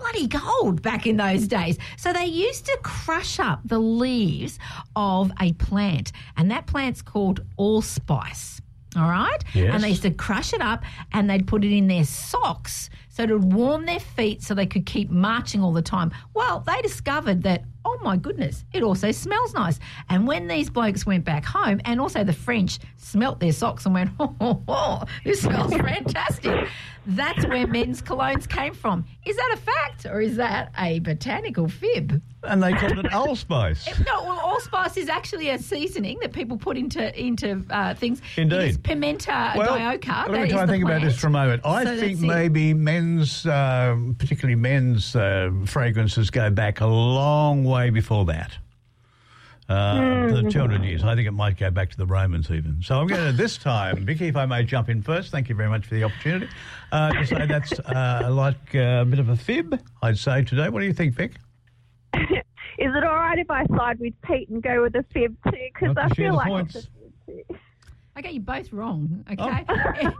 bloody 0.00 0.26
gold 0.26 0.82
back 0.82 1.06
in 1.06 1.16
those 1.16 1.46
days. 1.46 1.78
So 1.96 2.12
they 2.12 2.24
used 2.24 2.66
to 2.66 2.78
crush 2.82 3.38
up 3.38 3.60
the 3.64 3.78
leaves 3.78 4.58
of 4.96 5.30
a 5.40 5.52
plant, 5.54 6.12
and 6.36 6.50
that 6.50 6.66
plant's 6.66 7.02
called 7.02 7.40
allspice. 7.56 8.60
All 8.96 9.08
right? 9.08 9.38
Yes. 9.54 9.72
And 9.72 9.84
they 9.84 9.90
used 9.90 10.02
to 10.02 10.10
crush 10.10 10.52
it 10.52 10.60
up 10.60 10.82
and 11.12 11.30
they'd 11.30 11.46
put 11.46 11.64
it 11.64 11.72
in 11.72 11.86
their 11.86 12.04
socks 12.04 12.90
so 13.10 13.26
to 13.26 13.36
warm 13.36 13.84
their 13.86 14.00
feet 14.00 14.42
so 14.42 14.54
they 14.54 14.66
could 14.66 14.86
keep 14.86 15.10
marching 15.10 15.62
all 15.62 15.72
the 15.72 15.82
time. 15.82 16.10
Well, 16.32 16.60
they 16.60 16.80
discovered 16.80 17.42
that, 17.42 17.64
oh 17.84 17.98
my 18.02 18.16
goodness, 18.16 18.64
it 18.72 18.82
also 18.82 19.10
smells 19.10 19.52
nice. 19.52 19.78
And 20.08 20.26
when 20.26 20.46
these 20.46 20.70
blokes 20.70 21.04
went 21.04 21.24
back 21.24 21.44
home, 21.44 21.80
and 21.84 22.00
also 22.00 22.24
the 22.24 22.32
French 22.32 22.78
smelt 22.96 23.40
their 23.40 23.52
socks 23.52 23.84
and 23.84 23.94
went, 23.94 24.10
oh, 24.20 24.34
oh, 24.40 24.62
oh 24.68 25.04
this 25.24 25.42
smells 25.42 25.74
fantastic. 25.74 26.68
That's 27.06 27.44
where 27.46 27.66
men's 27.66 28.00
colognes 28.00 28.48
came 28.48 28.74
from. 28.74 29.04
Is 29.26 29.36
that 29.36 29.50
a 29.54 29.56
fact 29.56 30.06
or 30.06 30.20
is 30.20 30.36
that 30.36 30.72
a 30.78 31.00
botanical 31.00 31.68
fib? 31.68 32.22
and 32.44 32.62
they 32.62 32.72
called 32.72 32.98
it 32.98 33.12
allspice. 33.12 33.86
No, 34.06 34.22
well, 34.22 34.38
allspice 34.40 34.96
is 34.96 35.08
actually 35.10 35.50
a 35.50 35.58
seasoning 35.58 36.18
that 36.20 36.32
people 36.32 36.56
put 36.56 36.78
into 36.78 37.18
into 37.20 37.64
uh, 37.68 37.92
things. 37.94 38.22
Indeed. 38.36 38.56
It 38.56 38.64
is 38.70 38.78
pimenta 38.78 39.52
Well, 39.56 39.76
dioica. 39.76 40.28
let 40.28 40.42
me 40.42 40.48
try 40.48 40.62
and 40.62 40.70
think 40.70 40.84
about 40.84 41.02
this 41.02 41.18
for 41.18 41.26
a 41.26 41.30
moment. 41.30 41.62
I 41.66 41.84
So 41.84 41.96
think 41.98 42.20
maybe 42.20 42.70
it. 42.70 42.74
Men's, 43.00 43.46
uh, 43.46 43.96
particularly 44.18 44.54
men's 44.54 45.16
uh, 45.16 45.50
fragrances 45.64 46.30
go 46.30 46.50
back 46.50 46.80
a 46.80 46.86
long 46.86 47.64
way 47.64 47.90
before 47.90 48.24
that. 48.26 48.52
Uh, 49.68 50.26
Hmm. 50.28 50.34
The 50.34 50.50
200 50.50 50.82
years. 50.84 51.04
I 51.04 51.14
think 51.14 51.28
it 51.28 51.32
might 51.32 51.56
go 51.56 51.70
back 51.70 51.90
to 51.90 51.96
the 51.96 52.06
Romans 52.06 52.50
even. 52.50 52.82
So 52.82 53.00
I'm 53.00 53.06
going 53.06 53.24
to, 53.24 53.32
this 53.32 53.56
time, 53.56 54.04
Vicky, 54.04 54.26
if 54.26 54.36
I 54.36 54.44
may 54.44 54.64
jump 54.64 54.88
in 54.88 55.00
first, 55.00 55.30
thank 55.30 55.48
you 55.48 55.54
very 55.54 55.68
much 55.68 55.86
for 55.86 55.94
the 55.94 56.02
opportunity, 56.04 56.48
uh, 56.90 57.12
to 57.12 57.24
say 57.26 57.46
that's 57.46 57.78
uh, 57.78 58.28
like 58.30 58.74
a 58.74 59.06
bit 59.08 59.20
of 59.20 59.28
a 59.28 59.36
fib, 59.36 59.80
I'd 60.02 60.18
say 60.18 60.42
today. 60.42 60.68
What 60.68 60.80
do 60.80 60.86
you 60.86 60.92
think, 60.92 61.14
Vic? 61.14 61.36
Is 62.14 62.28
it 62.78 63.04
all 63.04 63.14
right 63.14 63.38
if 63.38 63.50
I 63.50 63.64
side 63.76 64.00
with 64.00 64.14
Pete 64.22 64.48
and 64.48 64.60
go 64.60 64.82
with 64.82 64.96
a 64.96 65.04
fib 65.12 65.36
too? 65.44 65.68
Because 65.72 65.96
I 65.96 66.08
feel 66.10 66.34
like 66.34 66.66
I 68.20 68.22
got 68.22 68.34
you 68.34 68.40
both 68.40 68.70
wrong, 68.70 69.24
Oh. 69.38 69.48
okay? 69.48 69.64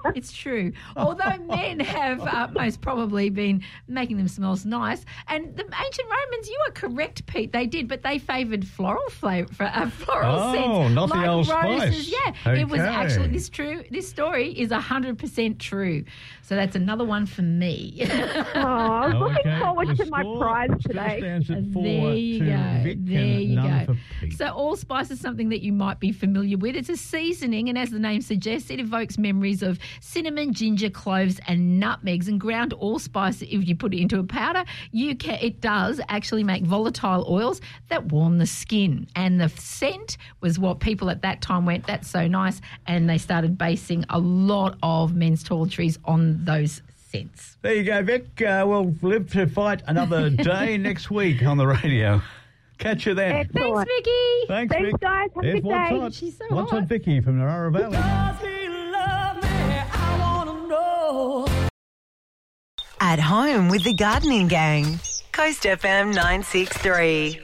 it's 0.17 0.33
true. 0.33 0.73
Although 0.97 1.37
men 1.47 1.81
have 1.81 2.19
uh, 2.23 2.49
most 2.55 2.81
probably 2.81 3.29
been 3.29 3.63
making 3.89 4.17
them 4.17 4.27
smell 4.27 4.59
nice, 4.65 5.05
and 5.29 5.55
the 5.55 5.65
ancient 5.65 6.09
Romans, 6.09 6.49
you 6.49 6.59
are 6.67 6.73
correct, 6.73 7.27
Pete. 7.27 7.53
They 7.53 7.67
did, 7.67 7.89
but 7.89 8.03
they 8.03 8.19
favoured 8.19 8.67
floral 8.67 9.07
flavor, 9.11 9.65
uh, 9.65 9.91
floral 9.91 10.41
Oh, 10.41 10.53
scents, 10.55 10.95
not 10.95 11.11
the 11.11 11.29
old 11.29 11.47
roses. 11.47 12.07
spice. 12.09 12.09
Yeah, 12.47 12.53
it 12.55 12.69
was 12.71 12.81
actually 12.81 13.29
this 13.29 13.51
true. 13.51 13.85
This 13.91 14.09
story 14.09 14.51
is 14.59 14.73
hundred 14.73 15.19
percent 15.19 15.59
true. 15.59 16.05
So 16.41 16.57
that's 16.57 16.75
another 16.75 17.05
one 17.05 17.27
for 17.27 17.43
me. 17.43 18.07
Oh, 18.55 18.61
I 18.63 19.07
was 19.09 19.15
looking 19.15 19.39
Okay, 19.53 19.61
forward 19.61 19.89
the 19.89 20.05
to 20.05 20.11
my 20.11 20.23
score- 20.23 20.39
prize 20.41 20.71
today. 20.87 21.19
stands 21.21 21.51
at 21.51 21.67
four 21.73 21.83
there 21.83 22.15
you 22.15 22.39
go. 22.41 22.95
There 22.97 23.25
you 23.41 23.57
go. 23.57 23.97
So 24.37 24.47
allspice 24.47 25.11
is 25.11 25.21
something 25.21 25.51
that 25.51 25.61
you 25.61 25.73
might 25.75 26.01
be 26.01 26.13
familiar 26.13 26.57
with. 26.57 26.77
It's 26.77 26.89
a 26.89 26.97
seasoning, 26.97 27.69
and 27.69 27.77
as 27.79 27.89
the 27.90 27.98
name 27.98 28.20
suggests, 28.20 28.70
it 28.70 28.81
evokes 28.81 29.18
memories 29.18 29.62
of 29.62 29.79
cinnamon, 30.00 30.53
ginger, 30.53 30.90
cloves, 30.90 31.40
and 31.46 31.81
nutmegs. 31.81 32.29
And 32.29 32.40
ground 32.40 32.72
allspice, 32.72 33.42
if 33.42 33.68
you 33.68 33.74
put 33.74 33.94
it 33.94 34.00
into 34.00 34.18
a 34.18 34.24
powder, 34.24 34.64
you 34.92 35.16
can. 35.16 35.38
It 35.40 35.61
does 35.61 36.00
actually 36.09 36.44
make 36.44 36.64
volatile 36.64 37.26
oils 37.29 37.61
that 37.88 38.07
warm 38.07 38.38
the 38.38 38.46
skin. 38.46 39.07
And 39.14 39.40
the 39.40 39.48
scent 39.48 40.16
was 40.40 40.59
what 40.59 40.81
people 40.81 41.11
at 41.11 41.22
that 41.22 41.40
time 41.40 41.66
went, 41.66 41.87
"That's 41.87 42.09
so 42.09 42.26
nice," 42.26 42.61
and 42.87 43.09
they 43.09 43.18
started 43.18 43.59
basing 43.59 44.05
a 44.09 44.18
lot 44.18 44.79
of 44.83 45.14
men's 45.14 45.44
toiletries 45.44 45.98
on 46.05 46.44
those 46.44 46.83
scents. 47.11 47.57
There 47.62 47.74
you 47.74 47.85
go, 47.85 48.03
Vic. 48.03 48.40
Uh, 48.40 48.64
we'll 48.66 48.94
live 49.03 49.31
to 49.33 49.46
fight 49.46 49.83
another 49.87 50.31
day 50.31 50.79
next 50.79 51.11
week 51.11 51.42
on 51.44 51.57
the 51.57 51.66
radio. 51.66 52.22
Catch 52.81 53.07
you 53.07 53.14
then. 53.14 53.31
Thanks, 53.33 53.51
Excellent. 53.55 53.88
Vicky. 53.88 54.11
Thanks, 54.49 54.73
Thanks, 54.75 54.90
Vic. 54.90 55.01
guys. 55.01 55.31
Have 55.37 55.45
a 55.45 55.53
good 55.53 55.64
what's 55.64 55.90
day. 55.90 55.99
hot. 56.01 56.14
She's 56.14 56.38
so 56.38 56.45
what's 56.49 56.71
hot. 56.71 56.81
on 56.81 56.87
Vicky 56.87 57.21
from 57.21 57.38
Narara 57.38 57.71
Valley. 57.73 57.97
At 63.01 63.19
home 63.19 63.69
with 63.69 63.85
the 63.85 63.95
gardening 63.95 64.49
gang. 64.49 64.99
Coast 65.33 65.62
FM 65.64 66.14
963. 66.14 67.40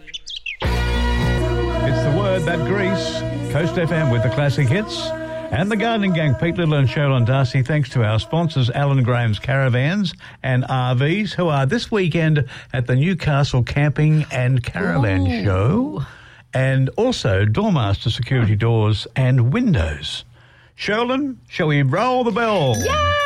It's 0.62 2.02
the 2.02 2.14
word 2.18 2.42
that 2.42 2.58
grease. 2.66 3.52
Coast 3.52 3.74
FM 3.74 4.12
with 4.12 4.22
the 4.22 4.30
classic 4.30 4.68
hits. 4.68 5.08
And 5.50 5.70
the 5.70 5.76
gardening 5.76 6.12
gang, 6.12 6.34
Pete 6.34 6.56
Little 6.56 6.74
and 6.74 6.88
Sherilyn 6.88 7.24
Darcy, 7.24 7.62
thanks 7.62 7.88
to 7.90 8.04
our 8.04 8.18
sponsors, 8.18 8.68
Alan 8.70 9.02
Graham's 9.02 9.38
Caravans 9.38 10.12
and 10.42 10.64
RVs, 10.64 11.32
who 11.32 11.48
are 11.48 11.64
this 11.64 11.90
weekend 11.90 12.46
at 12.72 12.86
the 12.86 12.96
Newcastle 12.96 13.62
Camping 13.62 14.26
and 14.30 14.62
Caravan 14.62 15.26
Ooh. 15.26 15.44
Show, 15.44 16.06
and 16.52 16.90
also 16.96 17.44
Doormaster 17.44 18.10
Security 18.10 18.56
Doors 18.56 19.06
and 19.16 19.52
Windows. 19.52 20.24
Sherilyn, 20.76 21.36
shall 21.48 21.68
we 21.68 21.82
roll 21.82 22.24
the 22.24 22.32
bell? 22.32 22.74
It's 22.76 23.25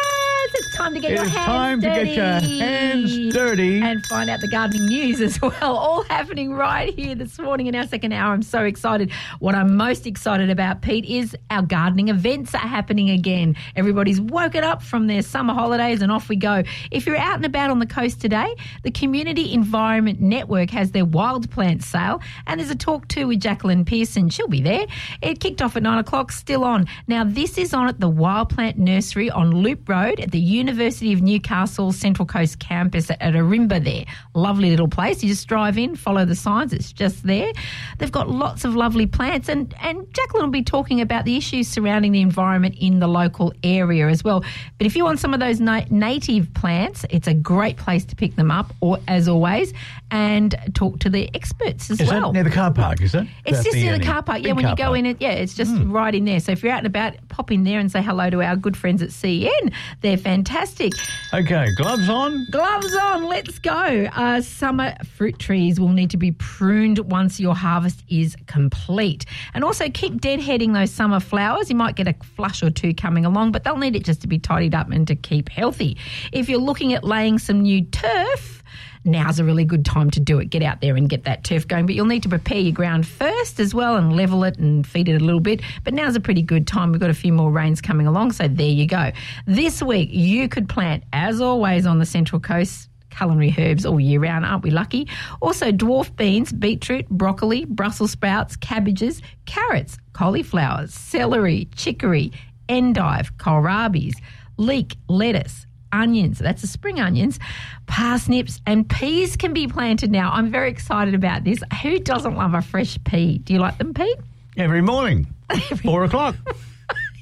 time 0.80 0.94
to 0.94 1.00
get 1.00 1.12
It 1.12 1.16
your 1.16 1.28
hands 1.28 1.44
time 1.46 1.80
to 1.82 1.88
dirty. 1.88 2.14
get 2.14 2.16
your 2.16 2.58
hands 2.58 3.34
dirty. 3.34 3.80
And 3.82 4.04
find 4.06 4.30
out 4.30 4.40
the 4.40 4.48
gardening 4.48 4.86
news 4.86 5.20
as 5.20 5.40
well. 5.40 5.52
All 5.62 6.04
happening 6.04 6.54
right 6.54 6.94
here 6.94 7.14
this 7.14 7.38
morning 7.38 7.66
in 7.66 7.74
our 7.74 7.86
second 7.86 8.12
hour. 8.12 8.32
I'm 8.32 8.42
so 8.42 8.64
excited. 8.64 9.12
What 9.40 9.54
I'm 9.54 9.76
most 9.76 10.06
excited 10.06 10.48
about, 10.48 10.80
Pete, 10.80 11.04
is 11.04 11.36
our 11.50 11.60
gardening 11.60 12.08
events 12.08 12.54
are 12.54 12.58
happening 12.58 13.10
again. 13.10 13.56
Everybody's 13.76 14.20
woken 14.22 14.64
up 14.64 14.82
from 14.82 15.06
their 15.06 15.20
summer 15.20 15.52
holidays 15.52 16.00
and 16.00 16.10
off 16.10 16.30
we 16.30 16.36
go. 16.36 16.62
If 16.90 17.04
you're 17.06 17.16
out 17.16 17.36
and 17.36 17.44
about 17.44 17.70
on 17.70 17.78
the 17.78 17.86
coast 17.86 18.20
today, 18.20 18.54
the 18.82 18.90
Community 18.90 19.52
Environment 19.52 20.18
Network 20.20 20.70
has 20.70 20.92
their 20.92 21.04
wild 21.04 21.50
plant 21.50 21.82
sale, 21.82 22.22
and 22.46 22.58
there's 22.58 22.70
a 22.70 22.74
talk 22.76 23.06
too 23.08 23.26
with 23.28 23.40
Jacqueline 23.40 23.84
Pearson. 23.84 24.30
She'll 24.30 24.48
be 24.48 24.62
there. 24.62 24.86
It 25.20 25.40
kicked 25.40 25.60
off 25.60 25.76
at 25.76 25.82
nine 25.82 25.98
o'clock, 25.98 26.32
still 26.32 26.64
on. 26.64 26.86
Now, 27.06 27.24
this 27.24 27.58
is 27.58 27.74
on 27.74 27.88
at 27.88 28.00
the 28.00 28.08
Wild 28.08 28.48
Plant 28.48 28.78
Nursery 28.78 29.28
on 29.30 29.50
Loop 29.50 29.86
Road 29.86 30.20
at 30.20 30.30
the 30.30 30.38
University 30.40 30.69
University 30.70 31.12
of 31.12 31.20
Newcastle 31.20 31.90
Central 31.90 32.24
Coast 32.24 32.60
campus 32.60 33.10
at, 33.10 33.34
Ourimbah 33.34 33.82
there. 33.82 34.04
Lovely 34.34 34.70
little 34.70 34.86
place. 34.86 35.20
You 35.20 35.28
just 35.28 35.48
drive 35.48 35.76
in, 35.76 35.96
follow 35.96 36.24
the 36.24 36.36
signs, 36.36 36.72
it's 36.72 36.92
just 36.92 37.26
there. 37.26 37.52
They've 37.98 38.12
got 38.12 38.30
lots 38.30 38.64
of 38.64 38.76
lovely 38.76 39.06
plants, 39.06 39.48
and, 39.48 39.74
and 39.80 40.06
Jacqueline 40.14 40.44
will 40.44 40.50
be 40.50 40.62
talking 40.62 41.00
about 41.00 41.24
the 41.24 41.36
issues 41.36 41.66
surrounding 41.66 42.12
the 42.12 42.20
environment 42.20 42.76
in 42.78 43.00
the 43.00 43.08
local 43.08 43.52
area 43.64 44.06
as 44.06 44.22
well. 44.22 44.44
But 44.78 44.86
if 44.86 44.94
you 44.94 45.02
want 45.02 45.18
some 45.18 45.34
of 45.34 45.40
those 45.40 45.58
na- 45.58 45.86
native 45.90 46.54
plants, 46.54 47.04
it's 47.10 47.26
a 47.26 47.34
great 47.34 47.76
place 47.76 48.04
to 48.04 48.14
pick 48.14 48.36
them 48.36 48.52
up, 48.52 48.72
or 48.80 48.98
as 49.08 49.26
always, 49.26 49.72
and 50.10 50.54
talk 50.74 50.98
to 51.00 51.10
the 51.10 51.30
experts 51.34 51.90
as 51.90 52.00
Is 52.00 52.08
well. 52.08 52.32
that 52.32 52.34
near 52.34 52.44
the 52.44 52.50
car 52.50 52.72
park, 52.72 53.00
is 53.00 53.14
it? 53.14 53.26
It's 53.44 53.58
That 53.58 53.64
just 53.64 53.76
near 53.76 53.98
the 53.98 54.04
car 54.04 54.22
park. 54.22 54.42
Yeah, 54.42 54.52
when 54.52 54.66
you 54.68 54.76
go 54.76 54.84
park. 54.86 54.98
in, 54.98 55.06
it 55.06 55.16
yeah, 55.20 55.30
it's 55.32 55.54
just 55.54 55.72
right 55.84 56.14
in 56.14 56.24
there. 56.24 56.40
So 56.40 56.52
if 56.52 56.62
you're 56.62 56.72
out 56.72 56.78
and 56.78 56.86
about, 56.86 57.14
pop 57.28 57.50
in 57.50 57.64
there 57.64 57.78
and 57.78 57.90
say 57.90 58.02
hello 58.02 58.30
to 58.30 58.42
our 58.42 58.56
good 58.56 58.76
friends 58.76 59.02
at 59.02 59.10
CEN. 59.12 59.72
They're 60.00 60.16
fantastic. 60.16 60.92
Okay, 61.32 61.66
gloves 61.76 62.08
on. 62.08 62.46
Gloves 62.50 62.94
on, 62.94 63.24
let's 63.26 63.58
go. 63.58 64.08
Uh, 64.14 64.40
summer 64.40 64.94
fruit 65.16 65.38
trees 65.38 65.78
will 65.78 65.88
need 65.90 66.10
to 66.10 66.16
be 66.16 66.32
pruned 66.32 66.98
once 67.00 67.38
your 67.38 67.54
harvest 67.54 68.02
is 68.08 68.36
complete. 68.46 69.24
And 69.54 69.62
also 69.64 69.88
keep 69.88 70.14
deadheading 70.14 70.72
those 70.74 70.90
summer 70.90 71.20
flowers. 71.20 71.70
You 71.70 71.76
might 71.76 71.96
get 71.96 72.08
a 72.08 72.14
flush 72.36 72.62
or 72.62 72.70
two 72.70 72.94
coming 72.94 73.24
along, 73.24 73.52
but 73.52 73.64
they'll 73.64 73.76
need 73.76 73.96
it 73.96 74.04
just 74.04 74.20
to 74.22 74.26
be 74.26 74.38
tidied 74.38 74.74
up 74.74 74.90
and 74.90 75.06
to 75.06 75.14
keep 75.14 75.48
healthy. 75.48 75.96
If 76.32 76.48
you're 76.48 76.58
looking 76.60 76.92
at 76.94 77.04
laying 77.04 77.38
some 77.38 77.60
new 77.62 77.82
turf, 77.84 78.62
now's 79.04 79.38
a 79.38 79.44
really 79.44 79.64
good 79.64 79.84
time 79.84 80.10
to 80.10 80.20
do 80.20 80.38
it. 80.38 80.50
Get 80.50 80.62
out 80.62 80.80
there 80.80 80.96
and 80.96 81.08
get 81.08 81.24
that 81.24 81.44
turf 81.44 81.66
going. 81.66 81.86
But 81.86 81.94
you'll 81.94 82.06
need 82.06 82.22
to 82.24 82.28
prepare 82.28 82.58
your 82.58 82.72
ground 82.72 83.06
first 83.06 83.60
as 83.60 83.74
well 83.74 83.96
and 83.96 84.16
level 84.16 84.44
it 84.44 84.58
and 84.58 84.86
feed 84.86 85.08
it 85.08 85.20
a 85.20 85.24
little 85.24 85.40
bit. 85.40 85.62
But 85.84 85.94
now's 85.94 86.16
a 86.16 86.20
pretty 86.20 86.42
good 86.42 86.66
time. 86.66 86.92
We've 86.92 87.00
got 87.00 87.10
a 87.10 87.14
few 87.14 87.32
more 87.32 87.50
rains 87.50 87.80
coming 87.80 88.06
along, 88.06 88.32
so 88.32 88.48
there 88.48 88.66
you 88.66 88.86
go. 88.86 89.12
This 89.46 89.82
week, 89.82 90.10
you 90.12 90.48
could 90.48 90.68
plant, 90.68 91.04
as 91.12 91.40
always, 91.40 91.86
on 91.86 91.98
the 91.98 92.06
Central 92.06 92.40
Coast. 92.40 92.88
Culinary 93.10 93.52
herbs 93.58 93.84
all 93.84 93.98
year 93.98 94.20
round, 94.20 94.46
aren't 94.46 94.62
we 94.62 94.70
lucky? 94.70 95.08
Also, 95.42 95.72
dwarf 95.72 96.14
beans, 96.14 96.52
beetroot, 96.52 97.08
broccoli, 97.08 97.64
Brussels 97.64 98.12
sprouts, 98.12 98.54
cabbages, 98.54 99.20
carrots, 99.46 99.98
cauliflowers, 100.12 100.94
celery, 100.94 101.68
chicory, 101.74 102.30
endive, 102.68 103.36
kohlrabies, 103.36 104.14
leek, 104.58 104.94
lettuce, 105.08 105.66
onions, 105.92 106.38
that's 106.38 106.62
the 106.62 106.68
spring 106.68 107.00
onions, 107.00 107.38
parsnips, 107.86 108.60
and 108.66 108.88
peas 108.88 109.36
can 109.36 109.52
be 109.52 109.66
planted 109.66 110.10
now. 110.10 110.30
I'm 110.32 110.50
very 110.50 110.70
excited 110.70 111.14
about 111.14 111.44
this. 111.44 111.62
Who 111.82 111.98
doesn't 111.98 112.36
love 112.36 112.54
a 112.54 112.62
fresh 112.62 112.98
pea? 113.04 113.38
Do 113.38 113.52
you 113.52 113.60
like 113.60 113.78
them, 113.78 113.94
Pete? 113.94 114.18
Every 114.56 114.82
morning, 114.82 115.26
four 115.82 116.04
o'clock. 116.04 116.36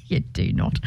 You 0.09 0.21
do 0.21 0.51
not. 0.53 0.79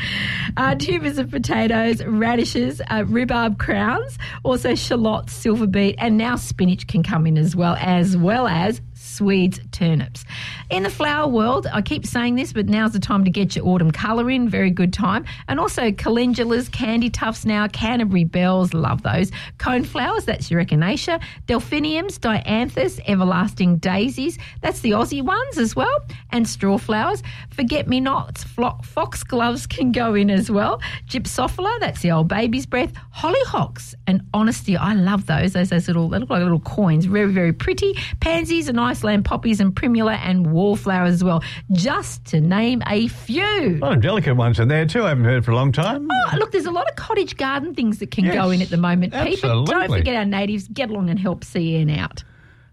Uh, 0.56 0.74
tubers 0.74 1.16
of 1.16 1.30
potatoes, 1.30 2.04
radishes, 2.04 2.82
uh, 2.90 3.04
rhubarb 3.06 3.56
crowns, 3.56 4.18
also 4.42 4.74
shallots, 4.74 5.32
silver 5.32 5.68
beet, 5.68 5.94
and 5.98 6.18
now 6.18 6.34
spinach 6.34 6.88
can 6.88 7.04
come 7.04 7.26
in 7.28 7.38
as 7.38 7.54
well, 7.54 7.76
as 7.78 8.16
well 8.16 8.48
as 8.48 8.80
Swedes 9.22 9.60
turnips. 9.70 10.24
In 10.68 10.82
the 10.82 10.90
flower 10.90 11.28
world, 11.28 11.68
I 11.72 11.80
keep 11.80 12.04
saying 12.04 12.34
this, 12.34 12.52
but 12.52 12.66
now's 12.66 12.90
the 12.90 12.98
time 12.98 13.22
to 13.24 13.30
get 13.30 13.54
your 13.54 13.68
autumn 13.68 13.92
colour 13.92 14.28
in. 14.28 14.48
Very 14.48 14.70
good 14.70 14.92
time. 14.92 15.24
And 15.46 15.60
also 15.60 15.92
calendulas, 15.92 16.68
candy 16.72 17.08
tufts 17.08 17.44
now, 17.44 17.68
Canterbury 17.68 18.24
bells, 18.24 18.74
love 18.74 19.02
those. 19.02 19.30
Coneflowers, 19.58 20.24
that's 20.24 20.50
your 20.50 20.60
echinacea. 20.64 21.22
Delphiniums, 21.46 22.18
dianthus, 22.18 22.98
everlasting 23.06 23.76
daisies, 23.76 24.40
that's 24.60 24.80
the 24.80 24.90
Aussie 24.90 25.22
ones 25.22 25.56
as 25.56 25.76
well. 25.76 26.04
And 26.30 26.48
straw 26.48 26.78
flowers. 26.78 27.22
Forget 27.50 27.86
me 27.86 28.00
nots, 28.00 28.42
flo- 28.42 28.80
foxgloves 28.82 29.68
can 29.68 29.92
go 29.92 30.14
in 30.14 30.30
as 30.30 30.50
well. 30.50 30.80
Gypsophila, 31.08 31.78
that's 31.78 32.00
the 32.00 32.10
old 32.10 32.26
baby's 32.26 32.66
breath. 32.66 32.92
Hollyhocks 33.14 33.94
and 34.08 34.22
honesty, 34.34 34.76
I 34.76 34.94
love 34.94 35.26
those. 35.26 35.52
Those, 35.52 35.68
those 35.68 35.86
little, 35.86 36.08
they 36.08 36.18
look 36.18 36.30
like 36.30 36.42
little 36.42 36.58
coins. 36.58 37.04
Very, 37.04 37.30
very 37.30 37.52
pretty. 37.52 37.94
Pansies 38.18 38.68
and 38.68 38.80
Iceland 39.12 39.24
poppies 39.26 39.60
and 39.60 39.76
primula 39.76 40.14
and 40.14 40.52
wallflowers 40.52 41.12
as 41.12 41.22
well, 41.24 41.44
just 41.72 42.24
to 42.26 42.40
name 42.40 42.82
a 42.86 43.08
few. 43.08 43.44
A 43.44 43.78
lot 43.78 43.92
of 43.98 44.00
delicate 44.00 44.34
ones 44.36 44.58
in 44.58 44.68
there 44.68 44.86
too. 44.86 45.04
I 45.04 45.10
haven't 45.10 45.24
heard 45.24 45.44
for 45.44 45.50
a 45.50 45.54
long 45.54 45.70
time. 45.70 46.08
Oh, 46.10 46.36
look, 46.38 46.50
there's 46.50 46.64
a 46.64 46.70
lot 46.70 46.88
of 46.88 46.96
cottage 46.96 47.36
garden 47.36 47.74
things 47.74 47.98
that 47.98 48.10
can 48.10 48.24
go 48.32 48.50
in 48.50 48.62
at 48.62 48.70
the 48.70 48.78
moment, 48.78 49.12
Pete. 49.12 49.40
But 49.42 49.64
don't 49.66 49.90
forget 49.90 50.16
our 50.16 50.24
natives. 50.24 50.66
Get 50.68 50.88
along 50.88 51.10
and 51.10 51.18
help 51.18 51.44
CEN 51.44 51.90
out. 51.90 52.24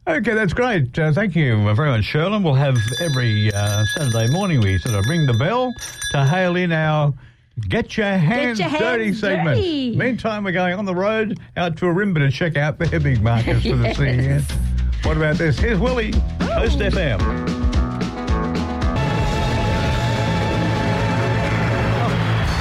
Okay, 0.07 0.33
that's 0.33 0.53
great. 0.53 0.97
Uh, 0.97 1.11
thank 1.11 1.35
you 1.35 1.55
very 1.75 1.89
much, 1.89 2.05
Sherilyn. 2.05 2.41
We'll 2.41 2.53
have 2.53 2.77
every 3.01 3.51
uh, 3.53 3.83
Saturday 3.97 4.31
morning 4.31 4.61
we 4.61 4.77
sort 4.77 4.95
of 4.95 5.05
ring 5.09 5.25
the 5.25 5.33
bell 5.33 5.73
to 6.11 6.25
hail 6.25 6.55
in 6.55 6.71
our 6.71 7.13
Get 7.67 7.97
Your 7.97 8.07
Hands, 8.17 8.57
your 8.57 8.69
hands 8.69 8.81
Dirty 8.81 9.13
segment. 9.13 9.57
dirty. 9.57 9.95
Meantime, 9.97 10.45
we're 10.45 10.53
going 10.53 10.75
on 10.79 10.85
the 10.85 10.95
road 10.95 11.37
out 11.57 11.75
to 11.77 11.85
Ourimbah 11.85 12.19
to 12.19 12.31
check 12.31 12.55
out 12.55 12.79
their 12.79 12.99
big 13.01 13.21
markets 13.21 13.63
for 13.63 13.75
the 13.75 13.87
Yes. 13.99 14.47
CEN. 14.47 14.78
What 15.03 15.17
about 15.17 15.37
this? 15.37 15.57
Here's 15.57 15.79
Willie, 15.79 16.11
Coast 16.39 16.79
FM. 16.79 17.19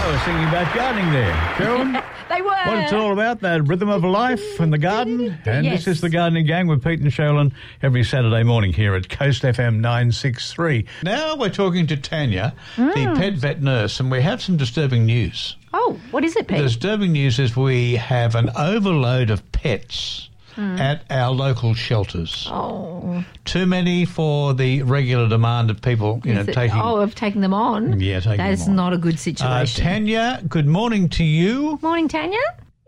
I 0.00 0.10
was 0.12 0.20
thinking 0.22 0.48
about 0.48 0.74
gardening 0.74 1.12
there. 1.12 1.34
Sherilyn? 1.56 2.04
They 2.28 2.42
were. 2.42 2.50
What 2.50 2.78
it's 2.80 2.92
all 2.92 3.14
about, 3.14 3.40
that 3.40 3.66
rhythm 3.66 3.88
of 3.88 4.04
life 4.04 4.60
in 4.60 4.68
the 4.68 4.76
garden. 4.76 5.38
And 5.46 5.64
Yes. 5.64 5.86
this 5.86 5.96
is 5.96 6.00
the 6.02 6.10
Gardening 6.10 6.44
Gang 6.44 6.66
with 6.66 6.84
Pete 6.84 7.00
and 7.00 7.10
Sherilyn 7.10 7.52
every 7.82 8.04
Saturday 8.04 8.42
morning 8.42 8.74
here 8.74 8.94
at 8.94 9.08
Coast 9.08 9.44
FM 9.44 9.76
963. 9.80 10.84
Now 11.04 11.36
we're 11.36 11.48
talking 11.48 11.86
to 11.86 11.96
Tanya, 11.96 12.52
Mm. 12.76 12.92
the 13.14 13.18
pet 13.18 13.32
vet 13.32 13.62
nurse, 13.62 13.98
and 13.98 14.10
we 14.10 14.20
have 14.20 14.42
some 14.42 14.58
disturbing 14.58 15.06
news. 15.06 15.56
Oh, 15.72 15.98
what 16.10 16.22
is 16.22 16.36
it, 16.36 16.48
The 16.48 16.58
disturbing 16.58 17.12
news 17.12 17.38
is 17.38 17.56
we 17.56 17.96
have 17.96 18.34
an 18.34 18.50
overload 18.58 19.30
of 19.30 19.50
pets 19.52 20.27
at 20.58 21.04
our 21.10 21.30
local 21.32 21.72
shelters. 21.74 22.48
Oh, 22.50 23.24
Too 23.44 23.64
many 23.64 24.04
for 24.04 24.54
the 24.54 24.82
regular 24.82 25.28
demand 25.28 25.70
of 25.70 25.80
people, 25.80 26.20
you 26.24 26.34
know, 26.34 26.40
it- 26.40 26.52
taking. 26.52 26.78
oh, 26.80 26.96
of 26.96 27.14
taking 27.14 27.40
them 27.40 27.54
on. 27.54 28.00
Yeah, 28.00 28.20
taking 28.20 28.38
That's 28.38 28.38
them 28.38 28.38
on. 28.38 28.38
That 28.38 28.52
is 28.52 28.68
not 28.68 28.92
a 28.92 28.98
good 28.98 29.14
uh, 29.14 29.18
situation. 29.18 29.84
Tanya, 29.84 30.42
good 30.48 30.66
morning 30.66 31.08
to 31.10 31.24
you. 31.24 31.78
Morning, 31.80 32.08
Tanya. 32.08 32.38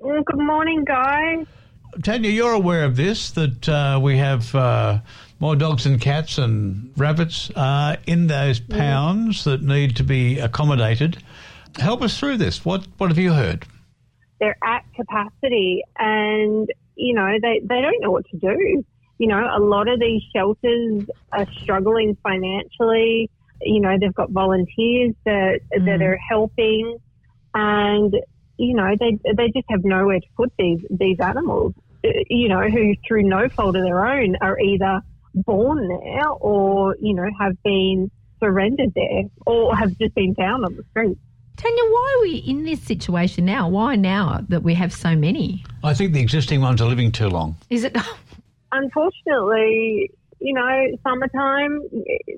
Mm, 0.02 0.24
Good 0.24 0.38
morning, 0.40 0.84
guys. 0.84 1.46
Tanya, 2.02 2.30
you're 2.30 2.52
aware 2.52 2.84
of 2.84 2.96
this 2.96 3.30
that 3.32 3.68
uh, 3.68 4.00
we 4.02 4.16
have 4.16 4.52
uh, 4.54 4.98
more 5.40 5.54
dogs 5.56 5.86
and 5.86 6.00
cats 6.00 6.38
and 6.38 6.92
rabbits 6.96 7.50
uh, 7.54 7.96
in 8.06 8.26
those 8.26 8.58
pounds 8.60 9.44
that 9.44 9.62
need 9.62 9.96
to 9.96 10.04
be 10.04 10.38
accommodated. 10.38 11.22
Help 11.78 12.02
us 12.02 12.18
through 12.18 12.36
this. 12.38 12.64
What 12.64 12.86
what 12.98 13.10
have 13.10 13.18
you 13.18 13.32
heard? 13.32 13.64
They're 14.40 14.56
at 14.64 14.84
capacity 14.94 15.82
and, 15.98 16.68
you 17.00 17.14
know, 17.14 17.36
they, 17.40 17.60
they 17.64 17.80
don't 17.80 18.00
know 18.00 18.10
what 18.10 18.26
to 18.26 18.36
do. 18.36 18.84
You 19.18 19.26
know, 19.26 19.48
a 19.54 19.58
lot 19.58 19.88
of 19.88 19.98
these 19.98 20.22
shelters 20.34 21.04
are 21.32 21.46
struggling 21.60 22.16
financially. 22.22 23.30
You 23.62 23.80
know, 23.80 23.96
they've 23.98 24.14
got 24.14 24.30
volunteers 24.30 25.14
that, 25.24 25.60
that 25.70 26.02
are 26.02 26.18
helping 26.28 26.98
and, 27.54 28.14
you 28.56 28.74
know, 28.74 28.94
they, 28.98 29.18
they 29.36 29.48
just 29.48 29.66
have 29.70 29.84
nowhere 29.84 30.20
to 30.20 30.26
put 30.36 30.52
these, 30.58 30.80
these 30.90 31.18
animals, 31.20 31.74
uh, 32.04 32.08
you 32.28 32.48
know, 32.48 32.68
who 32.68 32.94
through 33.06 33.24
no 33.24 33.48
fault 33.48 33.76
of 33.76 33.82
their 33.82 34.06
own 34.06 34.36
are 34.40 34.58
either 34.58 35.00
born 35.34 35.88
there 35.88 36.28
or, 36.28 36.96
you 37.00 37.14
know, 37.14 37.28
have 37.40 37.60
been 37.62 38.10
surrendered 38.38 38.92
there 38.94 39.24
or 39.46 39.76
have 39.76 39.96
just 39.98 40.14
been 40.14 40.34
found 40.34 40.64
on 40.64 40.76
the 40.76 40.84
street. 40.90 41.18
Tanya, 41.60 41.82
why 41.90 42.16
are 42.16 42.22
we 42.22 42.36
in 42.36 42.64
this 42.64 42.80
situation 42.80 43.44
now? 43.44 43.68
Why 43.68 43.94
now 43.94 44.40
that 44.48 44.62
we 44.62 44.72
have 44.74 44.94
so 44.94 45.14
many? 45.14 45.62
I 45.84 45.92
think 45.92 46.14
the 46.14 46.20
existing 46.20 46.62
ones 46.62 46.80
are 46.80 46.88
living 46.88 47.12
too 47.12 47.28
long. 47.28 47.54
Is 47.68 47.84
it? 47.84 47.94
unfortunately, 48.72 50.10
you 50.40 50.54
know, 50.54 50.96
summertime, 51.02 51.82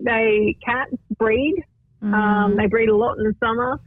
they 0.03 0.57
cats 0.65 0.97
breed. 1.19 1.55
Mm. 2.03 2.13
Um, 2.13 2.57
they 2.57 2.67
breed 2.67 2.89
a 2.89 2.97
lot 2.97 3.17
in 3.17 3.23
the 3.23 3.35
summer. 3.39 3.79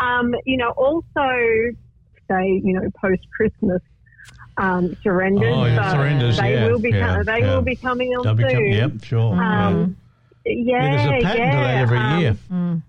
Um, 0.00 0.36
you 0.44 0.56
know, 0.56 0.70
also 0.70 1.74
say, 2.28 2.60
you 2.62 2.72
know, 2.72 2.88
post 3.00 3.26
Christmas 3.36 3.82
um, 4.56 4.96
surrenders. 5.02 5.52
Oh, 5.52 5.64
yeah, 5.64 5.90
so 5.90 5.96
surrenders, 5.96 6.38
They 6.38 6.54
yeah, 6.54 6.68
will 6.68 6.78
be. 6.78 6.90
yeah, 6.90 7.22
they 7.24 7.40
yeah. 7.40 7.54
will 7.56 7.62
be 7.62 7.74
coming 7.74 8.10
on 8.10 8.22
They'll 8.22 8.34
be 8.34 8.44
soon. 8.44 8.52
com- 8.52 8.92
yep, 8.92 9.04
sure. 9.04 9.34
Um, 9.34 9.96
yeah, 10.46 10.52
yeah, 10.54 10.96
there's 10.96 11.22
a 11.22 11.26
pattern 11.26 11.42
yeah. 11.42 11.50
to 11.50 11.56
that 11.56 11.76
every 11.76 11.98
um, 11.98 12.20
year. 12.20 12.36
Mm. 12.52 12.82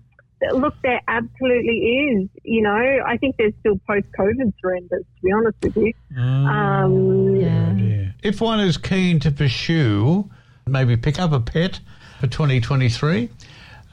Look, 0.52 0.74
there 0.82 1.00
absolutely 1.08 1.78
is. 1.78 2.28
You 2.42 2.62
know, 2.62 2.98
I 3.06 3.16
think 3.16 3.36
there's 3.36 3.54
still 3.60 3.78
post-COVID 3.86 4.52
surrenders. 4.60 5.04
To 5.16 5.22
be 5.22 5.32
honest 5.32 5.56
with 5.62 5.76
you, 5.76 5.92
um, 6.20 7.36
Yeah. 7.36 7.72
Yeah. 7.76 8.08
If 8.22 8.40
one 8.40 8.60
is 8.60 8.76
keen 8.76 9.20
to 9.20 9.30
pursue, 9.30 10.30
maybe 10.66 10.96
pick 10.96 11.18
up 11.18 11.32
a 11.32 11.40
pet 11.40 11.80
for 12.20 12.26
2023, 12.26 13.28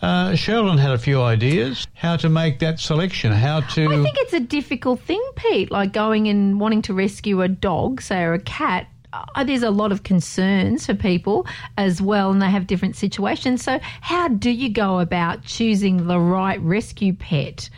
uh, 0.02 0.36
Sheldon 0.36 0.78
had 0.78 0.92
a 0.92 0.98
few 0.98 1.22
ideas 1.22 1.86
how 1.94 2.16
to 2.18 2.30
make 2.30 2.60
that 2.60 2.80
selection, 2.80 3.32
how 3.32 3.62
to. 3.62 3.84
I 3.86 4.04
think 4.04 4.16
it's 4.20 4.34
a 4.34 4.40
difficult 4.40 5.02
thing, 5.02 5.22
Pete, 5.36 5.72
like 5.72 5.92
going 5.92 6.28
and 6.28 6.60
wanting 6.60 6.82
to 6.84 6.94
rescue 6.94 7.42
a 7.42 7.48
dog, 7.48 8.02
say, 8.02 8.24
or 8.24 8.34
a 8.34 8.40
cat. 8.40 8.88
Uh, 9.12 9.44
there's 9.44 9.64
a 9.64 9.72
lot 9.72 9.92
of 9.92 10.04
concerns 10.04 10.86
for 10.86 10.94
people 10.94 11.48
as 11.78 12.02
well, 12.02 12.32
and 12.32 12.42
they 12.42 12.50
have 12.50 12.68
different 12.68 12.96
situations. 12.96 13.64
So, 13.64 13.80
how 14.02 14.28
do 14.28 14.52
you 14.52 14.70
go 14.70 15.00
about 15.00 15.44
choosing 15.44 16.08
the 16.08 16.20
right 16.20 16.62
rescue 16.62 17.14
pet? 17.14 17.70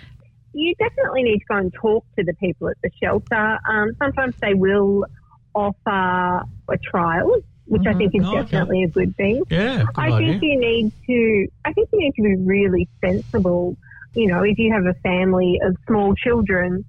you 0.54 0.76
definitely 0.76 1.24
need 1.24 1.40
to 1.40 1.46
go 1.48 1.56
and 1.56 1.74
talk 1.74 2.06
to 2.18 2.24
the 2.24 2.34
people 2.34 2.68
at 2.68 2.76
the 2.84 2.90
shelter. 3.02 3.60
Um, 3.70 3.92
sometimes 3.98 4.36
they 4.42 4.54
will 4.54 5.06
offer 5.54 6.46
a 6.70 6.78
trial, 6.84 7.38
which 7.66 7.84
I 7.86 7.94
think 7.94 8.14
is 8.16 8.26
Oh, 8.26 8.40
okay. 8.40 8.42
definitely 8.42 8.84
a 8.84 8.88
good 8.90 9.16
thing. 9.16 9.44
Yeah, 9.50 9.84
good 9.84 9.88
I 9.96 10.12
idea. 10.12 10.28
think 10.28 10.44
you 10.44 10.60
need 10.60 10.92
to. 11.08 11.48
I 11.66 11.74
think 11.74 11.90
you 11.94 12.00
need 12.00 12.16
to 12.16 12.22
be 12.24 12.36
really 12.36 12.90
sensible. 13.04 13.78
You 14.14 14.28
know, 14.28 14.44
if 14.44 14.58
you 14.58 14.74
have 14.74 14.86
a 14.86 14.94
family 14.96 15.58
of 15.64 15.78
small 15.88 16.14
children, 16.16 16.84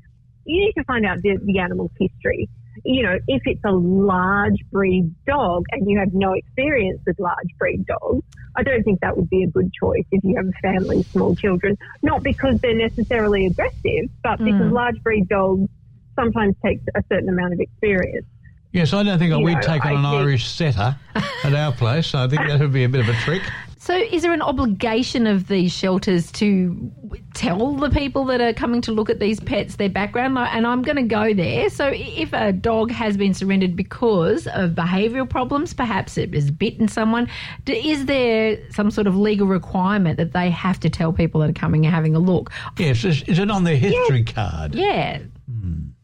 you 0.45 0.61
need 0.61 0.72
to 0.72 0.84
find 0.84 1.07
out 1.07 1.22
the, 1.22 1.38
the 1.45 1.59
animal's 1.61 1.93
history. 2.01 2.49
You 2.85 3.03
know, 3.03 3.18
if 3.29 3.43
it's 3.45 3.64
a 3.64 3.73
large 3.73 4.59
breed 4.70 5.14
dog 5.27 5.64
and 5.70 5.89
you 5.89 5.99
have 5.99 6.12
no 6.12 6.33
experience 6.33 7.01
with 7.07 7.18
large 7.18 7.49
breed 7.59 7.87
dogs, 7.87 8.25
I 8.57 8.62
don't 8.62 8.83
think 8.83 9.01
that 9.01 9.16
would 9.16 9.31
be 9.31 9.45
a 9.45 9.49
good 9.49 9.73
choice 9.73 10.05
if 10.11 10.23
you 10.25 10.37
have 10.37 10.47
a 10.47 10.53
family 10.61 11.01
of 11.01 11.07
small 11.07 11.35
children. 11.37 11.77
Not 12.03 12.23
because 12.23 12.61
they're 12.61 12.75
necessarily 12.75 13.47
aggressive, 13.47 14.11
but 14.23 14.39
hmm. 14.39 14.47
because 14.47 14.73
large 14.73 15.03
breed 15.03 15.29
dogs 15.29 15.68
sometimes 16.14 16.55
take 16.64 16.81
a 16.95 17.03
certain 17.09 17.29
amount 17.29 17.55
of 17.55 17.61
experience. 17.61 18.27
Yes, 18.73 18.93
I 18.95 19.03
don't 19.03 19.18
think 19.18 19.31
You 19.31 19.41
we'd 19.41 19.55
know, 19.55 19.61
take 19.61 19.85
on 19.85 19.93
I 19.93 19.95
an 19.97 20.03
think- 20.03 20.14
Irish 20.14 20.47
setter 20.49 20.97
at 21.45 21.55
our 21.55 21.73
place. 21.73 22.14
I 22.14 22.27
think 22.27 22.47
that 22.47 22.59
would 22.59 22.73
be 22.73 22.85
a 22.85 22.89
bit 22.89 23.01
of 23.01 23.09
a 23.09 23.14
trick. 23.20 23.43
So, 23.83 23.97
is 23.97 24.22
there 24.22 24.33
an 24.33 24.43
obligation 24.43 25.26
of 25.26 25.49
these 25.49 25.72
shelters 25.72 26.30
to 26.33 26.93
tell 27.35 27.74
the 27.74 27.91
people 27.91 28.24
that 28.26 28.41
are 28.41 28.53
coming 28.53 28.80
to 28.83 28.93
look 28.93 29.11
at 29.11 29.18
these 29.18 29.41
pets 29.41 29.74
their 29.74 29.89
background? 29.89 30.39
And 30.39 30.68
I'm 30.68 30.83
going 30.83 30.99
to 30.99 31.03
go 31.03 31.35
there. 31.35 31.68
So, 31.68 31.91
if 31.93 32.33
a 32.33 32.53
dog 32.53 32.93
has 32.93 33.16
been 33.16 33.35
surrendered 33.35 33.74
because 33.74 34.47
of 34.47 34.70
behavioural 34.76 35.28
problems, 35.28 35.74
perhaps 35.74 36.16
it 36.16 36.33
has 36.33 36.49
bitten 36.53 36.87
someone, 36.87 37.28
is 37.66 38.07
there 38.07 38.57
some 38.70 38.93
sort 38.93 39.09
of 39.09 39.16
legal 39.16 39.49
requirement 39.49 40.16
that 40.16 40.33
they 40.33 40.49
have 40.49 40.78
to 40.78 40.89
tell 40.89 41.12
people 41.12 41.41
that 41.41 41.51
are 41.51 41.53
coming 41.53 41.85
and 41.85 41.93
having 41.93 42.14
a 42.14 42.20
look? 42.20 42.53
Yes, 42.78 43.03
is, 43.03 43.24
is 43.24 43.41
it 43.41 43.51
on 43.51 43.64
their 43.64 43.76
history 43.76 44.22
card? 44.22 44.76
Yeah. 44.76 45.22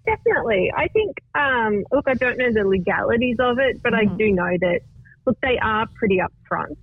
Definitely. 0.05 0.73
I 0.77 0.89
think, 0.89 1.19
um, 1.37 1.85
look, 1.93 2.09
I 2.09 2.15
don't 2.15 2.39
know 2.39 2.53
the 2.53 2.67
legalities 2.67 3.37
of 3.39 3.61
it, 3.61 3.81
but 3.85 3.95
I 3.95 4.07
do 4.07 4.33
know 4.33 4.57
that, 4.63 4.81
look, 5.27 5.39
they 5.43 5.61
are 5.61 5.87
pretty 5.95 6.19
upfront. 6.19 6.75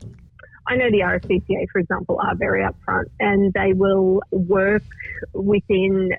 I 0.68 0.76
know 0.76 0.89
the 0.89 0.99
RSPCA, 0.99 1.68
for 1.72 1.80
example, 1.80 2.20
are 2.22 2.36
very 2.36 2.63
upfront 2.63 3.05
and 3.20 3.53
they 3.53 3.74
will 3.74 4.22
work 4.32 4.84
within, 5.34 6.11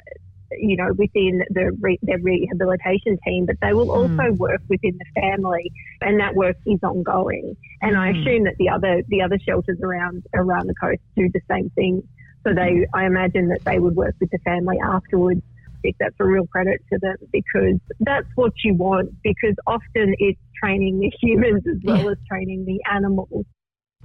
you 0.52 0.76
know, 0.76 0.92
within 0.96 1.42
the 1.50 1.76
re- 1.80 1.98
their 2.02 2.18
rehabilitation 2.18 3.18
team, 3.26 3.46
but 3.46 3.56
they 3.60 3.72
will 3.72 3.90
also 3.90 4.30
mm. 4.30 4.36
work 4.38 4.62
within 4.68 4.98
the 4.98 5.20
family 5.20 5.72
and 6.00 6.20
that 6.20 6.34
work 6.34 6.56
is 6.66 6.78
ongoing. 6.82 7.56
And 7.82 7.96
I 7.96 8.12
mm. 8.12 8.20
assume 8.20 8.44
that 8.44 8.54
the 8.58 8.68
other, 8.68 9.02
the 9.08 9.22
other 9.22 9.38
shelters 9.38 9.78
around, 9.82 10.24
around 10.34 10.68
the 10.68 10.74
coast 10.74 11.00
do 11.16 11.28
the 11.32 11.40
same 11.50 11.70
thing. 11.70 12.06
So 12.46 12.54
they, 12.54 12.72
mm-hmm. 12.72 12.94
I 12.94 13.06
imagine 13.06 13.48
that 13.48 13.64
they 13.64 13.80
would 13.80 13.96
work 13.96 14.14
with 14.20 14.30
the 14.30 14.38
family 14.38 14.76
afterwards 14.78 15.42
think 15.86 15.96
that's 16.00 16.16
a 16.18 16.24
real 16.24 16.46
credit 16.46 16.82
to 16.92 16.98
them 17.00 17.16
because 17.32 17.78
that's 18.00 18.26
what 18.34 18.52
you 18.64 18.74
want 18.74 19.10
because 19.22 19.54
often 19.66 20.14
it's 20.18 20.40
training 20.60 20.98
the 20.98 21.12
humans 21.20 21.62
as 21.68 21.78
well 21.84 22.04
Yeah. 22.04 22.10
as 22.10 22.18
training 22.28 22.64
the 22.64 22.80
animals. 22.90 23.46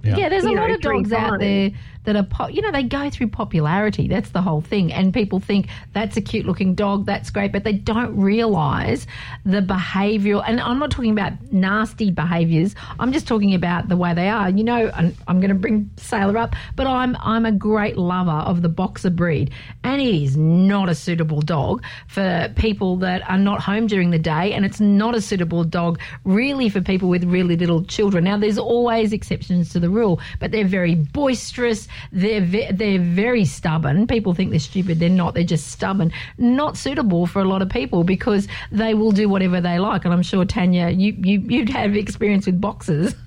Yeah. 0.02 0.16
Yeah, 0.16 0.28
there's 0.28 0.44
a 0.44 0.50
You 0.50 0.56
lot 0.56 0.70
of 0.70 0.80
dogs 0.80 1.12
out 1.12 1.38
there 1.38 1.70
that 2.04 2.16
are, 2.16 2.24
po- 2.24 2.48
you 2.48 2.60
know, 2.62 2.72
they 2.72 2.82
go 2.82 3.08
through 3.10 3.28
popularity. 3.28 4.08
That's 4.08 4.30
the 4.30 4.42
whole 4.42 4.60
thing. 4.60 4.92
And 4.92 5.14
people 5.14 5.38
think 5.38 5.68
that's 5.92 6.16
a 6.16 6.20
cute 6.20 6.46
looking 6.46 6.74
dog, 6.74 7.06
that's 7.06 7.30
great, 7.30 7.52
but 7.52 7.62
they 7.62 7.74
don't 7.74 8.16
realise 8.16 9.06
the 9.44 9.60
behavioural. 9.60 10.42
And 10.46 10.60
I'm 10.60 10.80
not 10.80 10.90
talking 10.90 11.12
about 11.12 11.32
nasty 11.52 12.10
behaviours. 12.10 12.74
I'm 12.98 13.12
just 13.12 13.28
talking 13.28 13.54
about 13.54 13.88
the 13.88 13.96
way 13.96 14.14
they 14.14 14.28
are. 14.28 14.50
You 14.50 14.64
know, 14.64 14.90
and 14.96 15.16
I'm 15.28 15.38
going 15.40 15.50
to 15.50 15.54
bring 15.54 15.90
Sailor 15.96 16.38
up, 16.38 16.56
but 16.74 16.86
I'm 16.86 17.16
I'm 17.20 17.46
a 17.46 17.52
great 17.52 17.96
lover 17.96 18.30
of 18.30 18.62
the 18.62 18.68
boxer 18.68 19.10
breed, 19.10 19.52
and 19.84 20.00
it 20.02 20.14
is 20.14 20.36
not 20.36 20.88
a 20.88 20.94
suitable 20.94 21.40
dog 21.40 21.84
for 22.08 22.52
people 22.56 22.96
that 22.96 23.28
are 23.30 23.38
not 23.38 23.60
home 23.60 23.86
during 23.86 24.10
the 24.10 24.18
day, 24.18 24.52
and 24.52 24.64
it's 24.64 24.80
not 24.80 25.14
a 25.14 25.20
suitable 25.20 25.62
dog 25.62 26.00
really 26.24 26.68
for 26.68 26.80
people 26.80 27.08
with 27.08 27.24
really 27.24 27.56
little 27.56 27.84
children. 27.84 28.24
Now, 28.24 28.36
there's 28.38 28.58
always 28.58 29.12
exceptions 29.12 29.70
to 29.70 29.80
the 29.80 29.88
rule, 29.92 30.20
but 30.40 30.50
they're 30.50 30.64
very 30.64 30.94
boisterous. 30.94 31.88
They're 32.10 32.40
ve- 32.40 32.72
they're 32.72 32.98
very 32.98 33.44
stubborn. 33.44 34.06
People 34.06 34.34
think 34.34 34.50
they're 34.50 34.58
stupid. 34.60 34.98
They're 34.98 35.08
not. 35.08 35.34
They're 35.34 35.44
just 35.44 35.68
stubborn. 35.68 36.12
Not 36.38 36.76
suitable 36.76 37.26
for 37.26 37.40
a 37.40 37.44
lot 37.44 37.62
of 37.62 37.68
people 37.68 38.04
because 38.04 38.48
they 38.70 38.94
will 38.94 39.12
do 39.12 39.28
whatever 39.28 39.60
they 39.60 39.78
like. 39.78 40.04
And 40.04 40.12
I'm 40.12 40.22
sure 40.22 40.44
Tanya, 40.44 40.88
you 40.88 41.12
you 41.18 41.40
you'd 41.40 41.68
have 41.70 41.96
experience 41.96 42.46
with 42.46 42.60
boxers. 42.60 43.14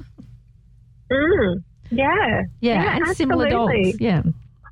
Mm, 1.11 1.63
yeah. 1.91 2.41
Yeah, 2.61 2.97
and 2.97 3.15
similar 3.15 3.49
dogs. 3.49 4.01
Yeah. 4.01 4.23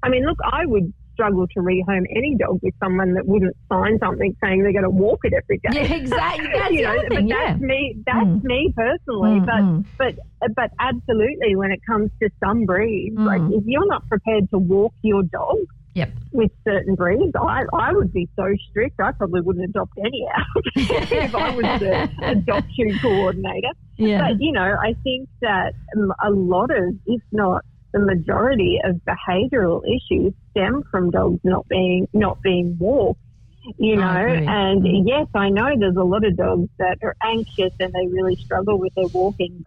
I 0.01 0.09
mean, 0.09 0.25
look, 0.25 0.39
I 0.43 0.65
would 0.65 0.91
struggle 1.13 1.47
to 1.47 1.59
rehome 1.59 2.03
any 2.15 2.35
dog 2.37 2.59
with 2.61 2.73
someone 2.83 3.13
that 3.13 3.25
wouldn't 3.25 3.55
sign 3.71 3.97
something 3.99 4.35
saying 4.43 4.63
they're 4.63 4.71
going 4.73 4.83
to 4.83 4.89
walk 4.89 5.19
it 5.23 5.33
every 5.33 5.57
day. 5.59 5.69
Yeah, 5.87 5.95
exactly. 5.95 6.47
That's 6.53 6.71
you 6.73 6.81
know, 6.83 6.97
but. 7.09 7.27
Yeah. 7.27 7.35
that's 7.47 7.61
me. 7.61 7.95
That's 8.05 8.25
Mm. 8.27 8.43
me 8.43 8.73
personally. 8.75 9.39
Mm, 9.39 9.45
but 9.45 9.61
mm. 9.61 9.85
but 9.97 10.15
but 10.55 10.71
absolutely, 10.79 11.55
when 11.55 11.71
it 11.71 11.79
comes 11.85 12.09
to 12.21 12.29
some 12.43 12.65
breeds, 12.65 13.15
like 13.17 13.41
Mm. 13.41 13.57
if 13.57 13.63
you're 13.65 13.87
not 13.87 14.07
prepared 14.09 14.49
to 14.51 14.57
walk 14.59 14.93
your 15.01 15.23
dog 15.23 15.57
Yep. 15.95 16.09
with 16.31 16.51
certain 16.65 16.95
breeds, 16.95 17.33
I 17.39 17.63
I 17.73 17.93
would 17.93 18.11
be 18.13 18.27
so 18.35 18.45
strict. 18.69 18.99
I 18.99 19.11
probably 19.11 19.41
wouldn't 19.41 19.65
adopt 19.69 19.91
any 19.99 20.25
out 20.35 20.63
if 20.75 21.35
I 21.35 21.55
was 21.55 21.79
the 21.79 22.09
adoption 22.27 22.97
coordinator. 23.01 23.69
Yeah. 23.97 24.21
But 24.27 24.41
you 24.41 24.51
know, 24.51 24.75
I 24.81 24.95
think 25.03 25.29
that 25.41 25.73
a 26.23 26.31
lot 26.31 26.71
of, 26.71 26.95
if 27.05 27.21
not 27.31 27.63
the 27.93 27.99
majority 27.99 28.79
of 28.83 28.99
behavioural 29.07 29.81
issues 29.85 30.33
stem 30.51 30.83
from 30.91 31.11
dogs 31.11 31.39
not 31.43 31.67
being 31.69 32.07
not 32.13 32.41
being 32.41 32.75
walked. 32.79 33.19
You 33.77 33.95
know, 33.95 34.03
I 34.03 34.43
and 34.45 34.83
Mm. 34.83 35.03
yes, 35.05 35.27
I 35.33 35.49
know 35.49 35.69
there's 35.77 35.95
a 35.95 36.03
lot 36.03 36.25
of 36.25 36.35
dogs 36.35 36.69
that 36.79 36.97
are 37.01 37.15
anxious 37.23 37.71
and 37.79 37.93
they 37.93 38.07
really 38.07 38.35
struggle 38.35 38.77
with 38.77 38.93
their 38.95 39.07
walking. 39.07 39.65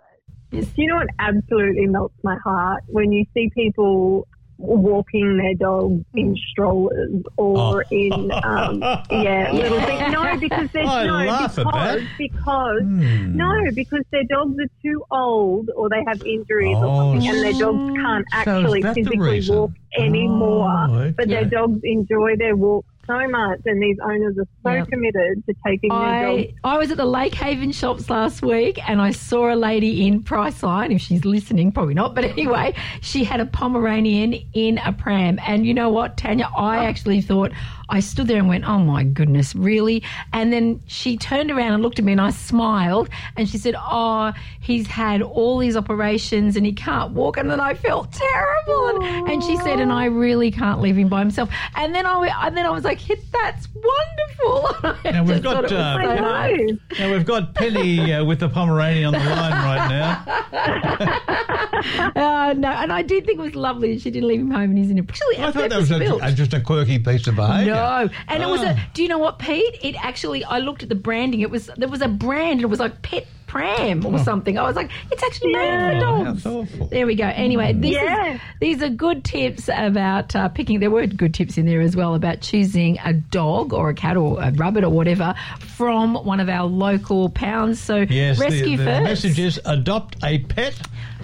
Do 0.51 0.66
you 0.77 0.89
know 0.89 0.97
what 0.97 1.09
absolutely 1.18 1.87
melts 1.87 2.14
my 2.22 2.37
heart 2.45 2.83
when 2.89 3.12
you 3.12 3.24
see 3.33 3.51
people 3.55 4.27
walking 4.59 5.37
their 5.37 5.55
dogs 5.55 6.05
in 6.15 6.35
strollers 6.51 7.23
or 7.37 7.83
Oh. 7.83 7.83
in 7.91 8.31
um, 8.45 8.81
yeah 9.11 9.51
little 9.53 9.81
things? 9.81 10.03
No, 10.11 10.37
because 10.41 10.69
there's 10.73 10.89
I 10.89 11.05
no 11.07 11.49
because 11.49 12.03
because 12.19 12.83
Hmm. 12.83 13.37
no, 13.37 13.53
because 13.75 14.03
their 14.13 14.25
dogs 14.29 14.57
are 14.61 14.71
too 14.85 15.03
old 15.11 15.69
or 15.77 15.89
they 15.89 16.03
have 16.07 16.21
injuries 16.23 16.77
or 16.81 16.89
Oh, 16.91 17.13
something 17.13 17.29
and 17.29 17.45
their 17.45 17.53
dogs 17.55 17.81
can't 18.03 18.25
so 18.33 18.51
actually 18.51 18.83
physically 18.83 19.43
walk 19.49 19.73
anymore. 19.99 20.87
Oh, 20.89 21.13
But 21.17 21.29
their 21.29 21.45
dogs 21.45 21.81
enjoy 21.83 22.37
their 22.37 22.57
walk 22.57 22.85
so 23.07 23.29
much 23.29 23.61
and 23.67 23.83
these 23.83 23.97
owners 24.03 24.37
are 24.39 24.47
so 24.63 24.71
Yeah. 24.71 24.85
committed 24.85 25.45
to 25.47 25.55
taking 25.67 25.91
their 25.91 26.23
dogs. 26.23 26.53
I, 26.65 26.75
I 26.75 26.79
was 26.79 26.91
at 26.91 26.97
the 26.97 27.07
Lake 27.07 27.35
Haven 27.35 27.73
shops 27.73 28.11
last 28.11 28.43
week 28.43 28.79
and 28.89 29.01
I 29.01 29.11
saw 29.11 29.53
a 29.53 29.57
lady 29.57 30.07
in 30.07 30.23
Priceline. 30.23 30.95
If 30.95 31.01
she's 31.01 31.25
listening, 31.25 31.73
probably 31.73 31.95
not. 31.95 32.15
But 32.15 32.25
anyway, 32.25 32.75
she 33.01 33.25
had 33.25 33.41
a 33.41 33.47
Pomeranian 33.47 34.35
in 34.53 34.79
a 34.79 34.93
pram. 34.93 35.39
And 35.47 35.67
you 35.67 35.75
know 35.75 35.89
what, 35.89 36.17
Tanya? 36.17 36.51
I 36.57 36.79
oh. 36.79 36.89
actually 36.89 37.21
thought, 37.21 37.53
I 37.89 38.01
stood 38.01 38.26
there 38.26 38.39
and 38.39 38.49
went, 38.49 38.68
oh 38.68 38.78
my 38.78 39.05
goodness, 39.05 39.55
really? 39.55 40.03
And 40.32 40.53
then 40.53 40.80
she 40.87 41.16
turned 41.16 41.51
around 41.51 41.72
and 41.72 41.82
looked 41.82 41.99
at 41.99 42.05
me 42.05 42.12
and 42.12 42.20
I 42.20 42.30
smiled 42.30 43.09
and 43.37 43.49
she 43.49 43.59
said, 43.59 43.74
oh, 43.78 44.32
he's 44.61 44.87
had 44.87 45.22
all 45.22 45.59
these 45.59 45.76
operations 45.76 46.57
and 46.57 46.66
he 46.66 46.72
can't 46.72 47.12
walk. 47.12 47.37
And 47.37 47.51
then 47.51 47.61
I 47.61 47.74
felt 47.74 48.12
terrible. 48.12 48.89
And, 48.89 49.28
and 49.28 49.43
she 49.43 49.57
said, 49.59 49.80
and 49.80 49.93
I 49.93 50.07
really 50.07 50.51
can't 50.51 50.80
leave 50.80 50.97
him 50.97 51.09
by 51.09 51.20
himself. 51.20 51.51
And 51.76 51.95
then 51.95 52.07
I, 52.07 52.47
and 52.47 52.57
then 52.57 52.66
I 52.66 52.70
was 52.70 52.84
like, 52.84 53.01
that's 53.07 53.68
wonderful. 53.74 54.99
I 55.05 55.11
Now 55.12 55.24
we've 55.24 55.43
got, 55.43 55.55
thought 55.55 55.72
it 55.72 55.78
uh, 55.78 56.03
so 56.03 56.14
nice. 56.20 56.70
Now 56.99 57.12
we've 57.12 57.26
got 57.26 57.55
Penny 57.55 58.12
uh, 58.12 58.24
with 58.24 58.41
the 58.41 58.49
Pomeranian 58.49 59.14
on 59.14 59.24
the 59.24 59.30
line 59.30 59.53
right 59.53 59.89
now. 59.89 61.43
Uh, 62.17 62.55
no, 62.57 62.69
and 62.69 62.93
I 62.93 63.03
did 63.03 63.27
think 63.27 63.39
it 63.39 63.43
was 63.43 63.55
lovely 63.55 63.95
that 63.95 64.01
she 64.03 64.11
didn't 64.11 64.29
leave 64.29 64.41
him 64.41 64.51
home 64.51 64.71
and 64.71 64.79
he's 64.79 64.91
in 64.91 64.99
a. 64.99 65.03
Actually, 65.03 65.37
I 65.39 65.45
our 65.47 65.53
thought 65.53 65.71
that 65.71 65.79
was 65.79 65.91
a, 65.91 66.19
a- 66.23 66.33
just 66.33 66.53
a 66.55 66.61
quirky 66.61 66.99
piece 66.99 67.27
of 67.27 67.37
behaviour. 67.37 67.75
No, 67.75 68.09
and 68.29 68.43
it 68.43 68.47
was 68.49 68.63
a. 68.63 68.75
Ah. 68.77 68.89
Do 68.95 69.03
you 69.03 69.09
know 69.09 69.19
what, 69.19 69.39
Pete? 69.39 69.79
It 69.83 69.97
actually, 70.05 70.45
I 70.45 70.59
looked 70.59 70.83
at 70.83 70.89
the 70.89 70.95
branding. 70.95 71.41
It 71.41 71.51
was 71.51 71.71
there 71.77 71.89
was 71.89 72.03
a 72.03 72.09
brand. 72.09 72.53
and 72.55 72.63
It 72.63 72.67
was 72.67 72.81
like 72.81 73.03
Pet 73.03 73.27
Pram 73.47 74.05
or 74.05 74.19
something. 74.19 74.59
I 74.59 74.63
was 74.63 74.75
like, 74.77 74.91
it's 75.11 75.23
actually 75.23 75.53
made 75.53 76.01
for 76.01 76.07
Oh, 76.07 76.25
dogs. 76.25 76.43
that's. 76.43 76.91
There 76.91 77.07
we 77.07 77.15
go. 77.15 77.25
Anyway, 77.27 77.73
these 77.75 77.95
Yeah. 77.95 78.35
is, 78.35 78.41
these 78.61 78.83
are 78.83 78.89
good 78.89 79.25
tips 79.25 79.69
about 79.73 80.35
uh, 80.35 80.49
picking. 80.49 80.81
There 80.81 80.91
were 80.91 81.07
good 81.07 81.33
tips 81.35 81.57
in 81.59 81.67
there 81.67 81.81
as 81.81 81.95
well 81.97 82.15
about 82.15 82.41
choosing 82.41 82.99
a 83.05 83.13
dog 83.13 83.73
or 83.73 83.91
a 83.91 83.95
cat 83.95 84.17
or 84.17 84.41
a 84.43 84.51
rabbit 84.53 84.85
or 84.85 84.91
whatever 84.91 85.35
from 85.61 86.15
one 86.15 86.41
of 86.41 86.49
our 86.49 86.67
local 86.67 87.29
pounds. 87.31 87.81
So 87.81 87.99
Yes, 88.09 88.39
the, 88.39 88.45
rescue 88.45 88.77
the 88.79 88.85
first. 88.85 89.05
message 89.05 89.39
is 89.39 89.61
adopt 89.65 90.17
a 90.25 90.39
pet 90.41 90.75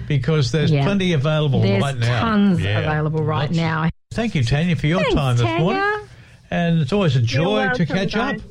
because 0.07 0.51
there's 0.51 0.71
Yeah. 0.71 0.83
plenty 0.83 1.13
available 1.13 1.61
There's 1.61 1.81
right 1.81 1.95
now. 1.97 2.05
There's 2.07 2.21
tons 2.21 2.61
Yeah. 2.61 2.79
available 2.79 3.23
right 3.23 3.49
Lots. 3.49 3.57
now. 3.57 3.89
Thank 4.13 4.35
you, 4.35 4.43
Tanya, 4.43 4.75
for 4.75 4.87
your 4.87 4.99
Thanks, 5.01 5.15
time 5.15 5.37
this 5.37 5.45
Tanya. 5.45 5.59
morning. 5.61 5.83
And 6.51 6.81
it's 6.81 6.93
always 6.93 7.15
a 7.15 7.21
joy 7.21 7.69
to 7.73 7.85
catch 7.85 8.13
guys. 8.13 8.35
up. 8.35 8.41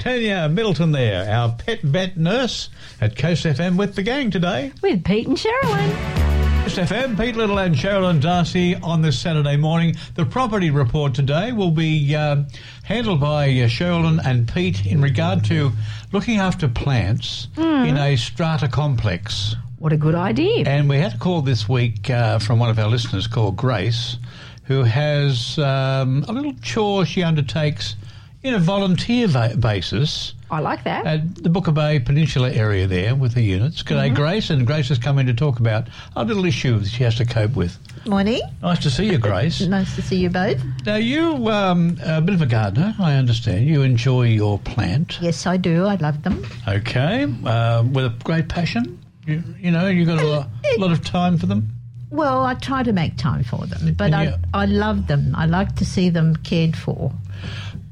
Tanya 0.00 0.48
Middleton 0.48 0.92
there, 0.92 1.30
our 1.30 1.50
pet 1.52 1.82
vet 1.82 2.16
nurse 2.16 2.68
at 3.00 3.16
Coast 3.16 3.44
FM 3.44 3.76
with 3.76 3.94
the 3.94 4.02
gang 4.02 4.30
today. 4.30 4.72
With 4.82 5.04
Pete 5.04 5.26
and 5.28 5.36
Sherilyn. 5.36 6.62
Coast 6.64 6.78
FM, 6.78 7.16
Pete 7.16 7.36
Little 7.36 7.58
and 7.58 7.74
Sherilyn 7.74 8.20
Darcy 8.20 8.74
on 8.76 9.02
this 9.02 9.18
Saturday 9.18 9.56
morning. 9.56 9.94
The 10.16 10.24
property 10.24 10.70
report 10.70 11.14
today 11.14 11.52
will 11.52 11.70
be 11.70 12.14
uh, 12.14 12.42
handled 12.82 13.20
by 13.20 13.44
uh, 13.44 13.68
Sherilyn 13.68 14.20
and 14.24 14.46
Pete 14.52 14.84
in 14.86 15.00
regard 15.00 15.44
to 15.46 15.72
looking 16.12 16.38
after 16.38 16.66
plants 16.68 17.48
in 17.56 17.96
a 17.96 18.16
strata 18.16 18.68
complex. 18.68 19.54
What 19.78 19.92
a 19.92 19.96
good 19.96 20.14
idea. 20.16 20.64
And 20.66 20.88
we 20.88 20.98
had 20.98 21.14
a 21.14 21.18
call 21.18 21.40
this 21.42 21.68
week 21.68 22.10
uh, 22.10 22.38
from 22.40 22.58
one 22.58 22.68
of 22.70 22.78
our 22.78 22.88
listeners 22.88 23.26
called 23.28 23.56
Grace, 23.56 24.16
who 24.64 24.82
has 24.82 25.56
um, 25.58 26.24
a 26.28 26.32
little 26.32 26.52
chore 26.62 27.04
she 27.06 27.22
undertakes 27.22 27.94
in 28.42 28.54
a 28.54 28.58
volunteer 28.58 29.26
va- 29.28 29.56
basis 29.58 30.34
I 30.50 30.60
like 30.60 30.82
that. 30.84 31.06
at 31.06 31.34
the 31.36 31.48
Booker 31.48 31.70
Bay 31.72 32.00
Peninsula 32.00 32.50
area 32.50 32.86
there 32.88 33.14
with 33.14 33.34
the 33.34 33.42
units. 33.42 33.82
G'day, 33.84 34.12
Grace. 34.14 34.50
And 34.50 34.66
Grace 34.66 34.88
has 34.88 34.98
come 34.98 35.18
in 35.18 35.26
to 35.26 35.34
talk 35.34 35.60
about 35.60 35.86
a 36.16 36.24
little 36.24 36.44
issue 36.44 36.78
that 36.78 36.88
she 36.88 37.04
has 37.04 37.14
to 37.16 37.24
cope 37.24 37.54
with. 37.54 37.78
Morning. 38.06 38.40
Nice 38.62 38.80
to 38.80 38.90
see 38.90 39.06
you, 39.10 39.18
Grace. 39.18 39.60
Nice 39.68 39.94
to 39.96 40.02
see 40.02 40.16
you 40.16 40.30
both. 40.30 40.60
Now, 40.86 40.96
you 40.96 41.48
um, 41.50 41.98
a 42.04 42.20
bit 42.20 42.34
of 42.34 42.42
a 42.42 42.46
gardener, 42.46 42.94
I 42.98 43.14
understand. 43.14 43.66
You 43.66 43.82
enjoy 43.82 44.22
your 44.24 44.58
plant, 44.58 45.18
Yes, 45.20 45.46
I 45.46 45.56
do. 45.56 45.84
I 45.86 45.94
love 45.96 46.22
them. 46.24 46.44
okay, 46.66 47.32
uh, 47.44 47.84
with 47.84 48.06
a 48.06 48.14
great 48.24 48.48
passion. 48.48 48.98
You, 49.28 49.44
you 49.60 49.70
know, 49.70 49.88
you 49.88 50.06
got 50.06 50.22
a 50.22 50.26
lot, 50.26 50.48
lot 50.78 50.90
of 50.90 51.04
time 51.04 51.36
for 51.36 51.46
them. 51.46 51.68
Well, 52.10 52.42
I 52.44 52.54
try 52.54 52.82
to 52.82 52.92
make 52.94 53.18
time 53.18 53.44
for 53.44 53.66
them, 53.66 53.92
but 53.94 54.14
I, 54.14 54.34
I 54.54 54.64
love 54.64 55.06
them. 55.08 55.34
I 55.36 55.44
like 55.44 55.76
to 55.76 55.84
see 55.84 56.08
them 56.08 56.34
cared 56.36 56.74
for. 56.74 57.12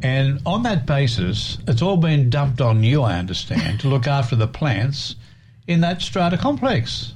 And 0.03 0.41
on 0.47 0.63
that 0.63 0.87
basis, 0.87 1.59
it's 1.69 1.83
all 1.83 1.99
been 1.99 2.31
dumped 2.31 2.63
on 2.63 2.83
you, 2.83 3.03
I 3.03 3.19
understand, 3.19 3.81
to 3.81 3.89
look 3.89 4.07
after 4.07 4.35
the 4.35 4.49
plants 4.49 5.17
in 5.67 5.83
that 5.83 6.01
strata 6.01 6.39
complex. 6.39 7.13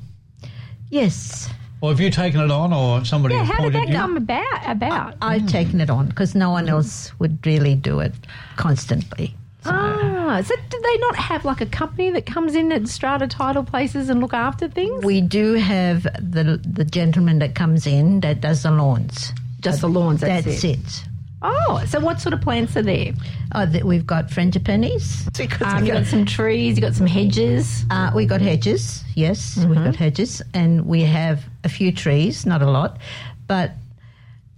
Yes, 0.91 1.49
Or 1.81 1.91
have 1.91 2.01
you 2.01 2.11
taken 2.11 2.41
it 2.43 2.51
on, 2.51 2.75
or 2.75 3.05
somebody 3.07 3.35
yeah, 3.37 3.45
has 3.45 3.57
how 3.57 3.65
did 3.65 3.75
that 3.75 3.89
you? 3.89 3.95
come 3.95 4.17
about? 4.19 4.61
about? 4.67 5.15
I've 5.23 5.47
taken 5.47 5.81
it 5.81 5.89
on 5.89 6.09
because 6.09 6.35
no 6.35 6.51
one 6.51 6.69
else 6.69 7.19
would 7.19 7.47
really 7.47 7.75
do 7.75 8.01
it 8.01 8.13
constantly. 8.57 9.35
Ah, 9.65 10.41
so 10.45 10.55
do 10.69 10.81
they 10.83 10.99
not 10.99 11.17
have 11.17 11.45
like 11.45 11.61
a 11.61 11.67
company 11.67 12.11
that 12.11 12.27
comes 12.27 12.55
in 12.55 12.73
at 12.73 12.89
strata 12.89 13.27
title 13.29 13.63
places 13.65 14.09
and 14.09 14.21
look 14.21 14.33
after 14.35 14.69
things? 14.69 15.05
We 15.05 15.21
do 15.21 15.55
have 15.55 16.05
the 16.05 16.61
the 16.67 16.85
gentleman 16.85 17.39
that 17.41 17.55
comes 17.55 17.87
in 17.87 18.21
that 18.21 18.41
does 18.41 18.63
the 18.63 18.71
lawns. 18.71 19.33
Just 19.61 19.83
the 19.83 19.89
lawns, 19.89 20.21
that's, 20.23 20.47
That's 20.47 20.65
it. 20.65 20.79
it. 20.79 21.05
Oh, 21.43 21.83
so 21.87 22.01
what 22.01 22.21
sort 22.21 22.33
of 22.35 22.41
plants 22.43 22.77
are 22.77 22.83
there? 22.83 23.13
Oh, 23.55 23.65
th- 23.67 23.83
we've 23.85 24.07
got 24.07 24.29
frangipanis. 24.29 25.27
Um, 25.63 25.85
you 25.87 25.93
got 25.93 26.07
some 26.07 26.25
trees, 26.27 26.77
you 26.77 26.83
got 26.83 26.95
some 26.95 27.07
hedges. 27.07 27.85
Uh, 27.91 28.11
we 28.15 28.27
got 28.27 28.41
hedges, 28.43 29.03
yes, 29.15 29.57
Mm-hmm. 29.57 29.71
we've 29.71 29.85
got 29.85 29.97
hedges, 29.97 30.43
and 30.55 30.87
we 30.87 31.03
have 31.03 31.45
a 31.65 31.69
few 31.71 31.93
trees, 31.93 32.45
not 32.47 32.61
a 32.63 32.71
lot, 32.71 32.99
but 33.47 33.73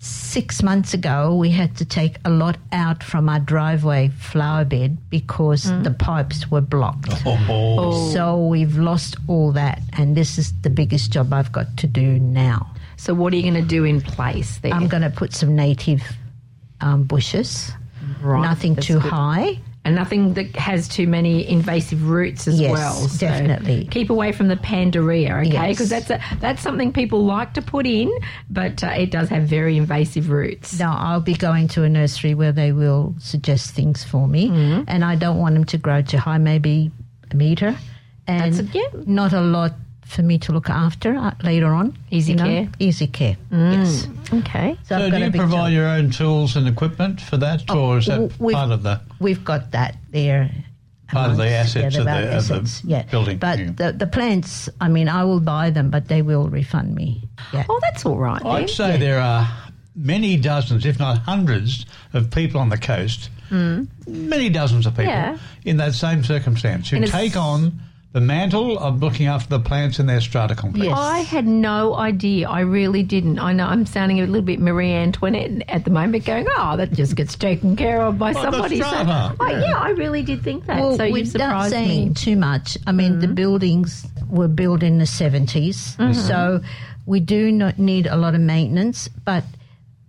six 0.04 0.64
months 0.64 0.92
ago 0.94 1.32
we 1.36 1.48
had 1.50 1.76
to 1.76 1.84
take 1.84 2.16
a 2.24 2.30
lot 2.30 2.56
out 2.72 3.04
from 3.04 3.28
our 3.28 3.38
driveway 3.38 4.08
flower 4.18 4.64
bed 4.64 4.98
because 5.10 5.66
Mm. 5.66 5.84
the 5.84 5.92
pipes 5.92 6.50
were 6.50 6.60
blocked. 6.60 7.08
Oh, 7.24 8.10
So 8.12 8.44
we've 8.48 8.76
lost 8.76 9.16
all 9.28 9.52
that, 9.52 9.80
and 9.92 10.16
this 10.16 10.38
is 10.38 10.52
the 10.62 10.70
biggest 10.70 11.12
job 11.12 11.32
I've 11.32 11.52
got 11.52 11.76
to 11.76 11.86
do 11.86 12.18
now. 12.18 12.66
So 12.96 13.14
what 13.14 13.32
are 13.32 13.36
you 13.36 13.42
going 13.42 13.54
to 13.54 13.62
do 13.62 13.84
in 13.84 14.00
place 14.00 14.58
there? 14.58 14.72
I'm 14.74 14.88
going 14.88 15.02
to 15.04 15.10
put 15.10 15.32
some 15.34 15.54
native 15.54 16.02
um, 16.80 17.04
bushes, 17.04 17.70
Right, 18.20 18.42
nothing 18.42 18.74
that's 18.74 18.88
too 18.88 18.98
good. 18.98 19.12
high. 19.12 19.58
And 19.84 19.96
nothing 19.96 20.34
that 20.34 20.54
has 20.54 20.86
too 20.88 21.08
many 21.08 21.48
invasive 21.48 22.08
roots 22.08 22.46
as 22.46 22.60
Yes, 22.60 22.70
well. 22.72 22.92
So 22.94 23.26
definitely. 23.26 23.88
keep 23.90 24.10
away 24.10 24.30
from 24.32 24.46
the 24.48 24.54
pandaria, 24.56 25.40
okay? 25.40 25.50
Yes. 25.52 25.70
Because 25.76 25.88
that's 25.88 26.10
a, 26.10 26.20
that's 26.38 26.62
something 26.62 26.92
people 26.92 27.24
like 27.24 27.54
to 27.54 27.62
put 27.62 27.84
in, 27.86 28.10
but 28.48 28.84
uh, 28.84 28.88
it 28.88 29.10
does 29.10 29.28
have 29.30 29.42
very 29.44 29.76
invasive 29.76 30.30
roots. 30.30 30.78
Now, 30.78 30.96
I'll 30.96 31.20
be 31.20 31.34
going 31.34 31.66
to 31.68 31.82
a 31.82 31.88
nursery 31.88 32.34
where 32.34 32.52
they 32.52 32.70
will 32.72 33.14
suggest 33.18 33.74
things 33.74 34.04
for 34.04 34.28
me, 34.28 34.48
Mm-hmm. 34.50 34.84
and 34.86 35.04
I 35.04 35.16
don't 35.16 35.38
want 35.38 35.54
them 35.54 35.64
to 35.64 35.78
grow 35.78 36.00
too 36.02 36.18
high, 36.18 36.38
maybe 36.38 36.92
a 37.32 37.34
meter, 37.36 37.76
and 38.28 38.54
That's 38.54 38.60
a- 38.74 38.78
yeah. 38.78 38.86
not 39.06 39.32
a 39.32 39.40
lot 39.40 39.72
for 40.12 40.22
me 40.22 40.38
to 40.38 40.52
look 40.52 40.68
after 40.70 41.14
uh, 41.16 41.32
later 41.42 41.68
on. 41.72 41.96
Easy 42.10 42.32
you 42.32 42.38
know? 42.38 42.44
care. 42.44 42.68
Easy 42.78 43.06
care. 43.06 43.36
Yes. 43.50 44.06
Okay. 44.32 44.76
So, 44.84 44.98
So 44.98 45.10
do 45.10 45.18
you 45.18 45.30
provide 45.30 45.66
job. 45.68 45.72
your 45.72 45.86
own 45.88 46.10
tools 46.10 46.56
and 46.56 46.68
equipment 46.68 47.20
for 47.20 47.36
that, 47.38 47.70
or 47.70 47.98
is 47.98 48.06
that 48.06 48.32
we've- 48.38 48.54
part 48.54 48.70
of 48.70 48.82
the 48.82 49.00
We've 49.18 49.44
got 49.44 49.70
that 49.72 49.96
there. 50.10 50.50
Part 51.08 51.30
of 51.32 51.36
the 51.36 51.42
amongst- 51.46 51.76
assets 51.76 51.96
of 51.96 52.06
yeah, 52.06 52.20
the- 52.22 52.36
of 52.38 52.48
the 52.48 52.80
yeah. 52.84 53.02
building, 53.10 53.36
But 53.38 53.58
yeah. 53.58 53.70
the 53.76 53.92
the 53.92 54.06
plants, 54.06 54.68
I 54.80 54.88
mean, 54.88 55.08
I 55.08 55.24
will 55.24 55.40
buy 55.40 55.68
them, 55.70 55.90
but 55.90 56.08
they 56.08 56.22
will 56.22 56.48
refund 56.48 56.94
me. 56.94 57.28
Yeah. 57.52 57.64
Oh, 57.68 57.78
that's 57.82 58.06
all 58.06 58.16
right. 58.16 58.42
I'd 58.44 58.70
say 58.70 58.96
there 58.98 59.20
are 59.20 59.46
many 59.94 60.38
dozens, 60.38 60.86
if 60.86 60.98
not 60.98 61.18
hundreds, 61.18 61.84
of 62.14 62.30
people 62.30 62.60
on 62.62 62.70
the 62.70 62.78
coast, 62.78 63.28
many 64.06 64.48
dozens 64.48 64.86
of 64.86 64.92
people 64.96 65.12
Yeah. 65.12 65.36
in 65.64 65.76
that 65.76 65.94
same 65.94 66.24
circumstance 66.24 66.88
who 66.88 67.00
take 67.06 67.36
on 67.36 67.78
the 68.12 68.20
mantle 68.20 68.78
of 68.78 69.00
looking 69.02 69.26
after 69.26 69.48
the 69.48 69.60
plants 69.60 69.98
in 69.98 70.06
their 70.06 70.20
strata 70.20 70.54
complex. 70.54 70.86
Yes. 70.86 70.98
I 70.98 71.20
had 71.20 71.46
no 71.46 71.94
idea. 71.94 72.48
I 72.48 72.60
really 72.60 73.02
didn't. 73.02 73.38
I 73.38 73.54
know 73.54 73.66
I'm 73.66 73.86
sounding 73.86 74.20
a 74.20 74.26
little 74.26 74.42
bit 74.42 74.60
Marie 74.60 74.92
Antoinette 74.92 75.64
at 75.68 75.84
the 75.84 75.90
moment, 75.90 76.26
going, 76.26 76.46
"Oh, 76.56 76.76
that 76.76 76.92
just 76.92 77.16
gets 77.16 77.34
taken 77.36 77.74
care 77.74 78.02
of 78.02 78.18
by 78.18 78.34
the 78.34 78.42
somebody." 78.42 78.78
So, 78.78 78.86
strata, 78.86 79.34
oh, 79.40 79.48
yeah. 79.48 79.60
yeah, 79.60 79.78
I 79.78 79.90
really 79.90 80.22
did 80.22 80.42
think 80.42 80.66
that. 80.66 80.78
Well, 80.78 80.96
so 80.96 81.04
you 81.04 81.12
without 81.14 81.32
surprised 81.32 81.72
saying 81.72 82.08
me. 82.08 82.14
too 82.14 82.36
much, 82.36 82.76
I 82.86 82.92
mean, 82.92 83.20
the 83.20 83.26
mm-hmm. 83.26 83.34
buildings 83.34 84.06
were 84.28 84.48
built 84.48 84.82
in 84.82 84.98
the 84.98 85.04
70s, 85.04 85.96
mm-hmm. 85.96 86.12
so 86.12 86.60
we 87.06 87.20
do 87.20 87.50
not 87.50 87.78
need 87.78 88.06
a 88.06 88.16
lot 88.16 88.34
of 88.34 88.40
maintenance, 88.40 89.08
but 89.08 89.44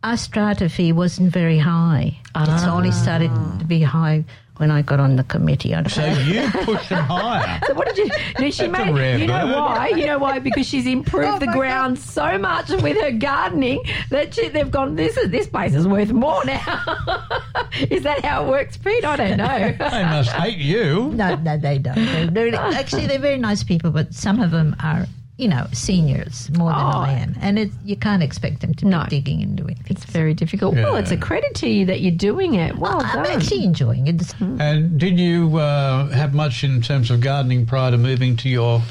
our 0.03 0.17
strata 0.17 0.67
fee 0.67 0.91
wasn't 0.91 1.31
very 1.31 1.57
high. 1.57 2.17
It's 2.35 2.63
ah. 2.63 2.75
only 2.75 2.91
started 2.91 3.31
to 3.59 3.65
be 3.65 3.81
high 3.81 4.25
when 4.57 4.69
I 4.71 4.81
got 4.83 4.99
on 4.99 5.15
the 5.15 5.23
committee. 5.23 5.73
I 5.73 5.81
don't 5.81 5.89
So 5.89 6.05
you 6.05 6.47
push 6.51 6.87
them 6.89 7.03
higher. 7.05 7.59
So 7.67 7.73
what 7.73 7.87
did 7.87 7.97
you? 7.97 8.05
No, 8.39 8.49
she 8.51 8.67
That's 8.67 8.79
a 8.79 8.85
made. 8.85 8.95
rare 8.95 9.17
You 9.17 9.27
know 9.27 9.45
bird. 9.47 9.55
why? 9.55 9.87
You 9.89 10.05
know 10.05 10.19
why? 10.19 10.39
Because 10.39 10.67
she's 10.67 10.85
improved 10.85 11.27
oh 11.27 11.39
the 11.39 11.47
ground 11.47 11.97
so 11.97 12.37
much 12.37 12.69
with 12.69 12.99
her 13.01 13.11
gardening 13.11 13.81
that 14.09 14.33
she, 14.33 14.49
they've 14.49 14.69
gone. 14.69 14.95
This 14.95 15.17
is 15.17 15.29
this 15.31 15.47
place 15.47 15.73
is 15.73 15.87
worth 15.87 16.11
more 16.11 16.43
now. 16.45 16.83
is 17.89 18.03
that 18.03 18.23
how 18.23 18.45
it 18.45 18.49
works, 18.49 18.77
Pete? 18.77 19.03
I 19.05 19.15
don't 19.15 19.37
know. 19.37 19.75
They 19.93 20.03
must 20.03 20.31
hate 20.31 20.57
you. 20.57 21.11
No, 21.15 21.35
no, 21.35 21.57
they 21.57 21.77
don't. 21.79 21.95
They're, 22.33 22.51
they're- 22.51 22.55
actually, 22.55 23.07
they're 23.07 23.19
very 23.19 23.37
nice 23.37 23.63
people, 23.63 23.91
but 23.91 24.13
some 24.13 24.39
of 24.41 24.51
them 24.51 24.75
are, 24.81 25.05
you 25.37 25.47
know, 25.47 25.65
seniors 25.71 26.49
more 26.51 26.71
than 26.71 26.79
Oh. 26.79 26.99
I 26.99 27.11
am, 27.13 27.35
and 27.41 27.57
it, 27.57 27.71
you 27.83 27.95
can't 27.95 28.21
expect 28.21 28.61
them 28.61 28.73
to 28.75 28.85
be 28.85 29.09
digging 29.09 29.41
and 29.41 29.55
doing 29.55 29.75
things. 29.75 29.89
It's 29.89 30.05
very 30.05 30.33
difficult. 30.33 30.75
Well, 30.75 30.95
it's 30.95 31.11
a 31.11 31.17
credit 31.17 31.55
to 31.55 31.67
you 31.69 31.85
that 31.87 32.01
you're 32.01 32.11
doing 32.11 32.53
it. 32.53 32.77
Well 32.77 33.01
I'm 33.03 33.23
done. 33.23 33.37
actually 33.41 33.63
enjoying 33.63 34.07
it. 34.07 34.17
Mm-hmm. 34.17 34.61
And 34.61 34.99
did 34.99 35.19
you 35.19 35.57
uh, 35.57 36.09
have 36.09 36.33
much 36.33 36.63
in 36.63 36.81
terms 36.81 37.09
of 37.09 37.21
gardening 37.21 37.65
prior 37.65 37.91
to 37.91 37.97
moving 37.97 38.35
to 38.37 38.49
your 38.49 38.81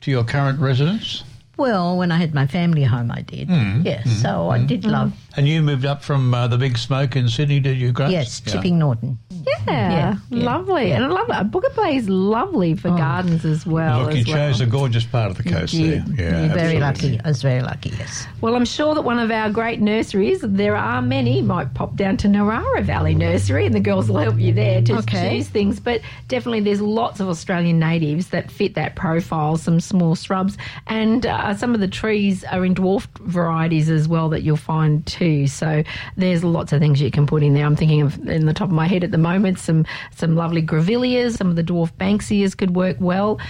to 0.00 0.10
your 0.10 0.24
current 0.24 0.60
residence? 0.60 1.24
Well, 1.56 1.96
when 1.96 2.12
I 2.12 2.16
had 2.18 2.34
my 2.34 2.46
family 2.46 2.84
home, 2.84 3.10
I 3.10 3.22
did. 3.22 3.48
Mm-hmm. 3.48 3.82
Yes, 3.86 4.06
mm-hmm. 4.06 4.20
so 4.20 4.50
I 4.50 4.64
did 4.64 4.84
love. 4.84 5.12
And 5.36 5.46
you 5.46 5.60
moved 5.62 5.84
up 5.84 6.02
from 6.02 6.32
uh, 6.32 6.46
the 6.48 6.56
big 6.56 6.78
smoke 6.78 7.14
in 7.14 7.28
Sydney, 7.28 7.60
did 7.60 7.76
you, 7.78 7.92
Grace? 7.92 8.10
Yes, 8.10 8.42
Yeah. 8.46 8.52
Chipping 8.54 8.78
Norton. 8.78 9.18
Yeah, 9.30 9.52
Yeah, 9.68 10.16
yeah, 10.30 10.44
lovely. 10.44 10.92
And 10.92 11.04
I 11.04 11.08
love 11.08 11.26
it. 11.30 11.50
Booker 11.50 11.70
Bay 11.76 11.96
is 11.96 12.08
lovely 12.08 12.74
for 12.74 12.88
gardens 12.88 13.44
as 13.44 13.66
well. 13.66 14.04
Look, 14.04 14.14
you 14.14 14.20
as 14.20 14.26
well. 14.26 14.36
chose 14.36 14.60
a 14.62 14.66
gorgeous 14.66 15.04
part 15.04 15.30
of 15.30 15.36
the 15.36 15.42
coast 15.44 15.74
did. 15.74 16.04
there. 16.16 16.30
Yeah, 16.32 16.44
You're 16.46 16.54
very 16.54 16.78
lucky. 16.78 17.20
I 17.24 17.28
was 17.28 17.42
very 17.42 17.60
lucky. 17.60 17.90
Yes. 17.90 18.26
Well, 18.40 18.56
I'm 18.56 18.64
sure 18.64 18.94
that 18.94 19.02
one 19.02 19.18
of 19.18 19.30
our 19.30 19.50
great 19.50 19.80
nurseries, 19.80 20.40
there 20.40 20.74
are 20.74 21.02
many, 21.02 21.42
might 21.42 21.74
pop 21.74 21.96
down 21.96 22.16
to 22.18 22.28
Narara 22.28 22.82
Valley 22.82 23.14
Nursery 23.14 23.66
and 23.66 23.74
the 23.74 23.80
girls 23.80 24.08
will 24.08 24.18
help 24.18 24.38
you 24.38 24.52
there 24.54 24.80
to 24.82 24.96
Okay. 24.98 25.36
choose 25.36 25.48
things. 25.48 25.78
But 25.80 26.00
definitely 26.28 26.60
there's 26.60 26.80
lots 26.80 27.20
of 27.20 27.28
Australian 27.28 27.78
natives 27.78 28.28
that 28.28 28.50
fit 28.50 28.74
that 28.74 28.96
profile, 28.96 29.56
some 29.58 29.80
small 29.80 30.14
shrubs, 30.14 30.56
and 30.86 31.26
uh, 31.26 31.54
some 31.54 31.74
of 31.74 31.80
the 31.80 31.88
trees 31.88 32.42
are 32.44 32.64
in 32.64 32.72
dwarfed 32.74 33.18
varieties 33.18 33.90
as 33.90 34.08
well 34.08 34.30
that 34.30 34.42
you'll 34.42 34.56
find 34.56 35.04
too. 35.06 35.25
So 35.46 35.82
there's 36.16 36.44
lots 36.44 36.72
of 36.72 36.80
things 36.80 37.00
you 37.00 37.10
can 37.10 37.26
put 37.26 37.42
in 37.42 37.54
there. 37.54 37.66
I'm 37.66 37.76
thinking 37.76 38.02
of, 38.02 38.28
in 38.28 38.46
the 38.46 38.54
top 38.54 38.68
of 38.68 38.74
my 38.74 38.86
head 38.86 39.04
at 39.04 39.10
the 39.10 39.18
moment, 39.18 39.58
some, 39.58 39.84
some 40.14 40.36
lovely 40.36 40.62
grevilleas, 40.62 41.36
some 41.36 41.48
of 41.48 41.56
the 41.56 41.64
dwarf 41.64 41.92
banksias 41.94 42.56
could 42.56 42.76
work 42.76 42.96
well. 43.00 43.40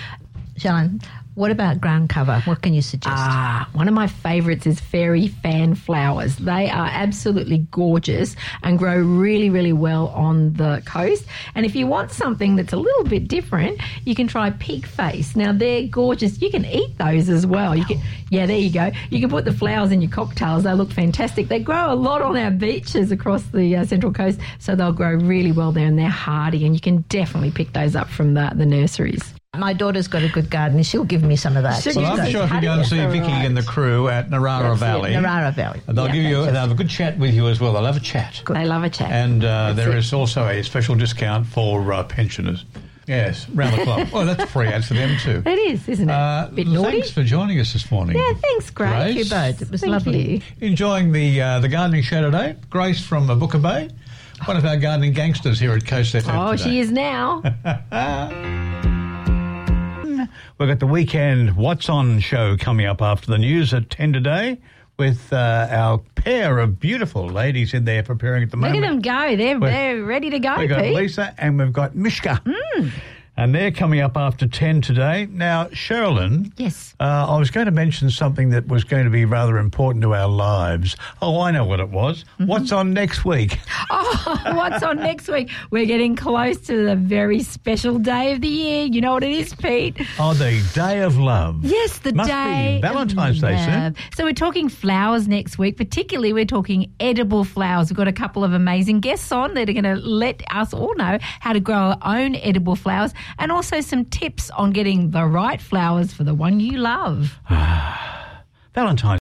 Sharon, 0.56 1.00
what 1.36 1.50
about 1.50 1.82
ground 1.82 2.08
cover? 2.08 2.40
What 2.46 2.62
can 2.62 2.72
you 2.72 2.80
suggest? 2.80 3.14
Ah, 3.14 3.68
one 3.74 3.88
of 3.88 3.94
my 3.94 4.06
favourites 4.06 4.66
is 4.66 4.80
fairy 4.80 5.28
fan 5.28 5.74
flowers. 5.74 6.36
They 6.36 6.70
are 6.70 6.88
absolutely 6.90 7.58
gorgeous 7.70 8.34
and 8.62 8.78
grow 8.78 8.96
really, 8.96 9.50
really 9.50 9.74
well 9.74 10.08
on 10.08 10.54
the 10.54 10.82
coast. 10.86 11.26
And 11.54 11.66
if 11.66 11.76
you 11.76 11.86
want 11.86 12.10
something 12.10 12.56
that's 12.56 12.72
a 12.72 12.78
little 12.78 13.04
bit 13.04 13.28
different, 13.28 13.80
you 14.06 14.14
can 14.14 14.26
try 14.26 14.48
pig 14.48 14.86
face. 14.86 15.36
Now 15.36 15.52
they're 15.52 15.86
gorgeous. 15.86 16.40
You 16.40 16.50
can 16.50 16.64
eat 16.64 16.96
those 16.96 17.28
as 17.28 17.46
well. 17.46 17.76
You 17.76 17.84
can, 17.84 18.00
yeah, 18.30 18.46
there 18.46 18.58
you 18.58 18.72
go. 18.72 18.90
You 19.10 19.20
can 19.20 19.28
put 19.28 19.44
the 19.44 19.52
flowers 19.52 19.92
in 19.92 20.00
your 20.00 20.10
cocktails. 20.10 20.64
They 20.64 20.72
look 20.72 20.90
fantastic. 20.90 21.48
They 21.48 21.60
grow 21.60 21.92
a 21.92 21.94
lot 21.94 22.22
on 22.22 22.34
our 22.38 22.50
beaches 22.50 23.12
across 23.12 23.42
the 23.48 23.76
uh, 23.76 23.84
central 23.84 24.12
coast, 24.12 24.40
so 24.58 24.74
they'll 24.74 24.92
grow 24.92 25.12
really 25.12 25.52
well 25.52 25.70
there, 25.70 25.86
and 25.86 25.98
they're 25.98 26.08
hardy. 26.08 26.64
And 26.64 26.74
you 26.74 26.80
can 26.80 27.02
definitely 27.10 27.50
pick 27.50 27.74
those 27.74 27.94
up 27.94 28.08
from 28.08 28.32
the, 28.32 28.52
the 28.54 28.64
nurseries. 28.64 29.34
My 29.58 29.72
daughter's 29.72 30.08
got 30.08 30.22
a 30.22 30.28
good 30.28 30.50
garden. 30.50 30.82
She'll 30.82 31.04
give 31.04 31.22
me 31.22 31.36
some 31.36 31.56
of 31.56 31.62
that. 31.62 31.82
Should 31.82 31.94
She's 31.94 31.96
Well, 31.96 32.12
I'm 32.12 32.16
got- 32.18 32.30
sure 32.30 32.44
if 32.44 32.52
you 32.52 32.60
go 32.60 32.72
and 32.72 32.86
see 32.86 32.96
Vicky 33.06 33.20
right. 33.20 33.44
and 33.46 33.56
the 33.56 33.62
crew 33.62 34.08
at 34.08 34.30
Narara 34.30 34.62
That's 34.62 34.76
it, 34.76 34.84
Valley, 34.84 35.10
Narara 35.12 35.54
Valley. 35.54 35.80
they'll 35.86 36.06
Yeah, 36.06 36.12
give 36.12 36.22
you 36.24 36.44
they'll 36.44 36.54
have 36.54 36.70
a 36.70 36.74
good 36.74 36.88
chat 36.90 37.18
with 37.18 37.34
you 37.34 37.48
as 37.48 37.60
well. 37.60 37.72
They'll 37.74 37.84
have 37.84 37.96
a 37.96 38.00
chat. 38.00 38.42
They 38.48 38.64
love 38.64 38.84
a 38.84 38.90
chat. 38.90 39.10
And 39.10 39.44
uh, 39.44 39.72
there 39.74 39.90
it. 39.92 39.98
is 39.98 40.12
also 40.12 40.46
a 40.46 40.62
special 40.62 40.94
discount 40.94 41.46
for 41.46 41.92
uh, 41.92 42.04
pensioners. 42.04 42.64
Yes, 43.06 43.48
round 43.50 43.78
the 43.78 43.84
clock. 43.84 44.08
oh, 44.12 44.24
that's 44.24 44.50
free 44.50 44.66
ads 44.66 44.88
for 44.88 44.94
them 44.94 45.16
too. 45.22 45.40
it 45.46 45.58
is, 45.72 45.88
isn't 45.88 46.10
it? 46.10 46.12
Uh, 46.12 46.48
Bit 46.52 46.66
naughty. 46.66 46.90
thanks 46.90 47.10
for 47.12 47.22
joining 47.22 47.60
us 47.60 47.72
this 47.72 47.88
morning. 47.92 48.16
Yeah, 48.16 48.32
thanks, 48.42 48.68
Grace. 48.70 48.90
Thank 48.90 49.16
you 49.18 49.24
both. 49.30 49.62
It 49.62 49.70
was 49.70 49.80
Thank 49.82 49.92
lovely. 49.92 50.32
you. 50.36 50.40
Enjoying 50.60 51.12
the 51.12 51.40
uh, 51.40 51.60
the 51.60 51.68
gardening 51.68 52.02
show 52.02 52.20
today. 52.22 52.56
Grace 52.68 53.00
from 53.04 53.30
uh, 53.30 53.36
Booker 53.36 53.58
Bay, 53.58 53.90
one 54.46 54.56
of 54.56 54.64
our 54.64 54.76
gardening 54.76 55.12
gangsters 55.12 55.60
here 55.60 55.70
at 55.72 55.86
Coast 55.86 56.14
FM. 56.16 56.34
Oh, 56.48 56.56
today. 56.56 56.64
she 56.64 56.80
is 56.80 56.90
now. 56.90 57.42
We've 60.58 60.68
got 60.68 60.80
the 60.80 60.86
weekend 60.86 61.54
What's 61.56 61.88
On 61.90 62.18
show 62.20 62.56
coming 62.56 62.86
up 62.86 63.02
after 63.02 63.26
the 63.30 63.36
news 63.38 63.74
at 63.74 63.90
10 63.90 64.14
today 64.14 64.58
with 64.98 65.30
uh, 65.32 65.68
our 65.70 65.98
pair 66.14 66.58
of 66.58 66.80
beautiful 66.80 67.26
ladies 67.28 67.74
in 67.74 67.84
there 67.84 68.02
preparing 68.02 68.42
at 68.42 68.50
the 68.50 68.56
moment. 68.56 68.76
Look 68.80 68.84
at 68.84 68.90
them 68.90 69.00
go. 69.02 69.36
They're, 69.36 69.58
We're- 69.60 69.70
they're 69.72 70.02
ready 70.02 70.30
to 70.30 70.38
go, 70.38 70.54
We've 70.58 70.68
got 70.70 70.82
Pete. 70.82 70.94
Lisa 70.94 71.34
and 71.36 71.58
we've 71.58 71.72
got 71.74 71.94
Mishka. 71.94 72.40
Mm. 72.46 72.90
And 73.38 73.54
they're 73.54 73.70
coming 73.70 74.00
up 74.00 74.16
after 74.16 74.46
10 74.48 74.80
today. 74.80 75.28
Now, 75.30 75.66
Sherilyn, 75.66 76.52
Yes. 76.56 76.94
uh, 76.98 77.26
I 77.28 77.38
was 77.38 77.50
going 77.50 77.66
to 77.66 77.70
mention 77.72 78.08
something 78.10 78.50
that 78.50 78.66
was 78.66 78.82
going 78.84 79.04
to 79.04 79.10
be 79.10 79.24
rather 79.26 79.58
important 79.58 80.02
to 80.04 80.14
our 80.14 80.28
lives. 80.28 80.96
Oh, 81.20 81.40
I 81.40 81.50
know 81.50 81.64
what 81.64 81.80
it 81.80 81.90
was. 81.90 82.24
Mm-hmm. 82.40 82.46
What's 82.46 82.72
on 82.72 82.92
next 82.94 83.24
week? 83.24 83.58
Oh, 83.88 84.52
what's 84.56 84.82
on 84.82 84.96
next 84.96 85.28
week? 85.28 85.48
We're 85.70 85.86
getting 85.86 86.16
close 86.16 86.58
to 86.62 86.84
the 86.86 86.96
very 86.96 87.40
special 87.42 87.98
day 88.00 88.32
of 88.32 88.40
the 88.40 88.48
year. 88.48 88.84
You 88.86 89.00
know 89.00 89.12
what 89.12 89.22
it 89.22 89.30
is, 89.30 89.54
Pete? 89.54 89.96
Oh, 90.18 90.34
the 90.34 90.60
Day 90.74 91.02
of 91.02 91.16
Love. 91.18 91.64
Yes, 91.64 91.98
the 91.98 92.12
Must 92.12 92.28
be 92.28 92.32
day. 92.32 92.78
Valentine's 92.82 93.40
Day 93.40 93.56
soon. 93.64 93.94
So 94.16 94.24
we're 94.24 94.32
talking 94.32 94.68
flowers 94.68 95.28
next 95.28 95.56
week. 95.58 95.76
Particularly, 95.76 96.32
we're 96.32 96.44
talking 96.46 96.92
edible 96.98 97.44
flowers. 97.44 97.90
We've 97.90 97.96
got 97.96 98.08
a 98.08 98.12
couple 98.12 98.42
of 98.42 98.52
amazing 98.54 99.00
guests 99.00 99.30
on 99.30 99.54
that 99.54 99.68
are 99.68 99.72
going 99.72 99.84
to 99.84 99.94
let 99.96 100.42
us 100.52 100.74
all 100.74 100.94
know 100.96 101.18
how 101.40 101.52
to 101.52 101.60
grow 101.60 101.76
our 101.76 101.98
own 102.02 102.34
edible 102.36 102.74
flowers, 102.74 103.14
and 103.38 103.52
also 103.52 103.80
some 103.80 104.04
tips 104.04 104.50
on 104.50 104.70
getting 104.72 105.10
the 105.10 105.24
right 105.24 105.60
flowers 105.60 106.12
for 106.12 106.24
the 106.24 106.34
one 106.34 106.60
you 106.60 106.78
love. 106.78 107.38
Ah, 107.48 108.42
Valentine's 108.74 109.14